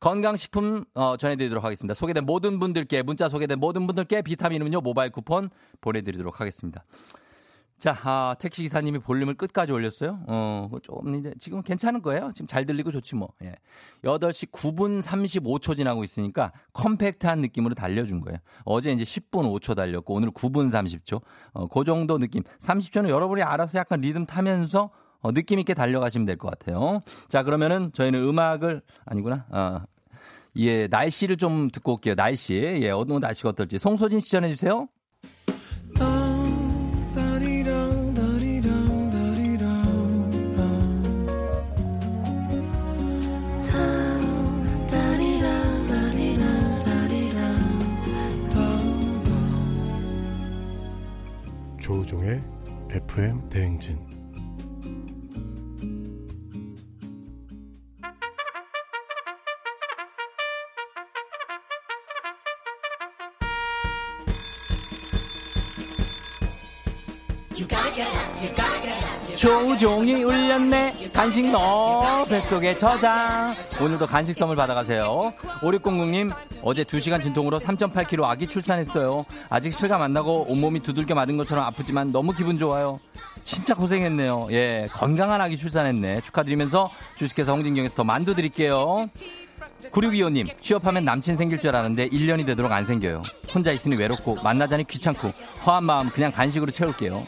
건강식품 0.00 0.84
어, 0.94 1.16
전해드리도록 1.16 1.64
하겠습니다. 1.64 1.94
소개된 1.94 2.24
모든 2.24 2.58
분들께 2.58 3.02
문자 3.02 3.28
소개된 3.28 3.58
모든 3.58 3.86
분들께 3.86 4.22
비타민 4.22 4.62
음료 4.62 4.80
모바일 4.80 5.10
쿠폰 5.10 5.50
보내드리도록 5.80 6.40
하겠습니다. 6.40 6.84
자, 7.78 7.98
아, 8.04 8.34
택시 8.38 8.62
기사님이 8.62 9.00
볼륨을 9.00 9.34
끝까지 9.34 9.70
올렸어요. 9.70 10.20
어, 10.28 10.70
조금 10.82 11.14
이제 11.14 11.34
지금 11.38 11.62
괜찮은 11.62 12.00
거예요. 12.00 12.30
지금 12.32 12.46
잘 12.46 12.64
들리고 12.64 12.90
좋지 12.90 13.16
뭐. 13.16 13.28
예. 13.44 13.54
8시 14.02 14.50
9분 14.50 15.02
35초 15.02 15.76
지나고 15.76 16.02
있으니까 16.02 16.52
컴팩트한 16.72 17.40
느낌으로 17.40 17.74
달려준 17.74 18.22
거예요. 18.22 18.38
어제 18.64 18.92
이제 18.92 19.04
10분 19.04 19.44
5초 19.60 19.76
달렸고 19.76 20.14
오늘 20.14 20.30
9분 20.30 20.70
30초. 20.70 21.20
어, 21.52 21.66
그 21.66 21.84
정도 21.84 22.16
느낌. 22.16 22.44
30초는 22.60 23.10
여러분이 23.10 23.42
알아서 23.42 23.78
약간 23.78 24.00
리듬 24.00 24.24
타면서 24.24 24.90
어, 25.26 25.32
느낌 25.32 25.58
있게 25.58 25.74
달려가시면 25.74 26.24
될 26.26 26.36
것 26.36 26.50
같아요. 26.50 27.00
자, 27.28 27.42
그러면은 27.42 27.90
저희는 27.92 28.22
음악을 28.24 28.82
아니구나. 29.04 29.46
어, 29.50 29.80
예, 30.56 30.86
날씨를 30.86 31.36
좀 31.36 31.70
듣고 31.70 31.94
올게요. 31.94 32.14
날씨. 32.14 32.54
예, 32.82 32.90
어느 32.90 33.12
날씨가 33.14 33.50
어떨지. 33.50 33.78
송소진 33.78 34.20
시 34.20 34.30
전해 34.30 34.48
주세요. 34.50 34.88
조우종의 51.80 52.42
FM 52.90 53.48
대행진 53.48 53.98
조종이 69.36 70.22
울렸네. 70.24 71.10
간식 71.12 71.50
너 71.50 72.24
뱃속에 72.28 72.76
저장. 72.76 73.54
오늘도 73.80 74.06
간식 74.06 74.34
선물 74.34 74.56
받아가세요. 74.56 75.32
5600님 75.60 76.34
어제 76.62 76.84
2시간 76.84 77.22
진통으로 77.22 77.58
3.8kg 77.58 78.24
아기 78.24 78.46
출산했어요. 78.46 79.22
아직 79.50 79.74
실감 79.74 80.02
안 80.02 80.12
나고 80.12 80.46
온몸이 80.48 80.80
두들겨 80.80 81.14
맞은 81.14 81.36
것처럼 81.36 81.64
아프지만 81.64 82.12
너무 82.12 82.32
기분 82.32 82.58
좋아요. 82.58 82.98
진짜 83.44 83.74
고생했네요. 83.74 84.48
예 84.52 84.88
건강한 84.92 85.40
아기 85.40 85.56
출산했네. 85.56 86.22
축하드리면서 86.22 86.90
주식회사 87.16 87.52
홍진경에서 87.52 87.94
더 87.94 88.04
만두 88.04 88.34
드릴게요. 88.34 89.08
9625님, 89.90 90.60
취업하면 90.60 91.04
남친 91.04 91.36
생길 91.36 91.60
줄 91.60 91.70
알았는데 91.70 92.08
1년이 92.08 92.46
되도록 92.46 92.72
안 92.72 92.86
생겨요. 92.86 93.22
혼자 93.54 93.72
있으니 93.72 93.94
외롭고, 93.94 94.36
만나자니 94.42 94.84
귀찮고, 94.84 95.32
허한 95.66 95.84
마음 95.84 96.08
그냥 96.10 96.32
간식으로 96.32 96.70
채울게요. 96.70 97.24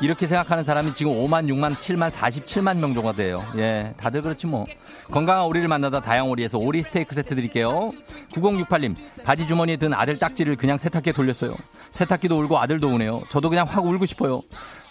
이렇게 0.00 0.26
생각하는 0.26 0.64
사람이 0.64 0.94
지금 0.94 1.12
5만, 1.12 1.46
6만, 1.46 1.76
7만, 1.76 2.10
47만 2.10 2.78
명 2.78 2.94
정도 2.94 3.12
돼요. 3.12 3.44
예, 3.56 3.92
다들 3.98 4.22
그렇지 4.22 4.46
뭐. 4.46 4.64
건강한 5.10 5.44
오리를 5.44 5.66
만나다 5.68 6.00
다양오리에서 6.00 6.58
오리 6.58 6.82
스테이크 6.82 7.14
세트 7.14 7.34
드릴게요. 7.34 7.90
9068님, 8.32 8.94
바지 9.24 9.46
주머니에 9.46 9.76
든 9.76 9.92
아들 9.92 10.18
딱지를 10.18 10.56
그냥 10.56 10.78
세탁기에 10.78 11.12
돌렸어요. 11.12 11.54
세탁기도 11.90 12.38
울고 12.40 12.58
아들도 12.58 12.88
우네요. 12.88 13.22
저도 13.28 13.50
그냥 13.50 13.66
확 13.68 13.84
울고 13.84 14.06
싶어요. 14.06 14.40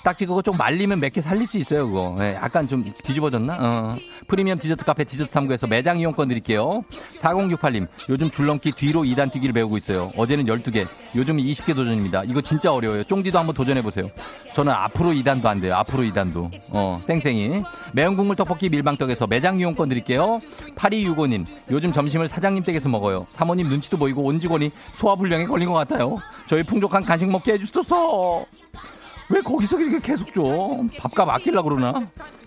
딱지 0.04 0.26
그거 0.26 0.42
좀 0.42 0.56
말리면 0.58 1.00
몇 1.00 1.10
개 1.12 1.22
살릴 1.22 1.48
수 1.48 1.58
있어요, 1.58 1.88
그거. 1.88 2.16
네, 2.20 2.36
약간 2.36 2.68
좀 2.68 2.84
뒤집어졌나? 3.04 3.58
어. 3.60 3.92
프리미엄 4.28 4.58
디저트 4.58 4.86
카페 4.86 5.04
디저트 5.04 5.32
탐구에서 5.32 5.68
매장 5.68 6.00
이용권 6.00 6.28
드릴게요. 6.30 6.84
4068님, 7.18 7.88
요즘 8.10 8.30
줄넘기 8.30 8.72
뒤로 8.74 9.02
2단 9.02 9.32
뛰기를 9.32 9.54
배우고 9.54 9.78
있어요. 9.78 10.12
어제는 10.16 10.46
12개, 10.46 10.88
요즘은 11.16 11.44
20개 11.44 11.76
도전입니다. 11.76 12.24
이거 12.26 12.42
진짜 12.42 12.72
어려워요. 12.72 13.04
쫑디도 13.06 13.38
한번 13.40 13.56
도전해보세요. 13.56 14.10
저는 14.54 14.72
앞으로 14.72 15.10
2단도 15.10 15.46
안 15.48 15.60
돼요. 15.62 15.76
앞으로 15.76 16.04
2단도. 16.04 16.52
어, 16.74 17.02
쌩쌩이. 17.06 17.64
매운 17.94 18.16
국물 18.16 18.36
떡볶이 18.36 18.70
밀방떡에서 18.70 19.28
매장 19.28 19.60
이용권 19.60 19.90
드릴게요. 19.90 20.40
8265님, 20.76 21.46
요즘 21.72 21.92
점심을 21.92 22.28
사장님 22.28 22.64
댁에서 22.64 22.88
먹어요. 22.90 23.26
사모님 23.32 23.68
눈치도 23.68 23.98
보이고 23.98 24.24
온 24.24 24.40
직원이 24.40 24.72
소화불량에 24.94 25.46
걸린 25.46 25.68
것 25.70 25.74
같아요. 25.76 26.18
저희 26.48 26.64
풍족한 26.64 27.04
간식 27.04 27.30
먹게 27.30 27.54
해주소서. 27.54 28.46
왜 29.32 29.42
거기서 29.42 29.80
이렇게 29.80 30.00
계속 30.00 30.34
줘? 30.34 30.44
밥값 30.98 31.30
아끼려 31.30 31.62
그러나? 31.64 31.94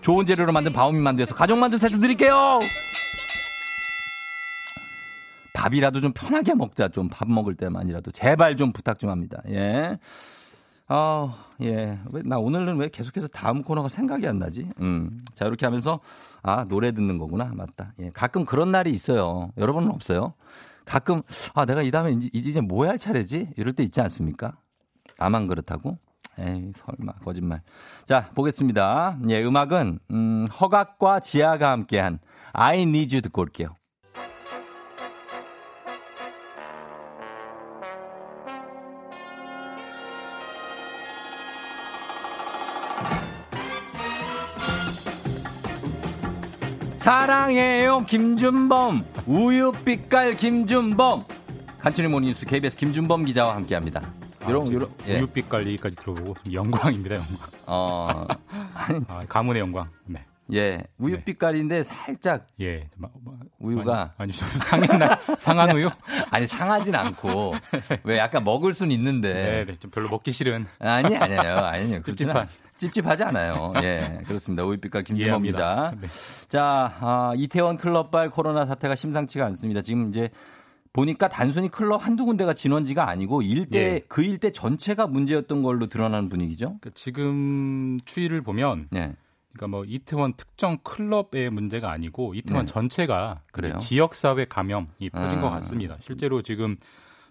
좋은 0.01 0.25
재료로 0.25 0.51
만든 0.51 0.73
바오미 0.73 0.99
만두에서 0.99 1.33
가족 1.33 1.57
만두 1.57 1.77
세트 1.77 1.97
드릴게요. 1.99 2.59
밥이라도 5.53 6.01
좀 6.01 6.11
편하게 6.13 6.53
먹자. 6.55 6.89
좀 6.89 7.07
밥 7.09 7.29
먹을 7.29 7.55
때만이라도 7.55 8.11
제발 8.11 8.57
좀 8.57 8.73
부탁 8.73 8.99
좀 8.99 9.09
합니다. 9.11 9.41
예. 9.47 9.97
아, 10.87 11.33
예. 11.61 11.99
왜, 12.11 12.21
나 12.25 12.37
오늘은 12.37 12.75
왜 12.77 12.89
계속해서 12.89 13.29
다음 13.29 13.63
코너가 13.63 13.87
생각이 13.87 14.27
안 14.27 14.39
나지? 14.39 14.67
음. 14.81 15.17
자, 15.35 15.45
이렇게 15.45 15.65
하면서, 15.65 16.01
아, 16.41 16.65
노래 16.65 16.91
듣는 16.91 17.17
거구나. 17.17 17.45
맞다. 17.53 17.93
예. 17.99 18.09
가끔 18.13 18.43
그런 18.43 18.71
날이 18.73 18.91
있어요. 18.91 19.51
여러분은 19.57 19.89
없어요? 19.89 20.33
가끔, 20.83 21.21
아, 21.53 21.65
내가 21.65 21.81
이 21.81 21.91
다음에 21.91 22.11
이제, 22.11 22.29
이제 22.33 22.59
뭐 22.59 22.85
할 22.85 22.97
차례지? 22.97 23.47
이럴 23.55 23.71
때 23.71 23.83
있지 23.83 24.01
않습니까? 24.01 24.57
나만 25.17 25.47
그렇다고? 25.47 25.97
에이, 26.39 26.71
설마, 26.73 27.13
거짓말. 27.23 27.61
자, 28.05 28.29
보겠습니다. 28.33 29.17
예, 29.29 29.43
음악은, 29.43 29.99
음, 30.11 30.47
허각과 30.47 31.19
지아가 31.19 31.71
함께한 31.71 32.19
I 32.53 32.81
need 32.81 33.15
you 33.15 33.21
듣고 33.21 33.41
올게요. 33.41 33.75
사랑해요 47.03 48.05
김준범 48.07 49.03
우유빛깔 49.27 50.35
김준범 50.35 51.25
간추리 51.79 52.07
모닝뉴스 52.07 52.45
KBS 52.45 52.77
김준범 52.77 53.25
기자와 53.25 53.57
함께합니다. 53.57 54.22
이런 54.47 54.67
이런 54.67 54.89
예. 55.07 55.17
우유빛 55.17 55.49
깔리기까지 55.49 55.95
들어보고 55.97 56.35
영광입니다, 56.51 57.15
영광. 57.15 57.37
어. 57.67 58.25
아, 59.07 59.21
가문의 59.27 59.61
영광. 59.61 59.89
네. 60.05 60.25
예, 60.51 60.83
우유 60.97 61.21
빛깔인데 61.21 61.77
네. 61.77 61.83
살짝 61.83 62.47
예, 62.59 62.89
우유가 63.59 64.13
아니, 64.17 64.33
좀 64.33 64.47
상했나 64.59 65.17
상한 65.37 65.71
우유? 65.71 65.89
아니 66.31 66.45
상하진 66.45 66.93
않고 66.95 67.55
왜 68.03 68.17
약간 68.17 68.43
먹을 68.43 68.73
순 68.73 68.91
있는데 68.91 69.33
네, 69.33 69.65
네, 69.65 69.79
좀 69.79 69.89
별로 69.89 70.09
먹기 70.09 70.31
싫은 70.31 70.65
아니 70.79 71.15
아니에요, 71.15 71.57
아니에요. 71.57 72.03
찝찝한 72.03 72.47
찝찝하지 72.77 73.23
않아요. 73.23 73.73
예, 73.83 74.21
그렇습니다. 74.27 74.63
우유 74.63 74.77
빛깔 74.77 75.03
김준범 75.03 75.43
기자. 75.43 75.93
네. 75.99 76.07
자, 76.49 76.93
아, 76.99 77.33
이태원 77.37 77.77
클럽발 77.77 78.29
코로나 78.29 78.65
사태가 78.65 78.95
심상치가 78.95 79.45
않습니다. 79.45 79.81
지금 79.81 80.09
이제 80.09 80.29
보니까 80.93 81.27
단순히 81.27 81.69
클럽 81.69 82.05
한두 82.05 82.25
군데가 82.25 82.53
진원지가 82.53 83.09
아니고 83.09 83.41
일대 83.41 83.77
예. 83.79 84.01
그 84.07 84.21
일대 84.23 84.51
전체가 84.51 85.07
문제였던 85.07 85.63
걸로 85.63 85.87
드러나는 85.87 86.29
분위기죠. 86.29 86.65
그러니까 86.79 86.91
지금 86.93 87.99
추이를 88.05 88.41
보면 88.43 88.89
예. 88.95 89.15
그러니까 89.53 89.67
뭐 89.67 89.85
이태원 89.85 90.33
특정 90.35 90.77
클럽의 90.83 91.49
문제가 91.49 91.91
아니고 91.91 92.35
이태원 92.35 92.65
네. 92.65 92.71
전체가 92.71 93.41
그래요? 93.51 93.77
지역 93.79 94.13
사회 94.15 94.45
감염이 94.45 95.09
퍼진 95.11 95.39
아. 95.39 95.41
것 95.41 95.49
같습니다. 95.49 95.97
실제로 95.99 96.41
지금 96.43 96.77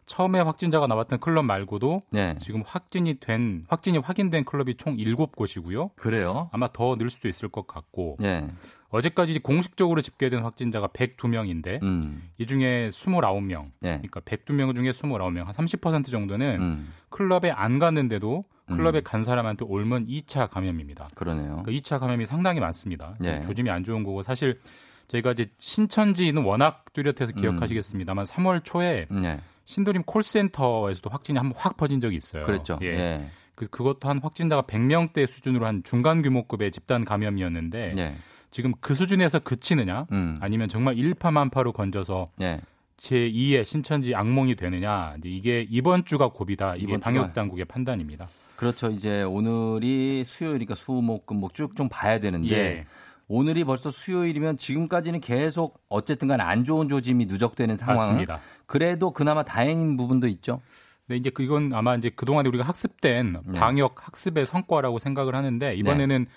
처음에 0.06 0.40
확진자가 0.40 0.88
나왔던 0.88 1.20
클럽 1.20 1.44
말고도 1.44 2.02
네. 2.10 2.36
지금 2.40 2.62
확진이 2.66 3.20
된 3.20 3.64
확진이 3.68 3.98
확인된 3.98 4.44
클럽이 4.44 4.74
총 4.76 4.96
7곳이고요. 4.96 5.94
그래요? 5.94 6.48
아마 6.52 6.68
더 6.72 6.96
늘 6.96 7.10
수도 7.10 7.28
있을 7.28 7.48
것 7.48 7.68
같고. 7.68 8.16
네. 8.18 8.48
어제까지 8.92 9.38
공식적으로 9.40 10.00
집계된 10.00 10.42
확진자가 10.42 10.86
102명인데 10.88 11.82
음. 11.82 12.30
이 12.38 12.46
중에 12.46 12.88
29명. 12.90 13.70
네. 13.80 13.90
그러니까 13.98 14.20
102명 14.20 14.74
중에 14.76 14.90
29명, 14.92 15.44
한 15.44 15.54
30% 15.54 16.10
정도는 16.10 16.60
음. 16.60 16.92
클럽에 17.08 17.50
안 17.50 17.78
갔는데도 17.78 18.44
클럽에 18.68 19.00
음. 19.00 19.04
간 19.04 19.24
사람한테 19.24 19.64
옮은 19.66 20.06
2차 20.06 20.48
감염입니다. 20.50 21.08
그러네요. 21.14 21.62
그 21.64 21.72
2차 21.72 21.98
감염이 21.98 22.26
상당히 22.26 22.60
많습니다. 22.60 23.16
네. 23.18 23.40
조짐이 23.40 23.68
안 23.70 23.82
좋은 23.82 24.04
거고 24.04 24.22
사실 24.22 24.60
저희가 25.08 25.32
이제 25.32 25.50
신천지는 25.58 26.44
워낙 26.44 26.84
뚜렷해서 26.92 27.32
기억하시겠습니다만 27.32 28.24
3월 28.24 28.62
초에 28.64 29.06
네. 29.10 29.40
신도림 29.64 30.02
콜센터에서도 30.04 31.08
확진이 31.10 31.38
한 31.38 31.48
번 31.50 31.54
확 31.58 31.76
퍼진 31.76 32.00
적이 32.00 32.16
있어요. 32.16 32.44
그렇죠. 32.44 32.78
예. 32.82 32.86
예. 32.88 33.30
그 33.54 33.66
그것도 33.68 34.08
한 34.08 34.18
확진자가 34.22 34.62
100명대 34.62 35.26
수준으로 35.28 35.66
한 35.66 35.82
중간 35.84 36.22
규모급의 36.22 36.70
집단 36.72 37.04
감염이었는데 37.04 37.94
예. 37.98 38.16
지금 38.52 38.72
그 38.80 38.94
수준에서 38.94 39.40
그치느냐 39.40 40.06
음. 40.12 40.38
아니면 40.40 40.68
정말 40.68 40.96
일파만파로 40.96 41.72
건져서 41.72 42.30
예. 42.42 42.60
제2의 42.98 43.64
신천지 43.64 44.14
악몽이 44.14 44.54
되느냐 44.54 45.16
이게 45.24 45.66
이번 45.68 46.04
주가 46.04 46.28
고비다 46.28 46.76
이게 46.76 46.96
방역 46.98 47.32
당국의 47.32 47.64
판단입니다. 47.64 48.28
그렇죠. 48.54 48.90
이제 48.90 49.24
오늘이 49.24 50.24
수요일이니까 50.24 50.76
수목금목 50.76 51.54
쭉 51.54 51.74
좀 51.74 51.88
봐야 51.88 52.20
되는데 52.20 52.54
예. 52.54 52.86
오늘이 53.26 53.64
벌써 53.64 53.90
수요일이면 53.90 54.58
지금까지는 54.58 55.20
계속 55.20 55.80
어쨌든 55.88 56.28
간에 56.28 56.44
안 56.44 56.64
좋은 56.64 56.88
조짐이 56.88 57.24
누적되는 57.26 57.74
상황. 57.74 57.96
맞습니다. 57.96 58.40
그래도 58.66 59.10
그나마 59.10 59.42
다행인 59.42 59.96
부분도 59.96 60.26
있죠. 60.28 60.60
네, 61.06 61.16
이제 61.16 61.30
그건 61.30 61.70
아마 61.72 61.96
이제 61.96 62.10
그동안에 62.10 62.48
우리가 62.48 62.64
학습된 62.64 63.36
네. 63.46 63.58
방역 63.58 64.06
학습의 64.06 64.44
성과라고 64.46 64.98
생각을 64.98 65.34
하는데 65.34 65.74
이번에는 65.74 66.24
네. 66.24 66.30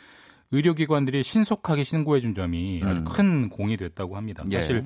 의료기관들이 0.51 1.23
신속하게 1.23 1.83
신고해 1.83 2.21
준 2.21 2.33
점이 2.33 2.81
음. 2.83 2.87
아주 2.87 3.03
큰 3.03 3.49
공이 3.49 3.77
됐다고 3.77 4.15
합니다. 4.15 4.43
예. 4.51 4.57
사실 4.57 4.77
예. 4.77 4.85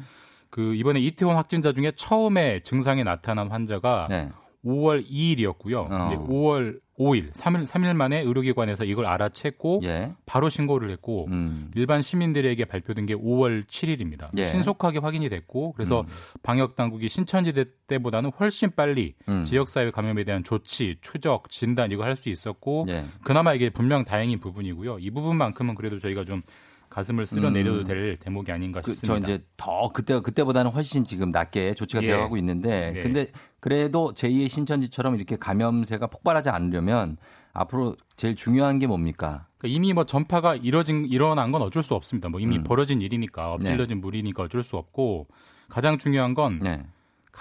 그 0.50 0.74
이번에 0.76 1.00
이태원 1.00 1.36
확진자 1.36 1.74
중에 1.74 1.92
처음에 1.96 2.62
증상이 2.64 3.04
나타난 3.04 3.50
환자가 3.50 4.08
네. 4.10 4.30
5월 4.66 5.10
2일이었고요. 5.10 5.90
어. 5.90 6.08
이제 6.08 6.18
5월 6.18 6.80
5일, 7.00 7.32
3일, 7.32 7.66
3일 7.66 7.94
만에 7.96 8.20
의료기관에서 8.24 8.84
이걸 8.84 9.06
알아챘고 9.06 9.84
예. 9.84 10.12
바로 10.26 10.50
신고를 10.50 10.92
했고 10.92 11.28
음. 11.32 11.72
일반 11.76 12.02
시민들에게 12.02 12.66
발표된 12.66 13.06
게 13.06 13.16
5월 13.16 13.66
7일입니다. 13.68 14.30
예. 14.38 14.48
신속하게 14.52 15.00
확인이 15.00 15.30
됐고 15.30 15.72
그래서 15.74 16.02
음. 16.02 16.06
방역 16.44 16.76
당국이 16.76 17.08
신천지대 17.08 17.64
때보다는 17.88 18.32
훨씬 18.38 18.72
빨리 18.76 19.16
음. 19.30 19.46
지역사회 19.46 19.92
감염에 19.92 20.26
대한 20.26 20.44
조치, 20.44 20.98
추적, 21.00 21.50
진단 21.50 21.92
이거 21.94 22.04
할 22.04 22.18
수 22.20 22.28
있었고 22.28 22.86
예. 22.90 23.06
그나마 23.24 23.54
이게 23.54 23.70
분명 23.70 24.04
다행인 24.04 24.42
부분이고요. 24.42 24.98
이 25.00 25.10
부분만큼은 25.10 25.76
그래도 25.76 26.00
저희가 26.00 26.26
좀 26.26 26.42
가슴을 26.90 27.26
쓸어내려도 27.28 27.80
음. 27.82 27.84
될 27.86 28.18
대목이 28.18 28.52
아닌가 28.52 28.82
그, 28.82 28.94
싶습니다. 28.94 29.26
저 29.26 29.34
이제 29.34 29.44
더 29.56 29.90
그때 29.94 30.20
그때보다는 30.20 30.72
훨씬 30.72 31.06
지금 31.06 31.32
낮게 31.32 31.76
조치가 31.76 32.04
예. 32.04 32.08
되어가고 32.08 32.36
있는데 32.38 32.94
예. 32.98 33.00
근데 33.00 33.28
그래도 33.60 34.14
제2의 34.14 34.48
신천지처럼 34.50 35.16
이렇게 35.16 35.36
감염세가 35.38 36.08
폭발하지 36.08 36.50
않으려면 36.50 37.18
앞으로 37.54 37.96
제일 38.16 38.36
중요한 38.36 38.80
게 38.80 38.88
뭡니까? 38.88 39.48
그러니까 39.58 39.76
이미 39.76 39.94
뭐 39.94 40.06
전파가 40.06 40.56
이뤄진 40.56 41.06
일어난 41.06 41.52
건 41.52 41.62
어쩔 41.62 41.84
수 41.84 41.94
없습니다. 41.94 42.30
뭐 42.30 42.40
이미 42.40 42.58
음. 42.58 42.64
벌어진 42.64 43.02
일이니까 43.02 43.54
엎질러진 43.54 43.98
네. 43.98 44.02
물이니까 44.02 44.44
어쩔 44.44 44.64
수 44.64 44.78
없고 44.78 45.28
가장 45.68 45.98
중요한 45.98 46.34
건 46.34 46.60
네. 46.60 46.86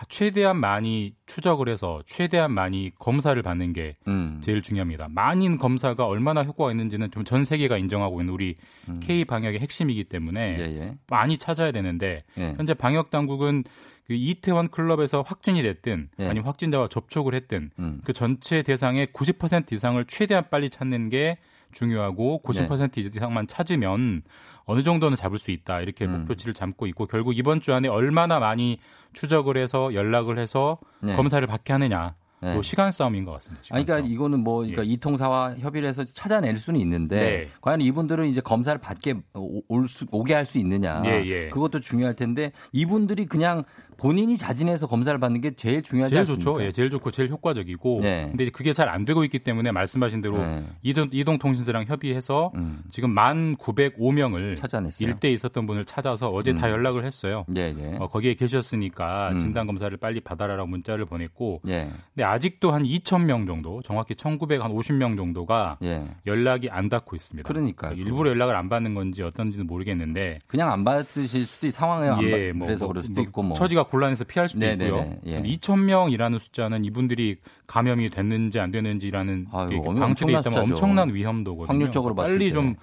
최대한 0.09 0.57
많이 0.57 1.15
추적을 1.27 1.69
해서 1.69 2.03
최대한 2.07 2.53
많이 2.53 2.91
검사를 2.99 3.41
받는 3.41 3.73
게 3.73 3.97
음. 4.09 4.41
제일 4.43 4.63
중요합니다. 4.63 5.09
많은 5.11 5.59
검사가 5.59 6.07
얼마나 6.07 6.43
효과가 6.43 6.71
있는지는 6.73 7.11
좀 7.11 7.25
전 7.29 7.45
세계가 7.45 7.77
인정하고 7.77 8.21
있는 8.21 8.33
우리 8.33 8.55
음. 8.89 9.01
K 9.03 9.25
방역의 9.27 9.61
핵심이기 9.61 10.05
때문에 10.05 10.57
예, 10.59 10.63
예. 10.81 10.95
많이 11.11 11.37
찾아야 11.37 11.73
되는데 11.73 12.25
예. 12.39 12.55
현재 12.57 12.73
방역 12.73 13.11
당국은 13.11 13.65
그 14.07 14.15
이태원 14.15 14.69
클럽에서 14.69 15.21
확진이 15.21 15.63
됐든 15.63 16.09
예. 16.21 16.25
아니면 16.25 16.45
확진자와 16.47 16.89
접촉을 16.89 17.35
했든 17.35 17.71
음. 17.79 18.01
그 18.05 18.15
전체 18.15 18.63
대상의 18.63 19.09
90% 19.09 19.73
이상을 19.73 20.03
최대한 20.07 20.45
빨리 20.51 20.71
찾는 20.71 21.11
게 21.11 21.37
중요하고 21.73 22.43
90% 22.45 22.93
네. 22.93 23.01
이상만 23.03 23.47
찾으면 23.47 24.23
어느 24.65 24.83
정도는 24.83 25.17
잡을 25.17 25.39
수 25.39 25.51
있다 25.51 25.81
이렇게 25.81 26.05
음. 26.05 26.21
목표치를 26.21 26.55
잡고 26.55 26.87
있고 26.89 27.07
결국 27.07 27.37
이번 27.37 27.61
주 27.61 27.73
안에 27.75 27.89
얼마나 27.89 28.39
많이 28.39 28.79
추적을 29.13 29.57
해서 29.57 29.95
연락을 29.95 30.39
해서 30.39 30.79
네. 31.01 31.15
검사를 31.15 31.47
받게 31.47 31.73
하느냐 31.73 32.15
네. 32.41 32.53
뭐 32.53 32.63
시간 32.63 32.93
싸움인 32.93 33.25
것 33.25 33.33
같습니다. 33.33 33.63
아니, 33.71 33.85
그러니까 33.85 34.05
싸움. 34.07 34.13
이거는 34.15 34.39
뭐 34.45 34.59
그러니까 34.59 34.85
예. 34.85 34.89
이통사와 34.91 35.57
협의를 35.59 35.89
해서 35.89 36.05
찾아낼 36.05 36.57
수는 36.57 36.79
있는데 36.81 37.17
네. 37.17 37.49
과연 37.61 37.81
이분들은 37.81 38.27
이제 38.27 38.41
검사를 38.41 38.79
받게 38.81 39.15
올 39.35 39.89
수, 39.89 40.07
오게 40.13 40.35
할 40.35 40.47
수 40.47 40.59
있느냐 40.59 41.03
예, 41.05 41.25
예. 41.27 41.49
그것도 41.49 41.81
중요할 41.81 42.15
텐데 42.15 42.53
이분들이 42.73 43.27
그냥 43.27 43.65
본인이 43.99 44.37
자진해서 44.37 44.87
검사를 44.87 45.19
받는 45.19 45.41
게 45.41 45.51
제일 45.53 45.83
중요하지 45.83 46.11
제일 46.11 46.21
않습니까? 46.21 46.45
좋죠. 46.45 46.65
예, 46.65 46.73
제일 46.73 46.91
좋고 46.91 47.11
제일 47.11 47.31
효과적이고. 47.31 48.01
네. 48.03 48.27
근데 48.31 48.51
그게 48.51 48.73
잘 48.73 48.89
안 48.89 49.05
되고 49.05 49.23
있기 49.25 49.41
때문에 49.41 49.71
말씀하신 49.71 50.21
대로 50.21 50.39
네. 50.39 50.65
이동, 50.83 51.09
이동통신사랑 51.13 51.85
협의해서 51.85 52.53
음. 52.55 52.83
지금 52.91 53.11
만 53.11 53.57
905명을 53.57 54.57
찾아냈어요. 54.57 55.09
일대 55.09 55.31
있었던 55.31 55.67
분을 55.67 55.85
찾아서 55.85 56.31
어제 56.31 56.53
음. 56.53 56.57
다 56.57 56.71
연락을 56.71 57.05
했어요. 57.05 57.45
네, 57.49 57.73
네. 57.75 57.97
어, 57.99 58.09
거기에 58.09 58.35
계셨으니까 58.35 59.31
음. 59.33 59.39
진단 59.41 59.67
검사를 59.67 59.95
빨리 59.97 60.21
받아라라고 60.21 60.69
문자를 60.69 61.05
보냈고. 61.05 61.61
네. 61.65 61.91
근데 62.15 62.25
아직도 62.25 62.71
한 62.71 62.83
2,000명 62.83 63.47
정도, 63.47 63.83
정확히 63.83 64.15
1,950명 64.15 65.17
정도가 65.17 65.79
네. 65.81 66.09
연락이 66.27 66.71
안 66.71 66.89
닿고 66.89 67.15
있습니다. 67.17 67.47
그러니까 67.47 67.91
일부러 67.93 68.31
연락을 68.31 68.57
안 68.57 68.69
받는 68.69 68.95
건지 68.95 69.23
어떤지는 69.23 69.67
모르겠는데 69.67 70.39
그냥 70.47 70.71
안 70.73 70.85
받으실 70.85 71.47
수도 71.47 71.67
있, 71.67 71.73
상황에 71.73 72.07
예, 72.07 72.11
안 72.11 72.17
받, 72.17 72.59
뭐, 72.59 72.67
그래서 72.67 72.85
뭐, 72.85 72.93
그럴 72.93 73.03
수도 73.03 73.15
뭐, 73.15 73.23
있고 73.25 73.43
뭐 73.43 73.57
처지가 73.57 73.88
곤란해서 73.89 74.25
피할 74.25 74.49
수도 74.49 74.61
네네네. 74.61 74.87
있고요. 74.87 75.17
예. 75.27 75.43
2천 75.43 75.85
명이라는 75.85 76.39
숫자는 76.39 76.85
이분들이 76.85 77.39
감염이 77.67 78.11
됐는지 78.11 78.61
안 78.61 78.71
됐는지라는 78.71 79.47
방출이 79.51 80.33
있다면 80.33 80.59
엄청난 80.59 81.15
위험도거든요. 81.15 81.73
확률적으로 81.73 82.15
빨리 82.15 82.53
좀 82.53 82.77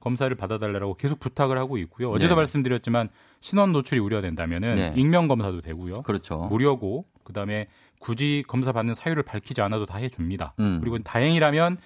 검사를 0.00 0.34
받아달라고 0.34 0.94
계속 0.94 1.20
부탁을 1.20 1.58
하고 1.58 1.78
있고요. 1.78 2.10
어제도 2.10 2.34
네. 2.34 2.36
말씀드렸지만 2.36 3.08
신원 3.40 3.72
노출이 3.72 4.00
우려된다면 4.00 4.64
은 4.64 4.74
네. 4.74 4.92
익명 4.96 5.28
검사도 5.28 5.60
되고요. 5.60 6.02
그렇죠. 6.02 6.38
무료고 6.50 7.06
그다음에 7.22 7.68
굳이 8.00 8.42
검사 8.48 8.72
받는 8.72 8.94
사유를 8.94 9.22
밝히지 9.22 9.60
않아도 9.62 9.86
다 9.86 9.98
해줍니다. 9.98 10.54
음. 10.58 10.80
그리고 10.80 10.98
다행이라면 10.98 11.78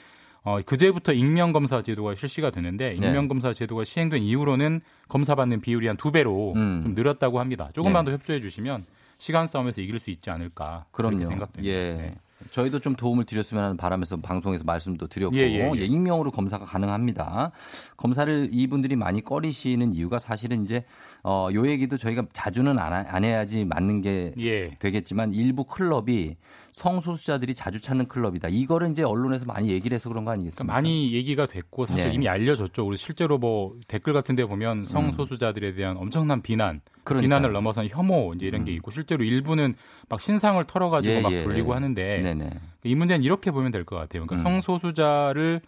어, 0.46 0.60
그제부터 0.64 1.12
익명검사 1.12 1.82
제도가 1.82 2.14
실시가 2.14 2.50
되는데 2.50 2.90
네. 2.90 2.94
익명검사 3.08 3.52
제도가 3.52 3.82
시행된 3.84 4.22
이후로는 4.22 4.80
검사받는 5.08 5.60
비율이 5.60 5.88
한 5.88 5.96
두 5.96 6.12
배로 6.12 6.52
음. 6.54 6.82
좀 6.84 6.94
늘었다고 6.94 7.40
합니다. 7.40 7.70
조금만 7.72 8.04
네. 8.04 8.12
더 8.12 8.16
협조해 8.16 8.40
주시면 8.40 8.84
시간 9.18 9.46
싸움에서 9.48 9.80
이길 9.80 9.98
수 9.98 10.10
있지 10.10 10.30
않을까 10.30 10.84
그럼요. 10.92 11.24
생각됩니다. 11.26 11.64
예. 11.64 11.92
네. 11.94 12.14
저희도 12.50 12.78
좀 12.80 12.94
도움을 12.94 13.24
드렸으면 13.24 13.64
하는 13.64 13.76
바람에서 13.78 14.18
방송에서 14.18 14.62
말씀도 14.62 15.06
드렸고 15.08 15.34
예, 15.36 15.40
예, 15.50 15.54
예. 15.54 15.72
예, 15.74 15.84
익명으로 15.84 16.30
검사가 16.30 16.66
가능합니다. 16.66 17.50
검사를 17.96 18.48
이분들이 18.52 18.94
많이 18.94 19.22
꺼리시는 19.22 19.94
이유가 19.94 20.18
사실은 20.18 20.62
이제 20.62 20.84
어, 21.28 21.48
요 21.52 21.66
얘기도 21.66 21.96
저희가 21.96 22.24
자주는 22.32 22.78
안, 22.78 22.92
안 22.92 23.24
해야지 23.24 23.64
맞는 23.64 24.00
게 24.00 24.32
예. 24.38 24.70
되겠지만 24.78 25.32
일부 25.32 25.64
클럽이 25.64 26.36
성소수자들이 26.70 27.52
자주 27.54 27.80
찾는 27.80 28.06
클럽이다. 28.06 28.46
이거를 28.48 28.90
이제 28.92 29.02
언론에서 29.02 29.44
많이 29.44 29.70
얘기를 29.70 29.96
해서 29.96 30.08
그런 30.08 30.24
거 30.24 30.30
아니겠습니까? 30.30 30.62
그러니까 30.62 30.72
많이 30.72 31.12
얘기가 31.14 31.46
됐고 31.46 31.86
사실 31.86 32.06
네. 32.06 32.14
이미 32.14 32.28
알려졌죠. 32.28 32.86
우리 32.86 32.96
실제로 32.96 33.38
뭐 33.38 33.74
댓글 33.88 34.12
같은 34.12 34.36
데 34.36 34.44
보면 34.44 34.84
성소수자들에 34.84 35.74
대한 35.74 35.96
엄청난 35.96 36.42
비난, 36.42 36.80
그러니까요. 37.02 37.22
비난을 37.40 37.52
넘어선 37.52 37.88
혐오 37.88 38.30
이제 38.36 38.46
이런 38.46 38.62
게 38.62 38.70
음. 38.70 38.76
있고 38.76 38.92
실제로 38.92 39.24
일부는 39.24 39.74
막 40.08 40.20
신상을 40.20 40.62
털어 40.64 40.90
가지고 40.90 41.14
예, 41.16 41.20
막 41.22 41.32
예, 41.32 41.42
돌리고 41.42 41.70
예. 41.70 41.74
하는데 41.74 42.22
네네. 42.22 42.50
이 42.84 42.94
문제는 42.94 43.24
이렇게 43.24 43.50
보면 43.50 43.72
될 43.72 43.84
것 43.84 43.96
같아요. 43.96 44.24
그러니까 44.26 44.36
음. 44.36 44.60
성소수자를 44.62 45.60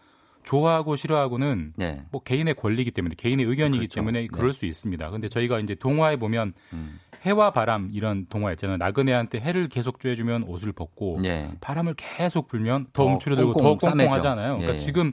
좋아하고 0.49 0.97
싫어하고는 0.97 1.75
네. 1.77 2.03
뭐 2.11 2.23
개인의 2.23 2.55
권리이기 2.55 2.91
때문에 2.91 3.15
개인의 3.19 3.45
의견이기 3.45 3.81
그렇죠. 3.81 3.95
때문에 3.97 4.21
네. 4.23 4.27
그럴 4.29 4.55
수 4.55 4.65
있습니다. 4.65 5.11
근데 5.11 5.29
저희가 5.29 5.61
이제 5.61 5.75
동화에 5.75 6.17
보면 6.17 6.55
음. 6.73 6.99
해와 7.21 7.51
바람 7.51 7.91
이런 7.93 8.25
동화 8.31 8.53
있잖아요. 8.53 8.79
나그네한테 8.79 9.41
해를 9.41 9.69
계속 9.69 9.99
쬐주면 9.99 10.49
옷을 10.49 10.73
벗고 10.73 11.19
네. 11.21 11.51
바람을 11.61 11.95
계속 11.99 12.49
불면 12.49 12.87
더 12.95 13.05
움츠러들고 13.05 13.53
더 13.61 13.77
꽁꽁하잖아요. 13.77 14.57
그러니까 14.57 14.77
예. 14.77 14.79
지금 14.79 15.13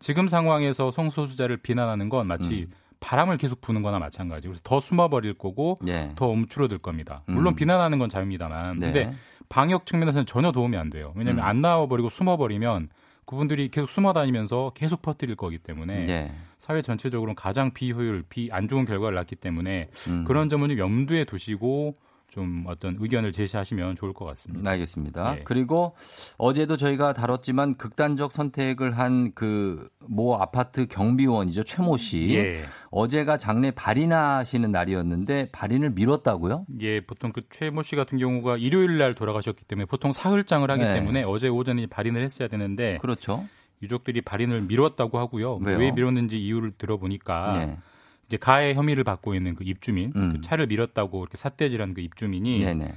지금 0.00 0.28
상황에서 0.28 0.90
성소수자를 0.90 1.56
비난하는 1.56 2.10
건 2.10 2.26
마치 2.26 2.66
음. 2.68 2.70
바람을 3.00 3.38
계속 3.38 3.62
부는 3.62 3.80
거나 3.80 3.98
마찬가지. 3.98 4.48
그래서 4.48 4.60
더 4.62 4.80
숨어버릴 4.80 5.38
거고 5.38 5.78
네. 5.80 6.12
더 6.14 6.28
움츠러들 6.28 6.76
겁니다. 6.76 7.22
물론 7.24 7.54
음. 7.54 7.56
비난하는 7.56 7.98
건 7.98 8.10
자유입니다만. 8.10 8.80
네. 8.80 8.92
근데 8.92 9.14
방역 9.48 9.86
측면에서는 9.86 10.26
전혀 10.26 10.52
도움이 10.52 10.76
안 10.76 10.90
돼요. 10.90 11.14
왜냐하면 11.16 11.42
음. 11.42 11.48
안 11.48 11.62
나와버리고 11.62 12.10
숨어버리면 12.10 12.90
그분들이 13.26 13.68
계속 13.68 13.88
숨어 13.88 14.12
다니면서 14.12 14.72
계속 14.74 15.02
퍼뜨릴 15.02 15.36
거기 15.36 15.58
때문에 15.58 16.06
네. 16.06 16.34
사회 16.58 16.82
전체적으로 16.82 17.34
가장 17.34 17.72
비효율, 17.72 18.24
비 18.28 18.48
안 18.50 18.68
좋은 18.68 18.84
결과를 18.84 19.16
낳기 19.16 19.36
때문에 19.36 19.88
음. 20.08 20.24
그런 20.24 20.48
점은 20.48 20.68
좀 20.68 20.78
염두에 20.78 21.24
두시고 21.24 21.94
좀 22.34 22.64
어떤 22.66 22.96
의견을 22.98 23.30
제시하시면 23.30 23.94
좋을 23.94 24.12
것 24.12 24.24
같습니다. 24.24 24.68
알겠습니다. 24.72 25.34
네. 25.36 25.40
그리고 25.44 25.94
어제도 26.36 26.76
저희가 26.76 27.12
다뤘지만 27.12 27.76
극단적 27.76 28.32
선택을 28.32 28.98
한 28.98 29.32
그 29.34 29.88
모 30.06 30.34
아파트 30.36 30.86
경비원이죠 30.86 31.62
최모 31.64 31.96
씨. 31.96 32.34
예. 32.36 32.62
어제가 32.90 33.38
장례 33.38 33.70
발인하시는 33.70 34.70
날이었는데 34.70 35.48
발인을 35.50 35.90
미뤘다고요? 35.90 36.66
예, 36.80 37.00
보통 37.00 37.32
그 37.32 37.40
최모 37.50 37.82
씨 37.82 37.96
같은 37.96 38.18
경우가 38.18 38.58
일요일 38.58 38.98
날 38.98 39.14
돌아가셨기 39.14 39.64
때문에 39.64 39.86
보통 39.86 40.12
사흘장을 40.12 40.70
하기 40.70 40.82
네. 40.84 40.92
때문에 40.92 41.22
어제 41.22 41.48
오전에 41.48 41.86
발인을 41.86 42.22
했어야 42.22 42.48
되는데 42.48 42.98
그렇죠. 43.00 43.46
유족들이 43.82 44.20
발인을 44.20 44.62
미뤘다고 44.62 45.18
하고요. 45.18 45.56
왜요? 45.62 45.78
왜 45.78 45.90
미뤘는지 45.92 46.38
이유를 46.38 46.72
들어보니까. 46.76 47.52
네. 47.66 47.78
이제 48.26 48.36
가해 48.36 48.74
혐의를 48.74 49.04
받고 49.04 49.34
있는 49.34 49.54
그 49.54 49.64
입주민, 49.64 50.12
음. 50.16 50.32
그 50.32 50.40
차를 50.40 50.66
밀었다고 50.66 51.22
이렇게 51.22 51.36
삿대질한 51.36 51.94
그 51.94 52.00
입주민이 52.00 52.64
네네. 52.64 52.94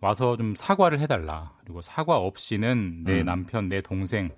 와서 0.00 0.36
좀 0.36 0.54
사과를 0.54 1.00
해달라. 1.00 1.52
그리고 1.64 1.80
사과 1.80 2.16
없이는 2.16 3.04
내 3.04 3.20
음. 3.20 3.24
남편, 3.24 3.68
내 3.68 3.80
동생 3.80 4.30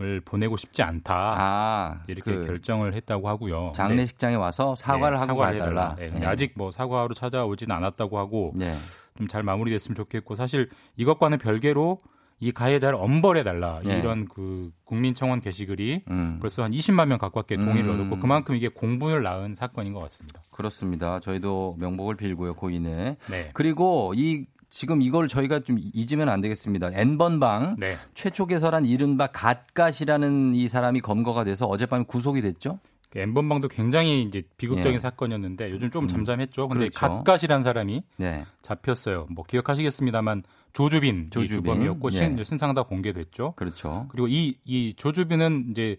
을 0.00 0.20
보내고 0.20 0.56
싶지 0.56 0.82
않다. 0.82 1.14
아, 1.14 2.02
이렇게 2.08 2.34
그 2.34 2.46
결정을 2.46 2.94
했다고 2.94 3.28
하고요. 3.28 3.72
장례식장에 3.76 4.36
와서 4.36 4.74
사과를 4.74 5.18
네, 5.18 5.20
하고 5.20 5.40
가달라. 5.40 5.94
네, 5.96 6.08
네. 6.08 6.26
아직 6.26 6.54
뭐 6.56 6.70
사과로 6.70 7.12
찾아오지는 7.14 7.76
않았다고 7.76 8.18
하고 8.18 8.52
네. 8.56 8.72
좀잘 9.18 9.42
마무리됐으면 9.42 9.94
좋겠고 9.94 10.34
사실 10.34 10.70
이것과는 10.96 11.38
별개로 11.38 11.98
이 12.42 12.50
가해자를 12.50 12.98
엄벌해 13.00 13.44
달라 13.44 13.80
예. 13.88 13.98
이런 13.98 14.26
그 14.26 14.72
국민청원 14.84 15.40
게시글이 15.40 16.02
음. 16.10 16.38
벌써 16.40 16.64
한 16.64 16.72
20만 16.72 17.06
명 17.06 17.16
가깝게 17.16 17.54
동의를 17.54 17.88
음. 17.88 18.00
얻었고 18.00 18.18
그만큼 18.18 18.56
이게 18.56 18.66
공분을 18.66 19.22
낳은 19.22 19.54
사건인 19.54 19.92
것 19.92 20.00
같습니다. 20.00 20.42
그렇습니다. 20.50 21.20
저희도 21.20 21.76
명복을 21.78 22.16
빌고요 22.16 22.54
고인의. 22.54 23.16
네. 23.30 23.50
그리고 23.54 24.12
이 24.16 24.46
지금 24.70 25.02
이걸 25.02 25.28
저희가 25.28 25.60
좀 25.60 25.78
잊으면 25.94 26.28
안 26.28 26.40
되겠습니다. 26.40 26.90
N번방 26.92 27.76
네. 27.78 27.94
최초 28.14 28.46
개설한 28.46 28.86
이른바 28.86 29.28
갓갓이라는 29.28 30.56
이 30.56 30.66
사람이 30.66 31.00
검거가 31.00 31.44
돼서 31.44 31.66
어젯밤에 31.66 32.02
구속이 32.08 32.42
됐죠? 32.42 32.80
그 33.12 33.18
엠번방도 33.18 33.68
굉장히 33.68 34.22
이제 34.22 34.42
비극적인 34.56 34.94
예. 34.94 34.98
사건이었는데 34.98 35.70
요즘 35.70 35.90
좀 35.90 36.04
음. 36.06 36.08
잠잠했죠. 36.08 36.66
근데 36.66 36.88
그렇죠. 36.88 36.98
갓갓이란 36.98 37.62
사람이 37.62 38.02
네. 38.16 38.46
잡혔어요. 38.62 39.26
뭐 39.30 39.44
기억하시겠습니다만 39.44 40.42
조주빈, 40.72 41.30
조주빈. 41.30 41.56
주범이었고 41.56 42.08
예. 42.12 42.18
신, 42.18 42.44
신상 42.44 42.74
다 42.74 42.82
공개됐죠. 42.82 43.54
그렇죠. 43.56 44.06
그리고 44.10 44.28
이, 44.28 44.58
이 44.64 44.94
조주빈은 44.94 45.68
이제 45.70 45.96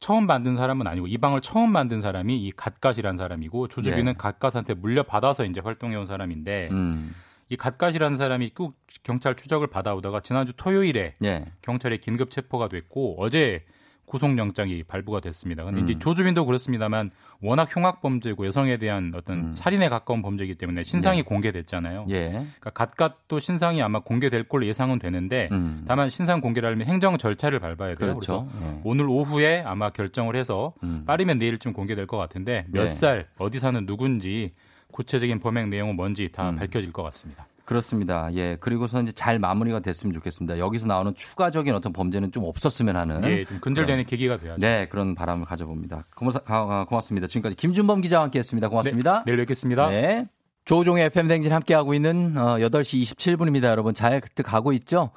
처음 0.00 0.26
만든 0.26 0.54
사람은 0.54 0.86
아니고 0.86 1.06
이 1.08 1.18
방을 1.18 1.40
처음 1.40 1.70
만든 1.70 2.00
사람이 2.00 2.38
이 2.38 2.52
갓갓이란 2.52 3.16
사람이고 3.16 3.68
조주빈은 3.68 4.12
예. 4.12 4.16
갓갓한테 4.16 4.74
물려받아서 4.74 5.44
이제 5.44 5.60
활동해온 5.60 6.06
사람인데 6.06 6.68
음. 6.70 7.14
이 7.48 7.56
갓갓이라는 7.56 8.16
사람이 8.16 8.50
꼭 8.50 8.76
경찰 9.02 9.34
추적을 9.34 9.66
받아오다가 9.68 10.20
지난주 10.20 10.52
토요일에 10.56 11.14
예. 11.24 11.46
경찰에 11.62 11.96
긴급 11.96 12.30
체포가 12.30 12.68
됐고 12.68 13.16
어제 13.18 13.64
구속영장이 14.08 14.82
발부가 14.84 15.20
됐습니다. 15.20 15.64
근데 15.64 15.80
음. 15.80 15.84
이제 15.84 15.98
조주빈도 15.98 16.44
그렇습니다만 16.46 17.10
워낙 17.40 17.68
흉악 17.70 18.00
범죄고 18.00 18.46
여성에 18.46 18.78
대한 18.78 19.12
어떤 19.14 19.38
음. 19.38 19.52
살인에 19.52 19.88
가까운 19.88 20.22
범죄이기 20.22 20.56
때문에 20.56 20.82
신상이 20.82 21.18
네. 21.18 21.22
공개됐잖아요. 21.22 22.06
예. 22.10 22.28
그러니까 22.30 22.70
갓갓도 22.70 23.38
신상이 23.38 23.80
아마 23.82 24.00
공개될 24.00 24.44
걸로 24.44 24.66
예상은 24.66 24.98
되는데 24.98 25.48
음. 25.52 25.84
다만 25.86 26.08
신상 26.08 26.40
공개를 26.40 26.66
하려면 26.66 26.88
행정 26.88 27.16
절차를 27.16 27.60
밟아야 27.60 27.94
돼요. 27.94 27.96
그렇죠. 27.96 28.44
그래서 28.44 28.46
예. 28.62 28.80
오늘 28.84 29.08
오후에 29.08 29.62
아마 29.64 29.90
결정을 29.90 30.34
해서 30.34 30.72
음. 30.82 31.04
빠르면 31.06 31.38
내일쯤 31.38 31.72
공개될 31.72 32.06
것 32.06 32.16
같은데 32.16 32.66
몇살 32.68 33.18
네. 33.18 33.26
어디 33.38 33.58
사는 33.60 33.86
누군지 33.86 34.52
구체적인 34.90 35.38
범행 35.38 35.70
내용은 35.70 35.96
뭔지 35.96 36.30
다 36.32 36.50
음. 36.50 36.56
밝혀질 36.56 36.92
것 36.92 37.02
같습니다. 37.04 37.46
그렇습니다. 37.68 38.30
예. 38.32 38.56
그리고서 38.58 39.02
이제 39.02 39.12
잘 39.12 39.38
마무리가 39.38 39.80
됐으면 39.80 40.14
좋겠습니다. 40.14 40.58
여기서 40.58 40.86
나오는 40.86 41.14
추가적인 41.14 41.74
어떤 41.74 41.92
범죄는 41.92 42.32
좀 42.32 42.44
없었으면 42.44 42.96
하는. 42.96 43.22
예, 43.24 43.44
좀 43.44 43.60
근절되는 43.60 44.04
그 44.04 44.08
계기가 44.10 44.38
돼야죠. 44.38 44.58
네, 44.58 44.86
그런 44.88 45.14
바람을 45.14 45.44
가져봅니다. 45.44 46.06
고맙습니다. 46.14 47.26
지금까지 47.26 47.56
김준범 47.56 48.00
기자와 48.00 48.24
함께 48.24 48.38
했습니다. 48.38 48.70
고맙습니다. 48.70 49.18
네, 49.18 49.22
내일 49.26 49.36
뵙겠습니다. 49.40 49.90
네. 49.90 50.26
조종의 50.64 51.04
FM댕진 51.04 51.52
함께하고 51.52 51.92
있는 51.92 52.38
어, 52.38 52.56
8시 52.56 53.02
27분입니다. 53.02 53.64
여러분 53.64 53.92
잘 53.92 54.22
가고 54.42 54.72
있죠? 54.72 55.10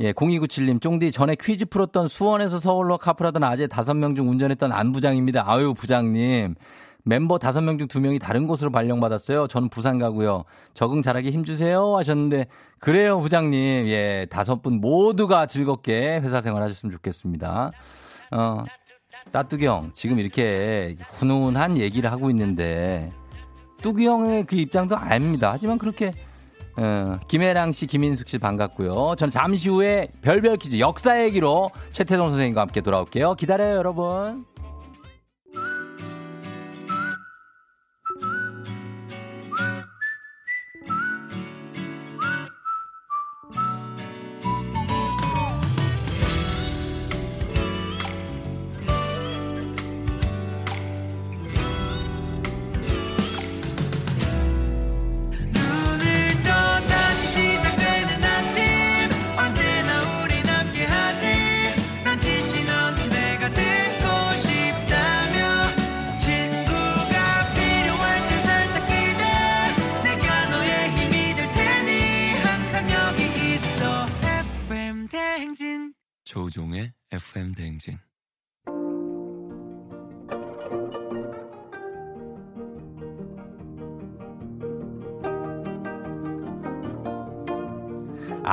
예, 0.00 0.12
0297님, 0.12 0.80
쫑디 0.80 1.12
전에 1.12 1.36
퀴즈 1.40 1.66
풀었던 1.66 2.08
수원에서 2.08 2.58
서울로 2.58 2.98
카풀하던 2.98 3.44
아재 3.44 3.68
5명 3.68 4.16
중 4.16 4.28
운전했던 4.28 4.72
안 4.72 4.90
부장입니다. 4.90 5.44
아유, 5.46 5.72
부장님. 5.72 6.56
멤버 7.04 7.38
5명 7.38 7.78
중 7.78 7.88
2명이 7.88 8.20
다른 8.20 8.46
곳으로 8.46 8.70
발령받았어요. 8.70 9.48
저는 9.48 9.68
부산 9.68 9.98
가고요. 9.98 10.44
적응 10.74 11.02
잘하게 11.02 11.30
힘주세요 11.30 11.96
하셨는데 11.96 12.46
그래요 12.78 13.20
부장님. 13.20 13.86
예, 13.88 14.26
다섯 14.30 14.62
분 14.62 14.80
모두가 14.80 15.46
즐겁게 15.46 16.20
회사 16.22 16.40
생활 16.40 16.62
하셨으면 16.62 16.92
좋겠습니다. 16.92 17.72
어, 18.32 18.64
따뚜기 19.32 19.66
형 19.66 19.90
지금 19.92 20.18
이렇게 20.18 20.94
훈훈한 21.08 21.78
얘기를 21.78 22.10
하고 22.10 22.30
있는데 22.30 23.08
뚜기 23.82 24.06
형의 24.06 24.44
그 24.44 24.56
입장도 24.56 24.96
압니다. 24.96 25.50
하지만 25.52 25.78
그렇게 25.78 26.12
어, 26.78 27.18
김혜랑 27.28 27.72
씨, 27.72 27.86
김인숙 27.86 28.28
씨 28.28 28.38
반갑고요. 28.38 29.16
저는 29.16 29.30
잠시 29.30 29.68
후에 29.68 30.08
별별 30.22 30.56
퀴즈 30.56 30.78
역사 30.78 31.22
얘기로 31.22 31.70
최태성 31.92 32.28
선생님과 32.30 32.62
함께 32.62 32.80
돌아올게요. 32.80 33.34
기다려요, 33.34 33.76
여러분. 33.76 34.51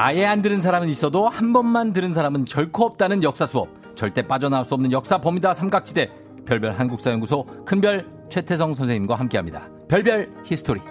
아예 0.10 0.26
안 0.26 0.42
들은 0.42 0.60
사람은 0.60 0.90
있어도 0.90 1.28
한 1.28 1.54
번만 1.54 1.94
들은 1.94 2.16
사람은 2.16 2.46
결코 2.46 2.84
없다는 2.84 3.22
역사 3.22 3.46
수업. 3.46 3.68
절대 3.94 4.24
빠져나올 4.24 4.66
수 4.66 4.74
없는 4.74 4.92
역사 4.92 5.22
버뮤다 5.22 5.54
삼각지대. 5.54 6.10
별별 6.48 6.80
한국사연구소 6.80 7.46
큰별 7.64 8.08
최태성 8.28 8.74
선생님과 8.74 9.14
함께합니다. 9.14 9.70
별별 9.88 10.34
히스토리. 10.46 10.82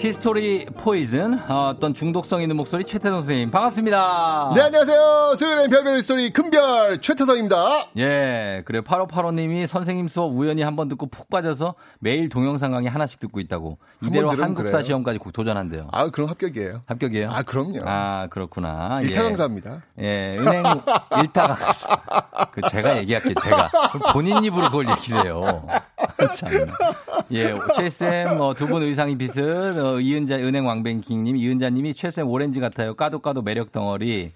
history 0.00 0.64
poison 0.78 1.38
어떤 1.50 1.92
중독성 1.92 2.40
있는 2.40 2.56
목소리 2.56 2.84
최태성 2.84 3.18
선생님 3.18 3.50
반갑습니다. 3.50 4.52
네 4.54 4.62
안녕하세요. 4.62 5.34
수요일엔 5.36 5.68
별별 5.68 5.98
히스토리 5.98 6.30
큰별 6.30 7.02
최태성입니다. 7.02 7.88
예 7.98 8.62
그래요 8.64 8.80
8585님이 8.80 9.66
선생님 9.66 10.08
수업 10.08 10.32
우연히 10.34 10.62
한번 10.62 10.88
듣고 10.88 11.04
푹 11.08 11.28
빠져서 11.28 11.74
매일 11.98 12.30
동영상 12.30 12.70
강의 12.70 12.88
하나씩 12.88 13.20
듣고 13.20 13.40
있다고 13.40 13.76
이대로 14.02 14.30
한국사 14.30 14.72
그래요. 14.78 14.84
시험까지 14.84 15.18
도전한대요. 15.34 15.88
아 15.92 16.08
그럼 16.08 16.30
합격이에요. 16.30 16.82
합격이에요? 16.86 17.30
아 17.30 17.42
그럼요. 17.42 17.82
아 17.84 18.26
그렇구나. 18.30 19.00
일타 19.02 19.22
강사입니다. 19.22 19.82
예, 20.00 20.34
예 20.34 20.38
은행 20.38 20.62
일타 21.20 21.46
강사. 21.54 22.00
그 22.52 22.62
제가 22.70 22.96
얘기할게요 23.00 23.34
제가 23.42 23.70
본인 24.14 24.42
입으로 24.44 24.70
그걸 24.70 24.88
얘기를 24.88 25.24
해요. 25.26 25.66
참. 26.34 26.66
예, 27.32 27.54
최쌤 27.76 28.40
어, 28.40 28.54
두분 28.54 28.82
의상이 28.82 29.16
비슷. 29.18 29.40
어, 29.90 29.98
이은자 29.98 30.36
은행 30.36 30.66
왕뱅킹님, 30.66 31.36
이은자님이 31.36 31.94
최쌤 31.94 32.28
오렌지 32.28 32.60
같아요. 32.60 32.94
까도 32.94 33.18
까도 33.18 33.42
매력 33.42 33.72
덩어리. 33.72 34.28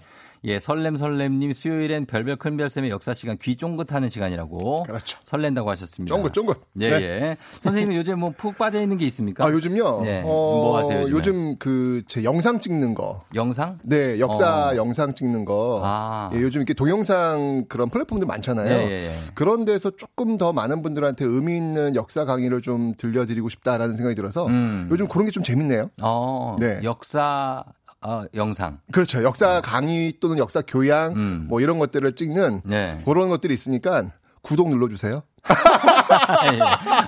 예, 0.47 0.61
설렘 0.61 0.97
설렘님 0.97 1.53
수요일엔 1.53 2.05
별별 2.07 2.37
큰별쌤의 2.37 2.91
역사 2.91 3.15
시간 3.15 3.39
귀 3.39 3.57
쫑긋하는 3.57 4.09
시간이라고. 4.11 4.83
그렇죠. 4.85 5.19
설렌다고 5.25 5.71
하셨습니다. 5.71 6.15
쫑긋 6.15 6.33
쫑긋. 6.35 6.61
예, 6.81 6.91
네. 6.91 7.03
예. 7.03 7.37
선생님 7.63 7.95
요즘 7.97 8.21
뭐 8.21 8.31
푹 8.37 8.59
빠져 8.59 8.81
있는 8.83 8.97
게 8.99 9.07
있습니까? 9.07 9.45
아, 9.47 9.51
요즘요? 9.51 10.03
예. 10.07 10.21
어, 10.21 10.27
뭐 10.27 10.79
하세요, 10.79 11.03
요즘에? 11.03 11.17
요즘 11.19 11.57
그 11.59 12.03
제 12.09 12.23
영상 12.25 12.61
찍는 12.61 12.95
거. 12.95 13.23
영상? 13.35 13.79
네, 13.85 14.19
역사 14.21 14.71
어. 14.73 14.77
영상 14.77 15.15
찍는 15.15 15.45
거. 15.45 15.81
아. 15.85 16.31
예, 16.35 16.41
요즘 16.41 16.61
이렇게 16.61 16.75
동영상 16.75 17.65
그런 17.69 17.89
플랫폼들 17.89 18.27
많잖아요. 18.27 18.69
예, 18.69 18.91
예, 18.91 19.05
예, 19.05 19.11
그런 19.35 19.65
데서 19.65 19.91
조금 19.91 20.37
더 20.37 20.53
많은 20.53 20.83
분들한테 20.83 21.25
의미 21.25 21.57
있는 21.57 21.95
역사 21.97 22.25
강의를 22.25 22.61
좀 22.61 22.95
들려드리고 22.97 23.49
싶다라는 23.49 23.97
생각이 23.97 24.15
들어서 24.15 24.47
음. 24.47 24.89
요즘 24.91 25.09
그런 25.09 25.25
게 25.27 25.31
좀 25.31 25.43
재밌네요. 25.43 25.91
어. 26.03 26.55
네. 26.61 26.79
역사 26.85 27.65
어, 28.05 28.25
영상. 28.35 28.79
그렇죠. 28.93 29.23
역사 29.23 29.61
강의 29.61 30.13
또는 30.21 30.39
역사 30.39 30.63
교양 30.67 31.15
음. 31.15 31.47
뭐 31.49 31.61
이런 31.61 31.79
것들을 31.79 32.15
찍는 32.15 32.63
네. 32.65 33.01
그런 33.05 33.29
것들이 33.29 33.55
있으니까 33.55 34.11
구독 34.43 34.69
눌러주세요. 34.69 35.23
예. 36.55 36.61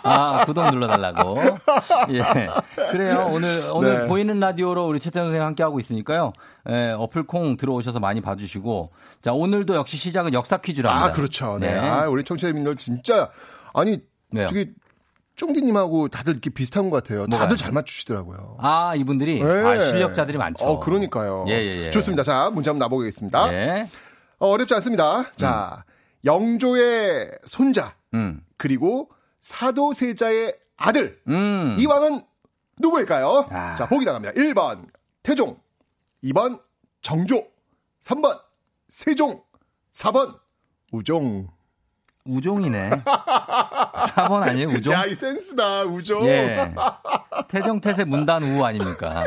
아, 0.03 0.45
구독 0.47 0.71
눌러달라고. 0.71 1.39
예. 2.11 2.49
그래요. 2.91 3.29
오늘, 3.31 3.51
오늘 3.73 4.01
네. 4.01 4.07
보이는 4.09 4.41
라디오로 4.41 4.87
우리 4.87 5.01
최태현 5.01 5.27
선생님 5.27 5.47
함께하고 5.47 5.81
있으니까요. 5.81 6.33
예, 6.71 6.95
어플콩 6.99 7.59
들어오셔서 7.59 8.01
많이 8.01 8.21
봐주시고. 8.23 8.91
자, 9.23 9.33
오늘도 9.33 9.75
역시 9.75 9.97
시작은 9.99 10.33
역사 10.33 10.59
퀴즈로 10.59 10.89
합니다. 10.89 11.07
아, 11.07 11.13
그렇죠. 11.13 11.59
네. 11.61 11.73
네. 11.73 11.79
아, 11.79 12.09
우리 12.09 12.25
청취자님들 12.25 12.77
진짜, 12.77 13.31
아니, 13.75 13.99
네. 14.31 14.47
저기 14.47 14.71
쫑디님하고 15.37 16.09
다들 16.09 16.33
이렇게 16.33 16.51
비슷한 16.51 16.91
것 16.91 17.03
같아요. 17.03 17.21
뭐가요? 17.21 17.41
다들 17.41 17.57
잘 17.57 17.71
맞추시더라고요. 17.73 18.57
아, 18.59 18.95
이분들이? 18.97 19.43
네. 19.43 19.45
아, 19.45 19.79
실력자들이 19.79 20.39
많죠. 20.39 20.65
어, 20.65 20.81
그러니까요. 20.81 21.45
예, 21.49 21.53
예, 21.53 21.87
예. 21.87 21.91
좋습니다. 21.91 22.23
자, 22.23 22.51
문제 22.53 22.71
한번 22.71 22.87
나보겠습니다. 22.87 23.53
예. 23.53 23.89
어, 24.39 24.49
어렵지 24.49 24.75
않습니다. 24.75 25.31
자, 25.37 25.85
음. 25.87 25.93
영조의 26.25 27.31
손자, 27.45 27.95
음. 28.15 28.43
그리고 28.57 29.11
사도세자의 29.41 30.55
아들. 30.79 31.21
음. 31.29 31.77
이 31.79 31.87
왕은 31.87 32.23
누구일까요? 32.81 33.47
아. 33.51 33.75
자, 33.77 33.87
보기 33.89 34.05
나갑니다. 34.07 34.35
1번, 34.35 34.87
태종. 35.23 35.59
2번, 36.25 36.61
정조. 37.03 37.47
3번, 38.01 38.41
세종. 38.89 39.43
4번, 39.93 40.39
우종. 40.93 41.49
우종이네. 42.27 42.91
4번 42.91 44.43
아니에요, 44.43 44.69
우종? 44.69 44.93
야, 44.93 45.05
이 45.05 45.15
센스다, 45.15 45.85
우종. 45.85 46.27
예. 46.27 46.75
태정, 47.49 47.81
태세, 47.81 48.05
문단우 48.05 48.63
아닙니까? 48.65 49.25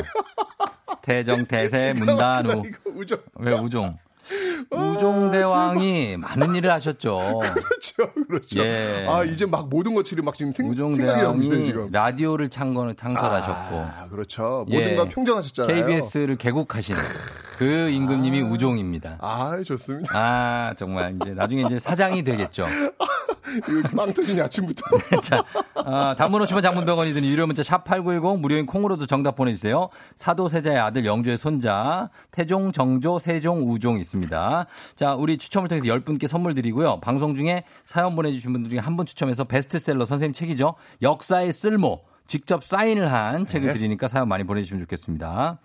태정, 1.02 1.46
태세, 1.46 1.94
문단우. 1.94 2.64
왜 3.36 3.54
우종? 3.54 3.98
우종대왕이 4.72 6.18
많은 6.18 6.56
일을 6.56 6.72
하셨죠. 6.72 7.40
그렇죠, 7.54 8.14
그렇죠. 8.28 8.60
예. 8.60 9.06
아 9.10 9.24
이제 9.24 9.46
막 9.46 9.70
모든 9.70 9.94
것들이 9.96 10.22
막 10.22 10.34
지금 10.34 10.52
생, 10.52 10.74
생각이 10.74 11.22
나고 11.24 11.42
있어요 11.42 11.64
지금. 11.64 11.90
라디오를 11.92 12.50
창건 12.50 12.96
창설하셨고, 12.96 13.78
아, 13.78 14.08
그렇죠. 14.10 14.66
모든 14.70 14.96
걸 14.96 15.06
예. 15.08 15.10
평정하셨잖아요. 15.10 15.86
KBS를 15.86 16.38
개국하시는 16.38 17.00
그 17.58 17.90
임금님이 17.90 18.42
아, 18.42 18.46
우종입니다. 18.46 19.18
아 19.20 19.60
좋습니다. 19.66 20.12
아 20.14 20.74
정말 20.78 21.16
이제 21.22 21.32
나중에 21.32 21.64
이제 21.64 21.80
사장이 21.80 22.24
되겠죠. 22.24 22.66
빵 23.96 24.14
터지니 24.14 24.42
아침부터. 24.42 24.84
네, 25.12 25.18
자, 25.22 25.44
어, 25.76 26.16
단문 26.16 26.42
오시면 26.42 26.62
장문병원이 26.64 27.14
드는 27.14 27.28
유료 27.28 27.46
문자 27.48 27.64
샵 27.64 27.84
8910 27.84 28.40
무료인 28.42 28.66
콩으로도 28.66 29.06
정답 29.08 29.36
보내주세요. 29.36 29.90
사도세자의 30.16 30.78
아들 30.80 31.06
영조의 31.06 31.38
손자 31.38 32.10
태종, 32.32 32.72
정조, 32.72 33.20
세종, 33.20 33.62
우종 33.70 34.00
있습니다. 34.00 34.66
자, 34.96 35.14
우리 35.16 35.38
추첨을 35.38 35.68
통해서 35.70 35.86
10분께 35.88 36.28
선물 36.28 36.54
드리고요. 36.54 37.00
방송 37.00 37.36
중에 37.36 37.64
사연 37.86 38.16
보내주신 38.16 38.54
분들 38.54 38.70
중에 38.70 38.80
한 38.80 38.96
분 38.98 39.06
추첨해서 39.06 39.46
베스트셀러 39.46 40.04
선생님 40.06 40.34
책이죠. 40.34 40.74
역사의 41.02 41.54
쓸모 41.54 42.02
직접 42.28 42.64
사인을 42.64 43.12
한 43.12 43.48
책을 43.48 43.68
네. 43.68 43.74
드리니까 43.74 44.08
사연 44.08 44.28
많이 44.28 44.44
보내주시면 44.44 44.84
좋겠습니다. 44.84 45.60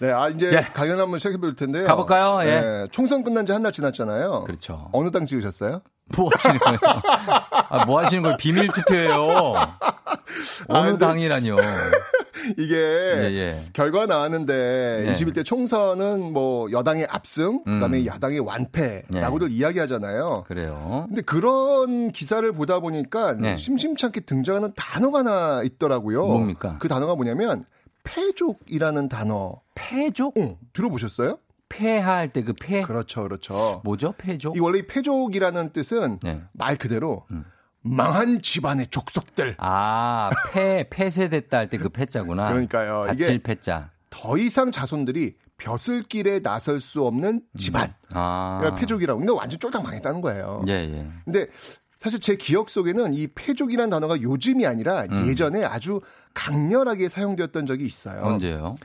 네, 0.00 0.10
아 0.12 0.28
이제 0.28 0.50
예. 0.52 0.60
강연 0.72 1.00
한번 1.00 1.18
시작해 1.18 1.36
볼 1.38 1.54
텐데요. 1.56 1.84
가볼까요? 1.86 2.40
예. 2.48 2.60
네, 2.60 2.86
총선 2.92 3.24
끝난 3.24 3.46
지 3.46 3.52
한 3.52 3.62
달 3.62 3.72
지났잖아요. 3.72 4.44
그렇죠. 4.44 4.88
어느 4.92 5.10
당 5.10 5.24
찍으셨어요? 5.26 5.82
뭐 6.16 6.30
하시는 6.32 6.58
거예요? 6.58 6.78
아, 7.68 7.84
뭐 7.84 8.00
하시는 8.00 8.22
거예요? 8.22 8.36
비밀 8.36 8.68
투표예요. 8.68 9.54
어느 10.68 10.90
아, 10.90 10.98
당이라뇨. 10.98 11.56
이게 12.56 12.76
예, 12.76 13.24
예. 13.32 13.58
결과 13.72 14.06
나왔는데 14.06 15.06
예. 15.08 15.12
21대 15.12 15.44
총선은 15.44 16.32
뭐 16.32 16.70
여당의 16.70 17.06
압승, 17.10 17.62
음. 17.66 17.74
그다음에 17.74 18.06
야당의 18.06 18.40
완패라고들 18.40 19.50
예. 19.50 19.54
이야기하잖아요. 19.54 20.44
그래요. 20.46 21.04
근데 21.08 21.20
그런 21.22 22.10
기사를 22.12 22.50
보다 22.52 22.80
보니까 22.80 23.34
네. 23.34 23.56
심심찮게 23.56 24.20
등장하는 24.20 24.72
단어가 24.76 25.18
하나 25.18 25.62
있더라고요. 25.64 26.26
뭡니까? 26.26 26.76
그 26.78 26.88
단어가 26.88 27.14
뭐냐면 27.16 27.64
패족이라는 28.04 29.08
단어. 29.08 29.60
패족? 29.74 30.34
응, 30.38 30.56
들어보셨어요? 30.72 31.38
폐할 31.68 32.32
때 32.32 32.42
그 32.42 32.52
폐. 32.52 32.82
그렇죠, 32.82 33.22
그렇죠. 33.22 33.80
뭐죠, 33.84 34.14
패족? 34.16 34.56
이 34.56 34.60
원래 34.60 34.82
패족이라는 34.86 35.72
뜻은 35.72 36.18
네. 36.22 36.42
말 36.52 36.76
그대로 36.76 37.26
음. 37.30 37.44
망한 37.82 38.42
집안의 38.42 38.88
족속들. 38.88 39.56
아, 39.58 40.30
폐, 40.52 40.86
폐쇄됐다 40.90 41.58
할 41.58 41.70
때그 41.70 41.88
패자구나. 41.90 42.48
그러니까요. 42.48 43.06
이게 43.12 43.38
패자. 43.42 43.90
더 44.10 44.36
이상 44.38 44.70
자손들이 44.72 45.36
벼슬길에 45.58 46.40
나설 46.40 46.80
수 46.80 47.04
없는 47.06 47.42
집안. 47.56 47.88
음. 47.88 47.92
아. 48.14 48.56
그러니까 48.60 48.80
폐족이라고. 48.80 49.18
근데 49.20 49.32
완전 49.32 49.58
쫄딱 49.60 49.82
망했다는 49.82 50.20
거예요. 50.20 50.62
예, 50.68 50.72
예. 50.72 51.06
근데 51.24 51.46
사실 51.98 52.20
제 52.20 52.36
기억 52.36 52.70
속에는 52.70 53.12
이 53.14 53.26
폐족이라는 53.28 53.90
단어가 53.90 54.20
요즘이 54.20 54.66
아니라 54.66 55.04
음. 55.10 55.26
예전에 55.28 55.64
아주 55.64 56.00
강렬하게 56.34 57.08
사용되었던 57.08 57.66
적이 57.66 57.86
있어요. 57.86 58.22
언제요? 58.22 58.76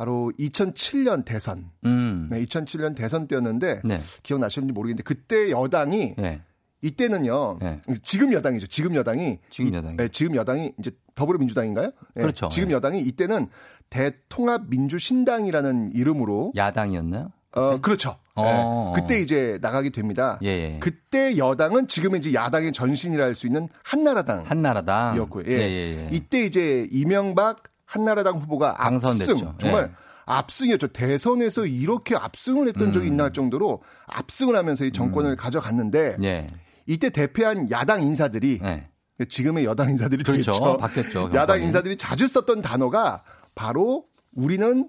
바로 0.00 0.32
2007년 0.38 1.26
대선. 1.26 1.70
음. 1.84 2.28
네, 2.30 2.42
2007년 2.46 2.96
대선 2.96 3.28
때였는데 3.28 3.82
네. 3.84 4.00
기억나시는지 4.22 4.72
모르겠는데 4.72 5.02
그때 5.02 5.50
여당이 5.50 6.14
네. 6.16 6.40
이때는요. 6.80 7.58
네. 7.60 7.78
지금 8.02 8.32
여당이죠. 8.32 8.66
지금 8.68 8.94
여당이 8.94 9.40
지금 9.50 9.74
여당이 9.74 9.96
네, 9.98 10.08
지금 10.08 10.36
여당이 10.36 10.72
이제 10.78 10.90
더불어민주당인가요? 11.14 11.90
네, 12.14 12.22
그렇죠. 12.22 12.48
지금 12.48 12.70
네. 12.70 12.76
여당이 12.76 13.02
이때는 13.02 13.48
대통합민주신당이라는 13.90 15.90
이름으로 15.92 16.54
야당이었나요? 16.56 17.30
어, 17.52 17.78
그렇죠. 17.82 18.16
어. 18.36 18.94
네. 18.96 19.02
그때 19.02 19.20
이제 19.20 19.58
나가게 19.60 19.90
됩니다. 19.90 20.38
예, 20.42 20.48
예. 20.48 20.78
그때 20.80 21.36
여당은 21.36 21.88
지금 21.88 22.16
이제 22.16 22.32
야당의 22.32 22.72
전신이라 22.72 23.22
할 23.22 23.34
수 23.34 23.46
있는 23.46 23.68
한나라당. 23.82 24.44
한나라당 24.46 25.16
이었고요. 25.16 25.44
예. 25.46 25.58
예, 25.58 25.58
예. 25.58 26.08
이때 26.10 26.46
이제 26.46 26.88
이명박 26.90 27.64
한나라당 27.90 28.36
후보가 28.36 28.74
당선됐죠. 28.74 29.32
압승. 29.32 29.54
정말 29.58 29.90
예. 29.90 29.96
압승이었죠. 30.26 30.88
대선에서 30.88 31.66
이렇게 31.66 32.14
압승을 32.14 32.68
했던 32.68 32.88
음. 32.88 32.92
적이 32.92 33.08
있나 33.08 33.24
할 33.24 33.32
정도로 33.32 33.82
압승을 34.06 34.54
하면서 34.54 34.84
이 34.84 34.92
정권을 34.92 35.32
음. 35.32 35.36
가져갔는데 35.36 36.16
예. 36.22 36.46
이때 36.86 37.10
대표한 37.10 37.68
야당 37.70 38.02
인사들이 38.02 38.60
예. 38.62 38.86
지금의 39.28 39.64
여당 39.64 39.90
인사들이 39.90 40.22
그렇죠. 40.22 40.52
되겠죠. 40.52 40.76
바뀌었죠. 40.76 41.30
야당 41.34 41.60
인사들이 41.60 41.96
자주 41.96 42.28
썼던 42.28 42.62
단어가 42.62 43.24
바로 43.56 44.04
우리는 44.34 44.88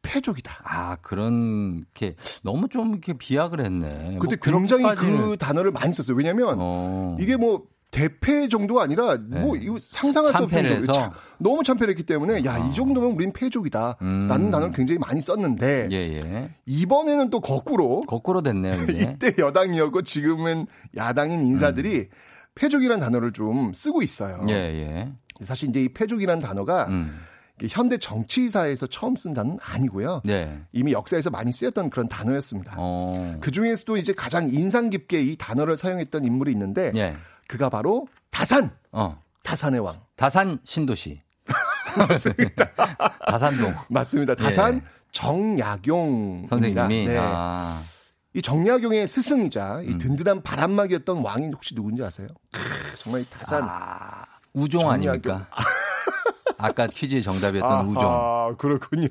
패족이다. 0.00 0.62
아, 0.64 0.96
그런, 1.02 1.84
게 1.92 2.14
너무 2.42 2.68
좀 2.68 2.92
이렇게 2.92 3.12
비약을 3.12 3.60
했네. 3.60 4.18
근데 4.20 4.36
뭐 4.36 4.60
굉장히 4.60 4.94
그 4.94 5.36
단어를 5.38 5.70
많이 5.70 5.92
썼어요. 5.92 6.16
왜냐면, 6.16 6.56
어. 6.58 7.16
이게 7.20 7.36
뭐, 7.36 7.66
대패 7.90 8.48
정도가 8.48 8.82
아니라 8.82 9.16
뭐 9.16 9.56
네. 9.56 9.62
이거 9.62 9.76
상상할 9.80 10.32
수 10.32 10.42
없는 10.42 10.84
정도 10.84 11.12
너무 11.38 11.62
참패했기 11.62 12.02
때문에 12.02 12.44
야이 12.44 12.62
아. 12.62 12.72
정도면 12.74 13.12
우린 13.12 13.32
패족이다라는 13.32 13.96
음. 14.02 14.50
단어를 14.50 14.72
굉장히 14.72 14.98
많이 14.98 15.20
썼는데 15.20 15.88
예, 15.90 15.96
예. 15.96 16.50
이번에는 16.66 17.30
또 17.30 17.40
거꾸로 17.40 18.02
거꾸로 18.02 18.42
됐네요. 18.42 18.84
이때 18.92 19.34
여당이었고 19.38 20.02
지금은 20.02 20.66
야당인 20.96 21.42
인사들이 21.42 21.98
음. 21.98 22.08
패족이라는 22.54 23.00
단어를 23.00 23.32
좀 23.32 23.72
쓰고 23.72 24.02
있어요. 24.02 24.44
예, 24.48 24.52
예. 24.52 25.12
사실 25.44 25.70
이제 25.70 25.82
이 25.82 25.88
패족이라는 25.88 26.42
단어가 26.42 26.88
음. 26.88 27.18
현대 27.68 27.96
정치사에서 27.98 28.86
처음 28.86 29.16
쓴 29.16 29.34
단어는 29.34 29.58
아니고요. 29.60 30.22
네. 30.24 30.60
이미 30.72 30.92
역사에서 30.92 31.30
많이 31.30 31.50
쓰였던 31.50 31.90
그런 31.90 32.08
단어였습니다. 32.08 32.74
어. 32.76 33.36
그 33.40 33.50
중에서도 33.50 33.96
이제 33.96 34.12
가장 34.12 34.50
인상 34.52 34.90
깊게 34.90 35.20
이 35.20 35.36
단어를 35.36 35.76
사용했던 35.76 36.24
인물이 36.24 36.52
있는데 36.52 36.92
네. 36.92 37.16
그가 37.48 37.68
바로 37.70 38.06
다산. 38.30 38.70
어. 38.92 39.20
다산의 39.42 39.80
왕. 39.80 40.00
다산 40.14 40.60
신도시. 40.62 41.20
맞습니다. 41.96 42.68
다산동. 43.26 43.74
맞습니다. 43.88 44.34
다산 44.36 44.76
예. 44.76 44.80
정약용 45.10 46.46
선생님이 46.48 47.06
네. 47.08 47.16
아. 47.18 47.82
이 48.34 48.42
정약용의 48.42 49.08
스승이자 49.08 49.80
이 49.82 49.88
음. 49.88 49.98
든든한 49.98 50.42
바람막이였던 50.42 51.22
왕이 51.24 51.46
혹시 51.48 51.74
누군지 51.74 52.04
아세요? 52.04 52.28
정말 52.98 53.22
이 53.22 53.24
다산 53.24 53.64
아, 53.64 54.24
우종 54.52 54.82
정약용. 54.82 55.10
아닙니까? 55.10 55.48
아까 56.58 56.86
퀴즈의 56.88 57.22
정답이었던 57.22 57.72
아, 57.72 57.82
우종. 57.82 58.02
아, 58.04 58.54
그렇군요. 58.58 59.08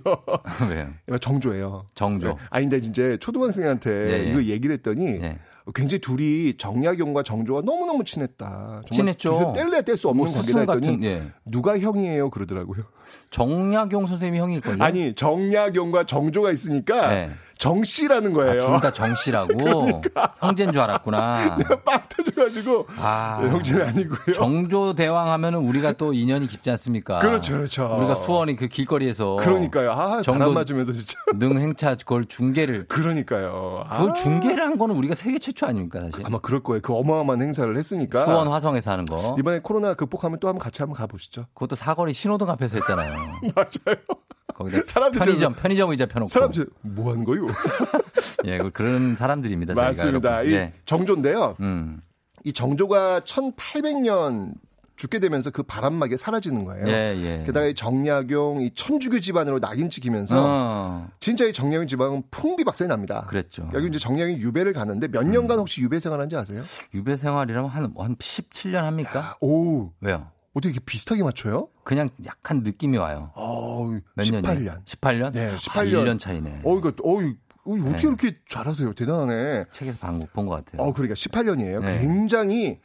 왜요? 0.69 1.17
정조예요. 1.17 1.87
정조. 1.95 2.27
네. 2.27 2.35
아, 2.51 2.59
근데 2.59 2.77
이제 2.77 3.17
초등학생한테 3.17 3.89
예, 4.11 4.13
예. 4.25 4.29
이거 4.29 4.43
얘기를 4.43 4.73
했더니 4.75 5.07
예. 5.21 5.39
굉장히 5.73 5.99
둘이 5.99 6.55
정약용과 6.57 7.23
정조가 7.23 7.61
너무너무 7.61 8.03
친했다. 8.03 8.83
친했죠. 8.91 9.53
뗄래 9.55 9.81
뗄수 9.81 10.07
없는 10.09 10.25
뭐 10.25 10.33
관계다 10.33 10.59
했더니 10.59 10.81
같은, 10.87 11.03
예. 11.03 11.23
누가 11.45 11.77
형이에요 11.77 12.29
그러더라고요. 12.29 12.85
정약용 13.29 14.07
선생님이 14.07 14.39
형일걸요? 14.39 14.83
아니 14.83 15.13
정약용과 15.13 16.05
정조가 16.05 16.51
있으니까 16.51 17.09
네. 17.09 17.31
정 17.57 17.83
씨라는 17.83 18.33
거예요. 18.33 18.63
아, 18.63 18.71
둘다 18.73 18.93
정 18.93 19.15
씨라고 19.15 19.57
그러니까. 19.57 20.35
형제인 20.39 20.71
줄 20.71 20.81
알았구나. 20.81 21.57
내가 21.57 21.75
빵 21.81 22.01
터져가지고 22.07 22.85
아, 22.99 23.39
네, 23.41 23.49
형제는 23.49 23.87
아니고요. 23.87 24.35
정조 24.35 24.93
대왕 24.93 25.29
하면은 25.31 25.59
우리가 25.59 25.93
또 25.93 26.13
인연이 26.13 26.45
깊지 26.47 26.69
않습니까? 26.71 27.19
그렇죠, 27.19 27.53
그렇죠. 27.53 27.95
우리가 27.97 28.15
수원이 28.15 28.55
그 28.55 28.67
길거리에서 28.67 29.37
그러니까요. 29.37 29.91
아, 29.91 30.21
정도 30.21 30.53
맞으면서 30.53 30.93
진짜 30.93 31.17
능행차 31.35 31.95
그걸 31.95 32.25
중계를 32.25 32.85
그러니까요. 32.87 33.85
그걸 33.89 34.09
아. 34.11 34.13
중계를 34.13 34.63
한 34.63 34.77
거는 34.77 34.95
우리가 34.95 35.15
세계 35.15 35.39
최초 35.39 35.65
아닙니까 35.65 36.01
사실? 36.01 36.25
아마 36.25 36.37
그럴 36.39 36.61
거예요. 36.61 36.81
그 36.81 36.93
어마어마한 36.93 37.41
행사를 37.41 37.75
했으니까 37.75 38.25
수원 38.25 38.47
화성에서 38.49 38.91
하는 38.91 39.05
거 39.05 39.35
이번에 39.39 39.59
코로나 39.63 39.95
극복하면 39.95 40.39
또 40.39 40.47
한번 40.47 40.59
같이 40.59 40.83
한번 40.83 40.95
가보시죠. 40.95 41.45
그것도 41.55 41.75
사거리 41.75 42.13
신호등 42.13 42.49
앞에서 42.51 42.77
했잖아요. 42.77 42.96
맞아요. 43.55 43.97
거기다 44.53 44.81
사람들 44.85 45.19
편의점 45.19 45.53
편의점 45.53 45.89
의자 45.91 46.05
펴놓고 46.07 46.29
사람들 46.29 46.67
뭐 46.81 47.11
하는 47.11 47.23
거요? 47.25 47.45
예, 48.45 48.57
그런 48.73 49.15
사람들입니다. 49.15 49.75
맞습니다. 49.75 50.43
이 50.43 50.49
네. 50.49 50.73
정조인데요. 50.85 51.55
음. 51.59 52.01
이 52.43 52.53
정조가 52.53 53.21
1800년 53.21 54.53
죽게 54.95 55.19
되면서 55.19 55.51
그 55.51 55.61
바람막에 55.61 56.17
사라지는 56.17 56.65
거예요. 56.65 56.87
예, 56.87 57.15
예. 57.15 57.43
게다가 57.45 57.67
이 57.67 57.75
정약용 57.75 58.61
이 58.61 58.71
천주교 58.73 59.19
집안으로 59.19 59.59
낙인 59.59 59.91
찍히면서 59.91 60.43
어. 60.43 61.07
진짜 61.19 61.45
이 61.45 61.53
정약용 61.53 61.87
집안은 61.87 62.23
풍비박산이 62.31 62.89
납니다. 62.89 63.25
그랬죠. 63.29 63.69
여기 63.73 63.87
이제 63.87 63.99
정약용 63.99 64.39
유배를 64.39 64.73
가는데 64.73 65.07
몇 65.07 65.23
년간 65.23 65.57
음. 65.57 65.61
혹시 65.61 65.81
유배 65.81 65.99
생활한지 65.99 66.35
아세요? 66.35 66.63
유배 66.95 67.15
생활이라면 67.15 67.69
한, 67.69 67.93
한 67.95 68.15
17년 68.15 68.81
합니까? 68.81 69.19
야, 69.19 69.35
오. 69.41 69.91
왜요? 70.01 70.31
어떻게 70.57 70.71
이렇게 70.71 70.83
비슷하게 70.85 71.23
맞춰요? 71.23 71.69
그냥 71.83 72.09
약간 72.25 72.63
느낌이 72.63 72.97
와요. 72.97 73.31
어, 73.35 73.85
몇 74.15 74.23
18년. 74.23 74.83
18년? 74.85 75.31
네, 75.33 75.55
18년. 75.55 75.77
아, 75.77 75.83
1년 75.83 76.19
차이네. 76.19 76.61
어, 76.63 76.77
이거, 76.77 76.89
어, 77.03 77.17
어떻게 77.65 77.81
네. 77.91 78.07
이렇게 78.07 78.37
잘하세요? 78.49 78.93
대단하네. 78.93 79.65
책에서 79.71 79.99
본것 80.33 80.65
같아요. 80.65 80.81
어, 80.81 80.93
그러니까 80.93 81.13
18년이에요. 81.13 81.81
네. 81.81 81.99
굉장히 82.01 82.79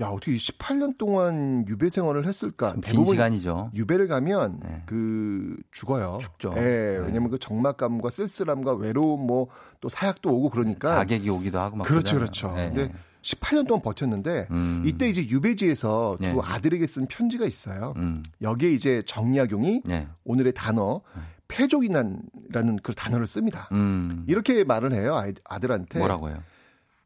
야 0.00 0.08
어떻게 0.08 0.32
18년 0.36 0.98
동안 0.98 1.64
유배 1.68 1.88
생활을 1.88 2.26
했을까? 2.26 2.74
긴 2.82 3.04
시간이죠. 3.04 3.70
유배를 3.74 4.08
가면 4.08 4.60
네. 4.62 4.82
그 4.86 5.56
죽어요. 5.70 6.18
죽죠. 6.20 6.52
예, 6.56 6.60
네. 6.60 6.98
왜냐면 6.98 7.30
그 7.30 7.38
적막감과 7.38 8.10
쓸쓸함과 8.10 8.74
외로움 8.74 9.26
뭐 9.26 9.48
또 9.82 9.88
사약도 9.88 10.30
오고 10.30 10.50
그러니까 10.50 10.94
자객이 10.94 11.28
오기도 11.28 11.58
하고 11.58 11.76
막 11.76 11.84
그렇죠, 11.86 12.16
그렇죠. 12.16 12.52
네. 12.54 12.70
근데 12.72 12.92
18년 13.22 13.66
동안 13.66 13.82
버텼는데 13.82 14.48
음. 14.50 14.82
이때 14.84 15.08
이제 15.08 15.26
유배지에서 15.26 16.16
두 16.18 16.24
네. 16.24 16.34
아들에게 16.42 16.84
쓴 16.86 17.06
편지가 17.06 17.46
있어요. 17.46 17.94
음. 17.96 18.22
여기에 18.40 18.70
이제 18.70 19.02
정약용이 19.06 19.82
네. 19.84 20.08
오늘의 20.24 20.52
단어 20.54 21.02
패족이난라는 21.48 22.78
그 22.82 22.92
단어를 22.94 23.26
씁니다. 23.26 23.68
음. 23.72 24.24
이렇게 24.26 24.64
말을 24.64 24.92
해요 24.92 25.22
아들한테. 25.44 25.98
뭐라고요? 25.98 26.42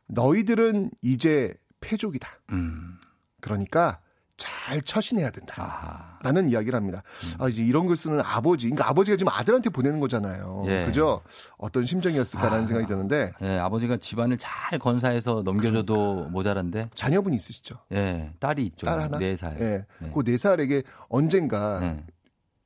너희들은 0.08 0.90
이제 1.02 1.54
패족이다. 1.80 2.28
음. 2.52 2.98
그러니까 3.40 4.00
잘 4.36 4.80
처신해야 4.82 5.30
된다. 5.30 5.54
아하. 5.62 6.15
라는 6.26 6.48
이야기를 6.48 6.76
합니다. 6.76 7.02
음. 7.24 7.44
아, 7.44 7.48
이제 7.48 7.62
이런 7.62 7.86
걸 7.86 7.96
쓰는 7.96 8.20
아버지. 8.20 8.66
그러니까 8.66 8.88
아버지가 8.90 9.16
지금 9.16 9.32
아들한테 9.32 9.70
보내는 9.70 10.00
거잖아요. 10.00 10.64
예. 10.66 10.84
그죠? 10.84 11.22
어떤 11.56 11.86
심정이었을까라는 11.86 12.64
아, 12.64 12.66
생각이 12.66 12.88
드는데. 12.88 13.32
예, 13.42 13.58
아버지가 13.58 13.96
집안을 13.98 14.36
잘 14.38 14.78
건사해서 14.78 15.42
넘겨줘도 15.44 15.94
그러니까. 15.94 16.30
모자란데. 16.30 16.90
자녀분이 16.94 17.36
있으시죠? 17.36 17.76
예, 17.92 18.32
딸이 18.40 18.64
있죠. 18.66 18.86
딸 18.86 19.00
하나? 19.00 19.18
네 19.18 19.36
살. 19.36 19.56
예. 19.60 19.84
네. 20.00 20.12
그네 20.12 20.36
살에게 20.36 20.82
언젠가 21.08 21.78
네. 21.80 22.04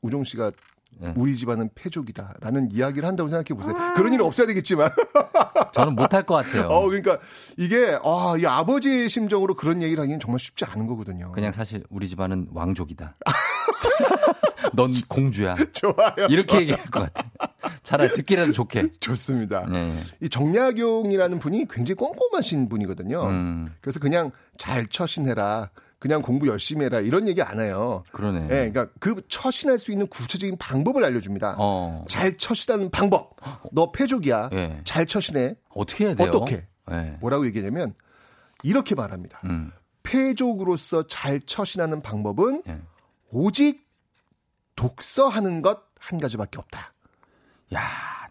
우종 0.00 0.24
씨가 0.24 0.52
네. 0.98 1.14
우리 1.16 1.34
집안은 1.34 1.70
패족이다라는 1.74 2.70
이야기를 2.72 3.08
한다고 3.08 3.28
생각해 3.28 3.58
보세요. 3.58 3.74
아~ 3.76 3.94
그런 3.94 4.12
일은 4.12 4.24
없어야 4.24 4.46
되겠지만 4.46 4.90
저는 5.72 5.94
못할 5.94 6.24
것 6.24 6.34
같아요. 6.34 6.68
어, 6.68 6.86
그러니까 6.86 7.18
이게 7.56 7.98
아, 8.04 8.34
이 8.38 8.44
아버지의 8.44 9.08
심정으로 9.08 9.54
그런 9.54 9.82
얘기를 9.82 10.00
하기는 10.02 10.20
정말 10.20 10.38
쉽지 10.38 10.64
않은 10.66 10.86
거거든요. 10.86 11.32
그냥 11.32 11.52
사실 11.52 11.84
우리 11.90 12.08
집안은 12.08 12.48
왕족이다. 12.52 13.16
넌 14.74 14.94
공주야. 15.08 15.56
좋아요. 15.72 16.26
이렇게 16.28 16.46
좋아요. 16.46 16.60
얘기할 16.62 16.84
것 16.90 17.12
같아. 17.12 17.30
차라리 17.82 18.10
듣기라도 18.14 18.52
좋게. 18.52 18.88
좋습니다. 19.00 19.66
네. 19.70 19.92
이 20.20 20.28
정약용이라는 20.28 21.38
분이 21.38 21.66
굉장히 21.70 21.96
꼼꼼하신 21.96 22.68
분이거든요. 22.68 23.22
음. 23.26 23.74
그래서 23.80 23.98
그냥 24.00 24.30
잘 24.58 24.86
처신해라. 24.86 25.70
그냥 25.98 26.22
공부 26.22 26.48
열심히 26.48 26.86
해라 26.86 26.98
이런 27.00 27.28
얘기 27.28 27.42
안 27.42 27.60
해요. 27.60 28.02
그러네. 28.12 28.40
네, 28.40 28.70
그러니까 28.70 28.86
그 29.00 29.20
처신할 29.28 29.78
수 29.78 29.92
있는 29.92 30.06
구체적인 30.06 30.56
방법을 30.56 31.04
알려줍니다. 31.04 31.56
어. 31.58 32.06
잘 32.08 32.38
처신하는 32.38 32.90
방법. 32.90 33.36
너 33.70 33.92
패족이야. 33.92 34.48
네. 34.48 34.80
잘 34.84 35.04
처신해. 35.04 35.56
어떻게 35.74 36.06
해야 36.06 36.14
돼요? 36.14 36.28
어떻게? 36.28 36.64
네. 36.90 37.18
뭐라고 37.20 37.46
얘기하냐면 37.46 37.94
이렇게 38.62 38.94
말합니다. 38.94 39.40
음. 39.44 39.72
패족으로서 40.02 41.06
잘 41.06 41.38
처신하는 41.40 42.00
방법은 42.00 42.62
네. 42.66 42.80
오직 43.30 43.86
독서하는 44.76 45.62
것 45.62 45.90
한 46.00 46.18
가지밖에 46.18 46.58
없다. 46.58 46.92
야, 47.74 47.80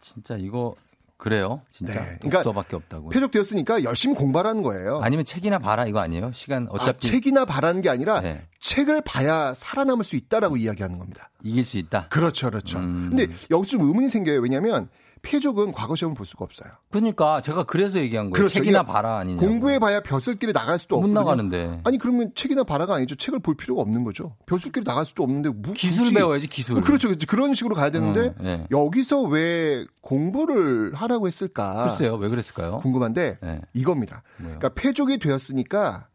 진짜 0.01 0.35
이거 0.35 0.75
그래요? 1.17 1.61
진짜 1.69 1.93
네. 1.93 2.17
그러니까 2.19 2.43
독서밖에 2.43 2.75
없다고. 2.75 3.09
폐족되었으니까 3.09 3.83
열심히 3.83 4.15
공부하라는 4.15 4.63
거예요. 4.63 4.99
아니면 5.01 5.23
책이나 5.23 5.59
봐라 5.59 5.85
이거 5.85 5.99
아니에요? 5.99 6.31
시간 6.33 6.63
아, 6.67 6.71
어차피 6.71 7.07
아, 7.07 7.11
책이나 7.11 7.45
봐라는 7.45 7.81
게 7.81 7.89
아니라 7.89 8.21
네. 8.21 8.47
책을 8.59 9.01
봐야 9.01 9.53
살아남을 9.53 10.03
수 10.03 10.15
있다라고 10.15 10.57
이야기하는 10.57 10.97
겁니다. 10.97 11.29
이길 11.43 11.63
수 11.65 11.77
있다. 11.77 12.07
그렇죠, 12.09 12.49
그렇죠. 12.49 12.79
음. 12.79 13.09
근데 13.09 13.27
여기서 13.51 13.77
좀 13.77 13.81
의문이 13.87 14.09
생겨요. 14.09 14.39
왜냐하면 14.41 14.89
폐족은 15.21 15.71
과거 15.73 15.95
시험을 15.95 16.15
볼 16.15 16.25
수가 16.25 16.45
없어요. 16.45 16.71
그러니까 16.89 17.41
제가 17.41 17.63
그래서 17.63 17.97
얘기한 17.99 18.25
거예요. 18.29 18.33
그렇죠. 18.33 18.55
책이나 18.55 18.83
봐라 18.83 19.17
아니냐. 19.17 19.39
공부해 19.39 19.79
봐야 19.79 20.01
벼슬길에 20.01 20.53
나갈 20.53 20.79
수도 20.79 20.95
없고. 20.95 21.07
못 21.07 21.13
나가는데. 21.13 21.81
아니 21.83 21.97
그러면 21.97 22.31
책이나 22.35 22.63
봐라가 22.63 22.95
아니죠. 22.95 23.15
책을 23.15 23.39
볼 23.39 23.55
필요가 23.55 23.81
없는 23.81 24.03
거죠. 24.03 24.35
벼슬길에 24.45 24.83
나갈 24.83 25.05
수도 25.05 25.23
없는데 25.23 25.49
무, 25.49 25.73
기술 25.73 26.03
굳이. 26.05 26.13
배워야지 26.15 26.47
기술. 26.47 26.77
어, 26.77 26.81
그렇죠, 26.81 27.07
그렇죠. 27.09 27.27
그런 27.27 27.53
식으로 27.53 27.75
가야 27.75 27.89
되는데 27.89 28.33
음, 28.39 28.43
네. 28.43 28.67
여기서 28.71 29.21
왜 29.23 29.85
공부를 30.01 30.93
하라고 30.95 31.27
했을까? 31.27 31.83
글쎄요. 31.83 32.15
왜 32.15 32.29
그랬을까요? 32.29 32.79
궁금한데 32.79 33.37
네. 33.41 33.59
이겁니다. 33.73 34.23
뭐요? 34.37 34.57
그러니까 34.57 34.69
폐족이 34.81 35.19
되었으니까 35.19 36.07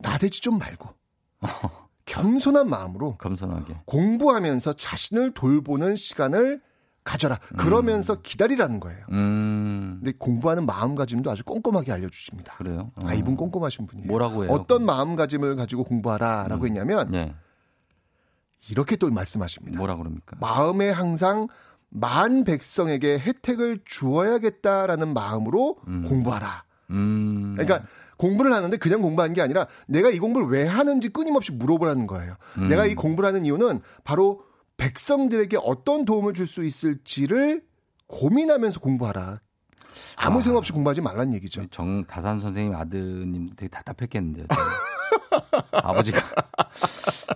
나대지 0.00 0.40
좀 0.40 0.58
말고. 0.58 0.88
겸손한 2.06 2.68
마음으로 2.68 3.16
겸손하게 3.22 3.80
공부하면서 3.84 4.72
자신을 4.74 5.34
돌보는 5.34 5.96
시간을 5.96 6.60
가져라. 7.08 7.38
그러면서 7.56 8.12
음. 8.12 8.18
기다리라는 8.22 8.80
거예요. 8.80 9.06
음. 9.12 9.96
근데 10.02 10.12
공부하는 10.18 10.66
마음가짐도 10.66 11.30
아주 11.30 11.42
꼼꼼하게 11.42 11.90
알려주십니다. 11.90 12.56
그래요? 12.56 12.90
어. 12.96 13.06
아, 13.06 13.14
이분 13.14 13.34
꼼꼼하신 13.34 13.86
분이에요. 13.86 14.08
뭐라고 14.08 14.44
해요? 14.44 14.52
어떤 14.52 14.84
마음가짐을 14.84 15.56
가지고 15.56 15.84
공부하라라고 15.84 16.64
음. 16.64 16.66
했냐면 16.66 17.10
네. 17.10 17.34
이렇게 18.68 18.96
또 18.96 19.10
말씀하십니다. 19.10 19.78
뭐라 19.78 19.96
그럽니까? 19.96 20.36
마음에 20.38 20.90
항상 20.90 21.48
만 21.88 22.44
백성에게 22.44 23.18
혜택을 23.18 23.80
주어야겠다라는 23.86 25.14
마음으로 25.14 25.76
음. 25.88 26.04
공부하라. 26.06 26.64
음. 26.90 27.54
그러니까 27.56 27.86
공부를 28.18 28.52
하는데 28.52 28.76
그냥 28.76 29.00
공부하는 29.00 29.34
게 29.34 29.40
아니라 29.40 29.66
내가 29.86 30.10
이 30.10 30.18
공부를 30.18 30.48
왜 30.48 30.66
하는지 30.66 31.08
끊임없이 31.08 31.52
물어보라는 31.52 32.06
거예요. 32.06 32.36
음. 32.58 32.68
내가 32.68 32.84
이 32.84 32.94
공부를 32.94 33.28
하는 33.28 33.46
이유는 33.46 33.80
바로 34.04 34.42
백성들에게 34.78 35.58
어떤 35.62 36.04
도움을 36.06 36.32
줄 36.32 36.46
수 36.46 36.64
있을지를 36.64 37.62
고민하면서 38.06 38.80
공부하라. 38.80 39.40
아무 40.16 40.38
아, 40.38 40.40
생각 40.40 40.58
없이 40.58 40.72
공부하지 40.72 41.02
말란 41.02 41.34
얘기죠. 41.34 41.66
정 41.70 42.04
다산 42.06 42.40
선생님 42.40 42.74
아드님 42.74 43.50
되게 43.56 43.68
답답했겠는데요. 43.68 44.46
아버지가 45.72 46.20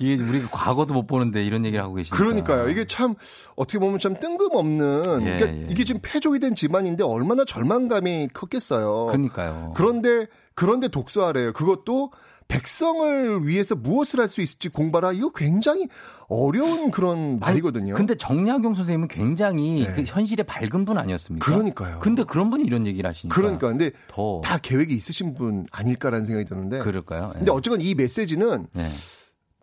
이게 0.00 0.22
우리가 0.22 0.48
과거도 0.50 0.94
못 0.94 1.06
보는데 1.06 1.44
이런 1.44 1.64
얘기를 1.66 1.82
하고 1.84 1.94
계시니까. 1.94 2.16
그러니까요. 2.16 2.68
이게 2.70 2.86
참 2.86 3.14
어떻게 3.56 3.78
보면 3.78 3.98
참 3.98 4.14
뜬금없는 4.18 5.02
예, 5.22 5.38
그러니까 5.38 5.46
예. 5.48 5.66
이게 5.70 5.84
지금 5.84 6.00
폐족이 6.02 6.38
된 6.38 6.54
집안인데 6.54 7.04
얼마나 7.04 7.44
절망감이 7.44 8.28
컸겠어요. 8.32 9.06
그러니까요. 9.06 9.72
그런데 9.76 10.26
그런데 10.54 10.88
독서하래요. 10.88 11.52
그것도 11.52 12.12
백성을 12.52 13.46
위해서 13.46 13.74
무엇을 13.74 14.20
할 14.20 14.28
수 14.28 14.40
있을지 14.40 14.68
공부하라. 14.68 15.12
이거 15.12 15.30
굉장히 15.32 15.88
어려운 16.28 16.90
그런 16.90 17.38
말이거든요. 17.38 17.94
근데 17.94 18.14
정약용 18.14 18.74
선생님은 18.74 19.08
굉장히 19.08 19.84
네. 19.86 19.92
그 19.92 20.02
현실에 20.06 20.42
밝은 20.42 20.84
분 20.84 20.98
아니었습니까? 20.98 21.44
그러니까요. 21.44 21.98
근데 22.00 22.24
그런 22.24 22.50
분이 22.50 22.64
이런 22.64 22.86
얘기를 22.86 23.08
하시니까. 23.08 23.34
그러니까. 23.34 23.68
근데 23.68 23.90
더. 24.08 24.40
다 24.44 24.58
계획이 24.58 24.94
있으신 24.94 25.34
분 25.34 25.66
아닐까라는 25.72 26.24
생각이 26.24 26.46
드는데. 26.48 26.78
그럴까요? 26.78 27.28
네. 27.32 27.38
근데 27.38 27.50
어쨌건 27.52 27.80
이 27.80 27.94
메시지는 27.94 28.66
네. 28.72 28.88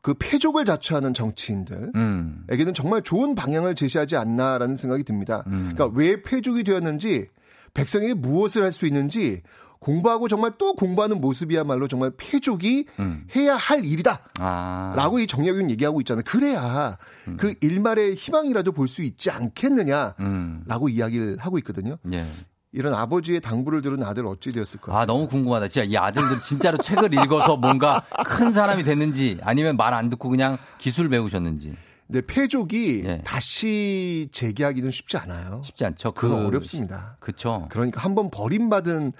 그 0.01 0.13
패족을 0.17 0.65
자처하는 0.65 1.13
정치인들에게는 1.13 1.93
음. 1.95 2.73
정말 2.73 3.01
좋은 3.01 3.35
방향을 3.35 3.75
제시하지 3.75 4.15
않나라는 4.15 4.75
생각이 4.75 5.03
듭니다. 5.03 5.43
음. 5.47 5.71
그러니까 5.73 5.97
왜 5.97 6.21
패족이 6.21 6.63
되었는지 6.63 7.27
백성에게 7.73 8.13
무엇을 8.15 8.63
할 8.63 8.71
수 8.71 8.85
있는지 8.87 9.41
공부하고 9.79 10.27
정말 10.27 10.51
또 10.57 10.73
공부하는 10.73 11.21
모습이야말로 11.21 11.87
정말 11.87 12.11
폐족이 12.17 12.85
음. 12.99 13.25
해야 13.35 13.55
할 13.55 13.85
일이다. 13.85 14.19
아. 14.39 14.93
라고 14.97 15.19
이 15.19 15.27
정약용 15.27 15.69
얘기하고 15.71 16.01
있잖아요. 16.01 16.23
그래야 16.25 16.97
음. 17.27 17.37
그 17.37 17.55
일말의 17.61 18.15
희망이라도 18.15 18.73
볼 18.73 18.89
수 18.89 19.01
있지 19.03 19.29
않겠느냐. 19.31 20.15
음. 20.19 20.63
라고 20.65 20.89
이야기를 20.89 21.37
하고 21.39 21.57
있거든요. 21.59 21.97
예. 22.11 22.25
이런 22.71 22.93
아버지의 22.93 23.39
당부를 23.41 23.81
들은 23.81 24.03
아들 24.03 24.25
어찌 24.27 24.51
되었을까? 24.51 24.99
아, 24.99 25.05
너무 25.05 25.27
궁금하다. 25.27 25.67
진짜 25.69 25.87
이 25.87 25.95
아들들 25.97 26.39
진짜로 26.39 26.77
책을 26.77 27.13
읽어서 27.13 27.55
뭔가 27.57 28.03
큰 28.25 28.51
사람이 28.51 28.83
됐는지 28.83 29.39
아니면 29.43 29.77
말 29.77 29.93
안 29.93 30.09
듣고 30.09 30.29
그냥 30.29 30.57
기술 30.77 31.09
배우셨는지. 31.09 31.75
근데 32.07 32.21
폐족이 32.25 33.03
예. 33.05 33.21
다시 33.23 34.27
재기하기는 34.31 34.89
쉽지 34.91 35.17
않아요. 35.17 35.61
쉽지 35.63 35.85
않죠. 35.85 36.11
그 36.13 36.31
어렵습니다. 36.47 37.17
그렇죠. 37.19 37.67
그러니까 37.69 38.01
한번 38.01 38.29
버림받은 38.31 39.13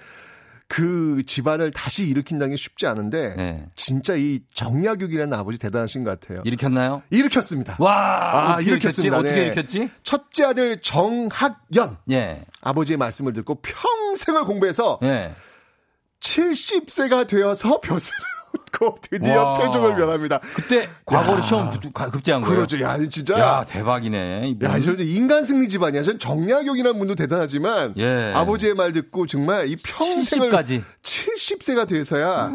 그 0.70 1.24
집안을 1.26 1.72
다시 1.72 2.06
일으킨다는 2.06 2.52
게 2.52 2.56
쉽지 2.56 2.86
않은데 2.86 3.34
네. 3.34 3.66
진짜 3.74 4.14
이 4.14 4.38
정약육이라는 4.54 5.36
아버지 5.36 5.58
대단하신 5.58 6.04
것 6.04 6.20
같아요. 6.20 6.42
일으켰나요? 6.44 7.02
일으켰습니다. 7.10 7.74
와, 7.80 8.54
아, 8.54 8.60
일으켰습니다. 8.60 9.18
어떻게 9.18 9.34
네. 9.34 9.42
일으켰지? 9.46 9.90
첫째 10.04 10.44
아들 10.44 10.80
정학연. 10.80 11.98
예. 12.12 12.44
아버지의 12.60 12.98
말씀을 12.98 13.32
듣고 13.32 13.60
평생을 13.60 14.44
공부해서 14.44 15.00
예. 15.02 15.34
70세가 16.20 17.26
되어서 17.26 17.80
벼슬을 17.82 18.20
얻고 18.58 18.98
드디어 19.02 19.44
와. 19.44 19.58
표정을 19.58 19.96
변합니다. 19.96 20.40
그때 20.54 20.88
과거로 21.04 21.40
시험 21.42 21.70
급제한 21.70 22.42
거예요. 22.42 22.54
그렇죠. 22.56 22.80
야, 22.80 22.98
진짜. 23.08 23.38
야, 23.38 23.64
대박이네. 23.68 24.56
야, 24.62 24.80
저 24.80 24.94
인간 24.98 25.44
승리 25.44 25.68
집안이야. 25.68 26.02
전 26.02 26.18
정약용이라는 26.18 26.98
분도 26.98 27.14
대단하지만 27.14 27.94
예. 27.96 28.32
아버지의 28.34 28.74
말 28.74 28.92
듣고 28.92 29.26
정말 29.26 29.68
이 29.68 29.76
평생을 29.76 30.50
70까지. 30.50 30.82
70세가 31.02 31.88
돼서야 31.88 32.50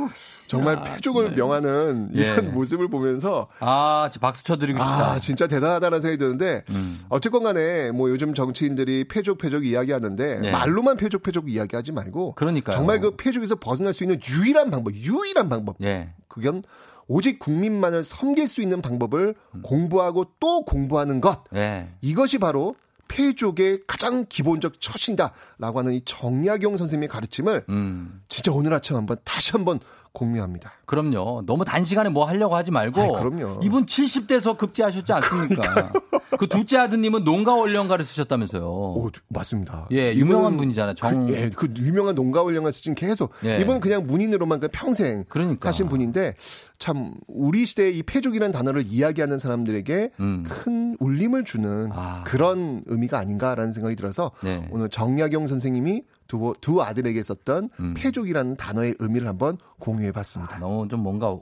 정말 0.47 0.83
표족을 0.83 1.31
명하는 1.31 2.09
예. 2.15 2.21
이런 2.21 2.53
모습을 2.53 2.87
보면서 2.87 3.47
아, 3.59 4.09
박수 4.21 4.43
쳐드리고 4.43 4.79
싶다. 4.79 5.11
아, 5.13 5.19
진짜 5.19 5.47
대단하다는 5.47 6.01
생각이 6.01 6.17
드는데 6.17 6.63
음. 6.69 6.99
어쨌건 7.09 7.43
간에 7.43 7.91
뭐 7.91 8.09
요즘 8.09 8.33
정치인들이 8.33 9.05
패족 9.07 9.37
패족 9.37 9.65
이야기하는데 9.65 10.39
네. 10.39 10.51
말로만 10.51 10.97
패족 10.97 11.23
패족 11.23 11.49
이야기하지 11.49 11.91
말고 11.91 12.35
그러니까 12.35 12.73
정말 12.73 12.99
그 12.99 13.15
패족에서 13.15 13.55
벗어날 13.55 13.93
수 13.93 14.03
있는 14.03 14.19
유일한 14.29 14.71
방법, 14.71 14.93
유일한 14.93 15.49
방법. 15.49 15.77
예. 15.81 16.09
그건 16.27 16.63
오직 17.07 17.39
국민만을 17.39 18.03
섬길 18.03 18.47
수 18.47 18.61
있는 18.61 18.81
방법을 18.81 19.35
음. 19.55 19.61
공부하고 19.61 20.25
또 20.39 20.65
공부하는 20.65 21.21
것. 21.21 21.43
예. 21.55 21.89
이것이 22.01 22.39
바로 22.39 22.75
폐족의 23.07 23.81
가장 23.87 24.25
기본적 24.27 24.79
처신이다라고 24.81 25.79
하는 25.79 25.93
이 25.93 26.01
정약용 26.05 26.77
선생님의 26.77 27.09
가르침을 27.09 27.65
음. 27.69 28.21
진짜 28.29 28.51
오늘 28.51 28.73
아침 28.73 28.95
한번 28.95 29.17
다시 29.23 29.51
한번 29.51 29.79
공유합니다. 30.13 30.71
그럼요. 30.85 31.43
너무 31.45 31.65
단시간에 31.65 32.09
뭐 32.09 32.25
하려고 32.25 32.55
하지 32.55 32.71
말고. 32.71 33.01
아이, 33.01 33.09
그럼요. 33.09 33.59
이분 33.61 33.85
70대에서 33.85 34.57
급제하셨지 34.57 35.11
않습니까? 35.13 35.91
그 35.91 36.19
둘째 36.47 36.77
아드님은 36.77 37.23
농가 37.23 37.53
원령가를 37.53 38.03
쓰셨다면서요. 38.05 38.63
오, 38.63 39.09
맞습니다. 39.29 39.87
예, 39.91 40.13
유명한 40.13 40.57
분이잖아요. 40.57 40.95
정. 40.95 41.27
그, 41.27 41.33
예, 41.33 41.49
그 41.49 41.71
유명한 41.77 42.15
농가 42.15 42.43
원령가 42.43 42.71
쓰신 42.71 42.95
계속. 42.95 43.31
예. 43.45 43.59
이분은 43.59 43.79
그냥 43.79 44.05
문인으로만 44.05 44.59
그 44.59 44.67
평생 44.71 45.25
그러니까. 45.29 45.69
사신 45.69 45.87
분인데 45.87 46.35
참 46.79 47.13
우리 47.27 47.65
시대의 47.65 47.97
이 47.97 48.03
폐족이라는 48.03 48.51
단어를 48.51 48.83
이야기하는 48.85 49.39
사람들에게 49.39 50.11
음. 50.19 50.43
큰 50.47 50.97
울림을 50.99 51.43
주는 51.45 51.89
아. 51.93 52.23
그런 52.25 52.83
의미가 52.85 53.17
아닌가라는 53.17 53.71
생각이 53.71 53.95
들어서 53.95 54.31
네. 54.43 54.67
오늘 54.71 54.89
정약용 54.89 55.47
선생님이 55.47 56.03
두, 56.27 56.53
두 56.59 56.81
아들에게 56.81 57.21
썼던 57.21 57.69
음. 57.79 57.93
패족이라는 57.95 58.57
단어의 58.57 58.95
의미를 58.99 59.27
한번 59.27 59.57
공유해 59.79 60.11
봤습니다. 60.11 60.55
아, 60.55 60.59
너무 60.59 60.87
좀 60.87 61.01
뭔가 61.01 61.35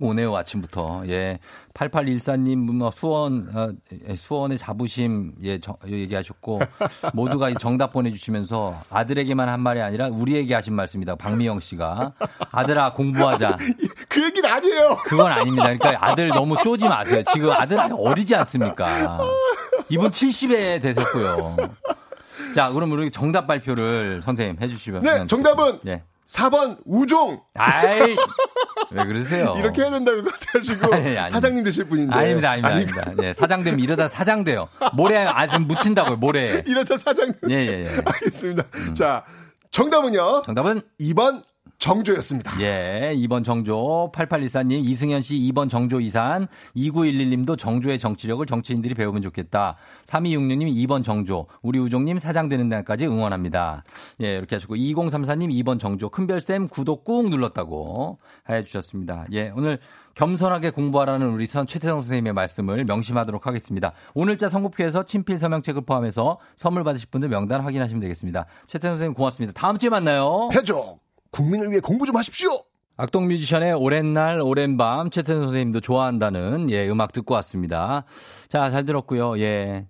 오네요, 0.00 0.34
아침부터. 0.34 1.02
예. 1.08 1.38
8814님, 1.74 2.56
뭐 2.56 2.90
수원, 2.90 3.48
어, 3.54 3.72
예, 4.08 4.16
수원의 4.16 4.58
자부심, 4.58 5.34
예, 5.42 5.58
저, 5.58 5.76
얘기하셨고, 5.86 6.60
모두가 7.14 7.52
정답 7.54 7.92
보내주시면서 7.92 8.78
아들에게만 8.90 9.48
한 9.48 9.62
말이 9.62 9.80
아니라 9.80 10.08
우리에게 10.08 10.54
하신 10.54 10.74
말씀입니다. 10.74 11.16
박미영 11.16 11.60
씨가. 11.60 12.12
아들아, 12.50 12.92
공부하자. 12.94 13.56
그 14.08 14.24
얘기는 14.24 14.48
아니에요. 14.48 14.98
그건 15.04 15.32
아닙니다. 15.32 15.64
그러니까 15.64 15.96
아들 16.00 16.28
너무 16.28 16.56
쪼지 16.62 16.88
마세요. 16.88 17.22
지금 17.32 17.50
아들 17.50 17.78
어리지 17.92 18.34
않습니까? 18.36 19.20
이분 19.88 20.10
70에 20.10 20.80
되셨고요. 20.80 21.56
자, 22.54 22.70
그럼 22.72 22.92
우리 22.92 23.10
정답 23.10 23.46
발표를 23.46 24.22
선생님 24.22 24.56
해주시면. 24.60 25.02
네, 25.02 25.26
정답은 25.26 25.80
네. 25.82 26.02
4번 26.26 26.78
우종. 26.84 27.40
아이. 27.54 28.16
왜 28.90 29.04
그러세요? 29.04 29.54
이렇게 29.58 29.82
해야 29.82 29.90
된다고 29.90 30.22
같아가지고 30.24 30.94
아니, 30.94 31.16
아니, 31.18 31.30
사장님 31.30 31.64
되실 31.64 31.84
분인데. 31.84 32.14
아닙니다, 32.14 32.50
아닙니다, 32.50 32.72
아닙니다. 32.74 33.12
네, 33.16 33.34
사장 33.34 33.64
되면 33.64 33.80
이러다 33.80 34.08
사장 34.08 34.44
돼요. 34.44 34.66
모래 34.94 35.24
아주 35.24 35.60
묻힌다고요, 35.60 36.16
모래. 36.16 36.62
이러다 36.66 36.96
사장. 36.96 37.32
예, 37.48 37.54
예, 37.54 37.84
예. 37.84 37.88
알겠습니다. 38.04 38.64
음. 38.74 38.94
자, 38.94 39.24
정답은요. 39.70 40.42
정답은 40.44 40.82
2번 41.00 41.42
정조였습니다. 41.82 42.60
예, 42.60 43.12
2번 43.16 43.42
정조, 43.42 44.12
8814님, 44.14 44.84
이승현 44.84 45.20
씨 45.20 45.34
2번 45.50 45.68
정조 45.68 45.98
이산, 45.98 46.46
2911님도 46.76 47.58
정조의 47.58 47.98
정치력을 47.98 48.46
정치인들이 48.46 48.94
배우면 48.94 49.20
좋겠다. 49.20 49.76
3266님 50.04 50.72
2번 50.86 51.02
정조, 51.02 51.48
우리 51.60 51.80
우종님 51.80 52.20
사장 52.20 52.48
되는 52.48 52.68
날까지 52.68 53.08
응원합니다. 53.08 53.82
예, 54.22 54.36
이렇게 54.36 54.54
하시고, 54.54 54.76
2034님 54.76 55.50
2번 55.64 55.80
정조, 55.80 56.10
큰별쌤 56.10 56.68
구독 56.68 57.02
꾹 57.02 57.28
눌렀다고 57.28 58.20
해 58.48 58.62
주셨습니다. 58.62 59.26
예, 59.32 59.52
오늘 59.56 59.78
겸손하게 60.14 60.70
공부하라는 60.70 61.30
우리 61.30 61.48
선 61.48 61.66
최태성 61.66 62.02
선생님의 62.02 62.32
말씀을 62.32 62.84
명심하도록 62.84 63.44
하겠습니다. 63.44 63.92
오늘자 64.14 64.50
선곡표에서 64.50 65.04
친필 65.04 65.36
서명책을 65.36 65.82
포함해서 65.82 66.38
선물 66.56 66.84
받으실 66.84 67.08
분들 67.10 67.28
명단 67.28 67.60
확인하시면 67.62 68.00
되겠습니다. 68.02 68.46
최태성 68.68 68.94
선생님 68.94 69.14
고맙습니다. 69.14 69.52
다음 69.60 69.78
주에 69.78 69.90
만나요. 69.90 70.48
해줘. 70.54 70.98
국민을 71.32 71.70
위해 71.70 71.80
공부 71.80 72.06
좀 72.06 72.14
하십시오. 72.16 72.50
악동 72.96 73.26
뮤지션의 73.26 73.72
오랜 73.72 74.12
날, 74.12 74.40
오랜 74.40 74.76
밤, 74.76 75.10
최태선 75.10 75.44
선생님도 75.44 75.80
좋아한다는, 75.80 76.70
예, 76.70 76.88
음악 76.88 77.12
듣고 77.12 77.34
왔습니다. 77.34 78.04
자, 78.48 78.70
잘 78.70 78.84
들었고요. 78.84 79.38
예. 79.40 79.86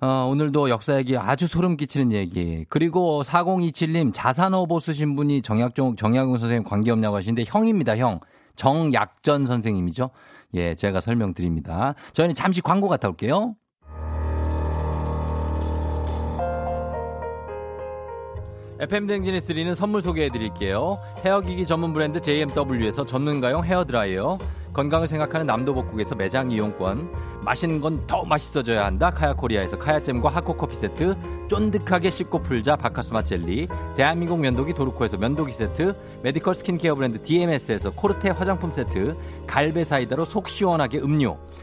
어, 0.00 0.28
오늘도 0.30 0.70
역사 0.70 0.96
얘기 0.96 1.16
아주 1.16 1.46
소름 1.46 1.76
끼치는 1.76 2.12
얘기. 2.12 2.64
그리고 2.68 3.22
4027님 3.22 4.12
자산어보 4.14 4.80
쓰신 4.80 5.14
분이 5.14 5.42
정약종, 5.42 5.96
정약용 5.96 6.38
선생님 6.38 6.64
관계 6.64 6.90
없냐고 6.90 7.16
하시는데 7.16 7.44
형입니다, 7.46 7.96
형. 7.98 8.20
정약전 8.56 9.44
선생님이죠. 9.46 10.10
예, 10.54 10.74
제가 10.74 11.00
설명드립니다. 11.00 11.94
저희는 12.14 12.34
잠시 12.34 12.60
광고 12.62 12.88
갔다 12.88 13.08
올게요. 13.08 13.56
FM댕진이 18.80 19.40
드리는 19.40 19.74
선물 19.74 20.02
소개해 20.02 20.30
드릴게요. 20.30 21.00
헤어기기 21.24 21.66
전문 21.66 21.92
브랜드 21.92 22.20
JMW에서 22.20 23.04
전문가용 23.04 23.64
헤어드라이어. 23.64 24.38
건강을 24.72 25.08
생각하는 25.08 25.46
남도복국에서 25.46 26.14
매장 26.14 26.52
이용권. 26.52 27.10
맛있는 27.44 27.80
건 27.80 28.06
더 28.06 28.24
맛있어져야 28.24 28.84
한다. 28.86 29.10
카야코리아에서 29.10 29.78
카야잼과 29.78 30.28
하코커피 30.28 30.76
세트. 30.76 31.16
쫀득하게 31.48 32.10
씹고 32.10 32.42
풀자 32.42 32.76
바카스맛 32.76 33.24
젤리. 33.24 33.66
대한민국 33.96 34.38
면도기 34.38 34.74
도르코에서 34.74 35.16
면도기 35.18 35.50
세트. 35.50 35.96
메디컬 36.22 36.54
스킨케어 36.54 36.94
브랜드 36.94 37.20
DMS에서 37.24 37.90
코르테 37.90 38.30
화장품 38.30 38.70
세트. 38.70 39.16
갈베 39.48 39.82
사이다로 39.82 40.24
속 40.24 40.48
시원하게 40.48 40.98
음료. 40.98 41.36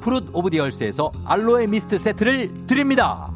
프룻 0.00 0.30
오브 0.32 0.50
디얼스에서 0.50 1.12
알로에 1.24 1.66
미스트 1.66 1.98
세트를 1.98 2.66
드립니다. 2.66 3.32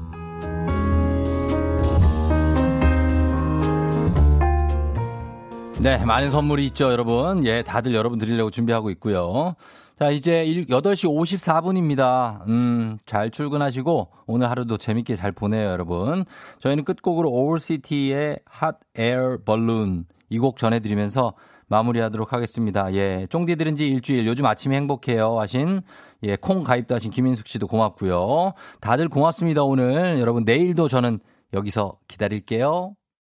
네, 5.80 6.02
많은 6.02 6.30
선물이 6.30 6.64
있죠, 6.68 6.90
여러분. 6.90 7.44
예, 7.44 7.62
다들 7.62 7.94
여러분 7.94 8.18
드리려고 8.18 8.50
준비하고 8.50 8.88
있고요. 8.90 9.54
자, 9.98 10.10
이제 10.10 10.44
8시 10.46 11.06
54분입니다. 11.06 12.48
음, 12.48 12.96
잘 13.04 13.30
출근하시고 13.30 14.08
오늘 14.26 14.48
하루도 14.48 14.78
재밌게 14.78 15.14
잘 15.14 15.30
보내요, 15.30 15.68
여러분. 15.68 16.24
저희는 16.60 16.84
끝곡으로 16.84 17.30
올시티의 17.30 18.38
Hot 18.62 18.78
Air 18.98 19.38
Balloon 19.44 20.06
이곡 20.30 20.56
전해드리면서 20.56 21.34
마무리하도록 21.68 22.32
하겠습니다. 22.32 22.92
예, 22.94 23.26
쫑디 23.30 23.56
들은 23.56 23.76
지 23.76 23.86
일주일 23.88 24.26
요즘 24.26 24.46
아침에 24.46 24.76
행복해요 24.76 25.38
하신 25.38 25.82
예, 26.22 26.36
콩 26.36 26.64
가입도 26.64 26.94
하신 26.94 27.10
김인숙 27.10 27.46
씨도 27.46 27.66
고맙고요. 27.66 28.54
다들 28.80 29.08
고맙습니다, 29.08 29.62
오늘. 29.62 30.18
여러분, 30.18 30.44
내일도 30.44 30.88
저는 30.88 31.18
여기서 31.52 31.98
기다릴게요. 32.08 32.94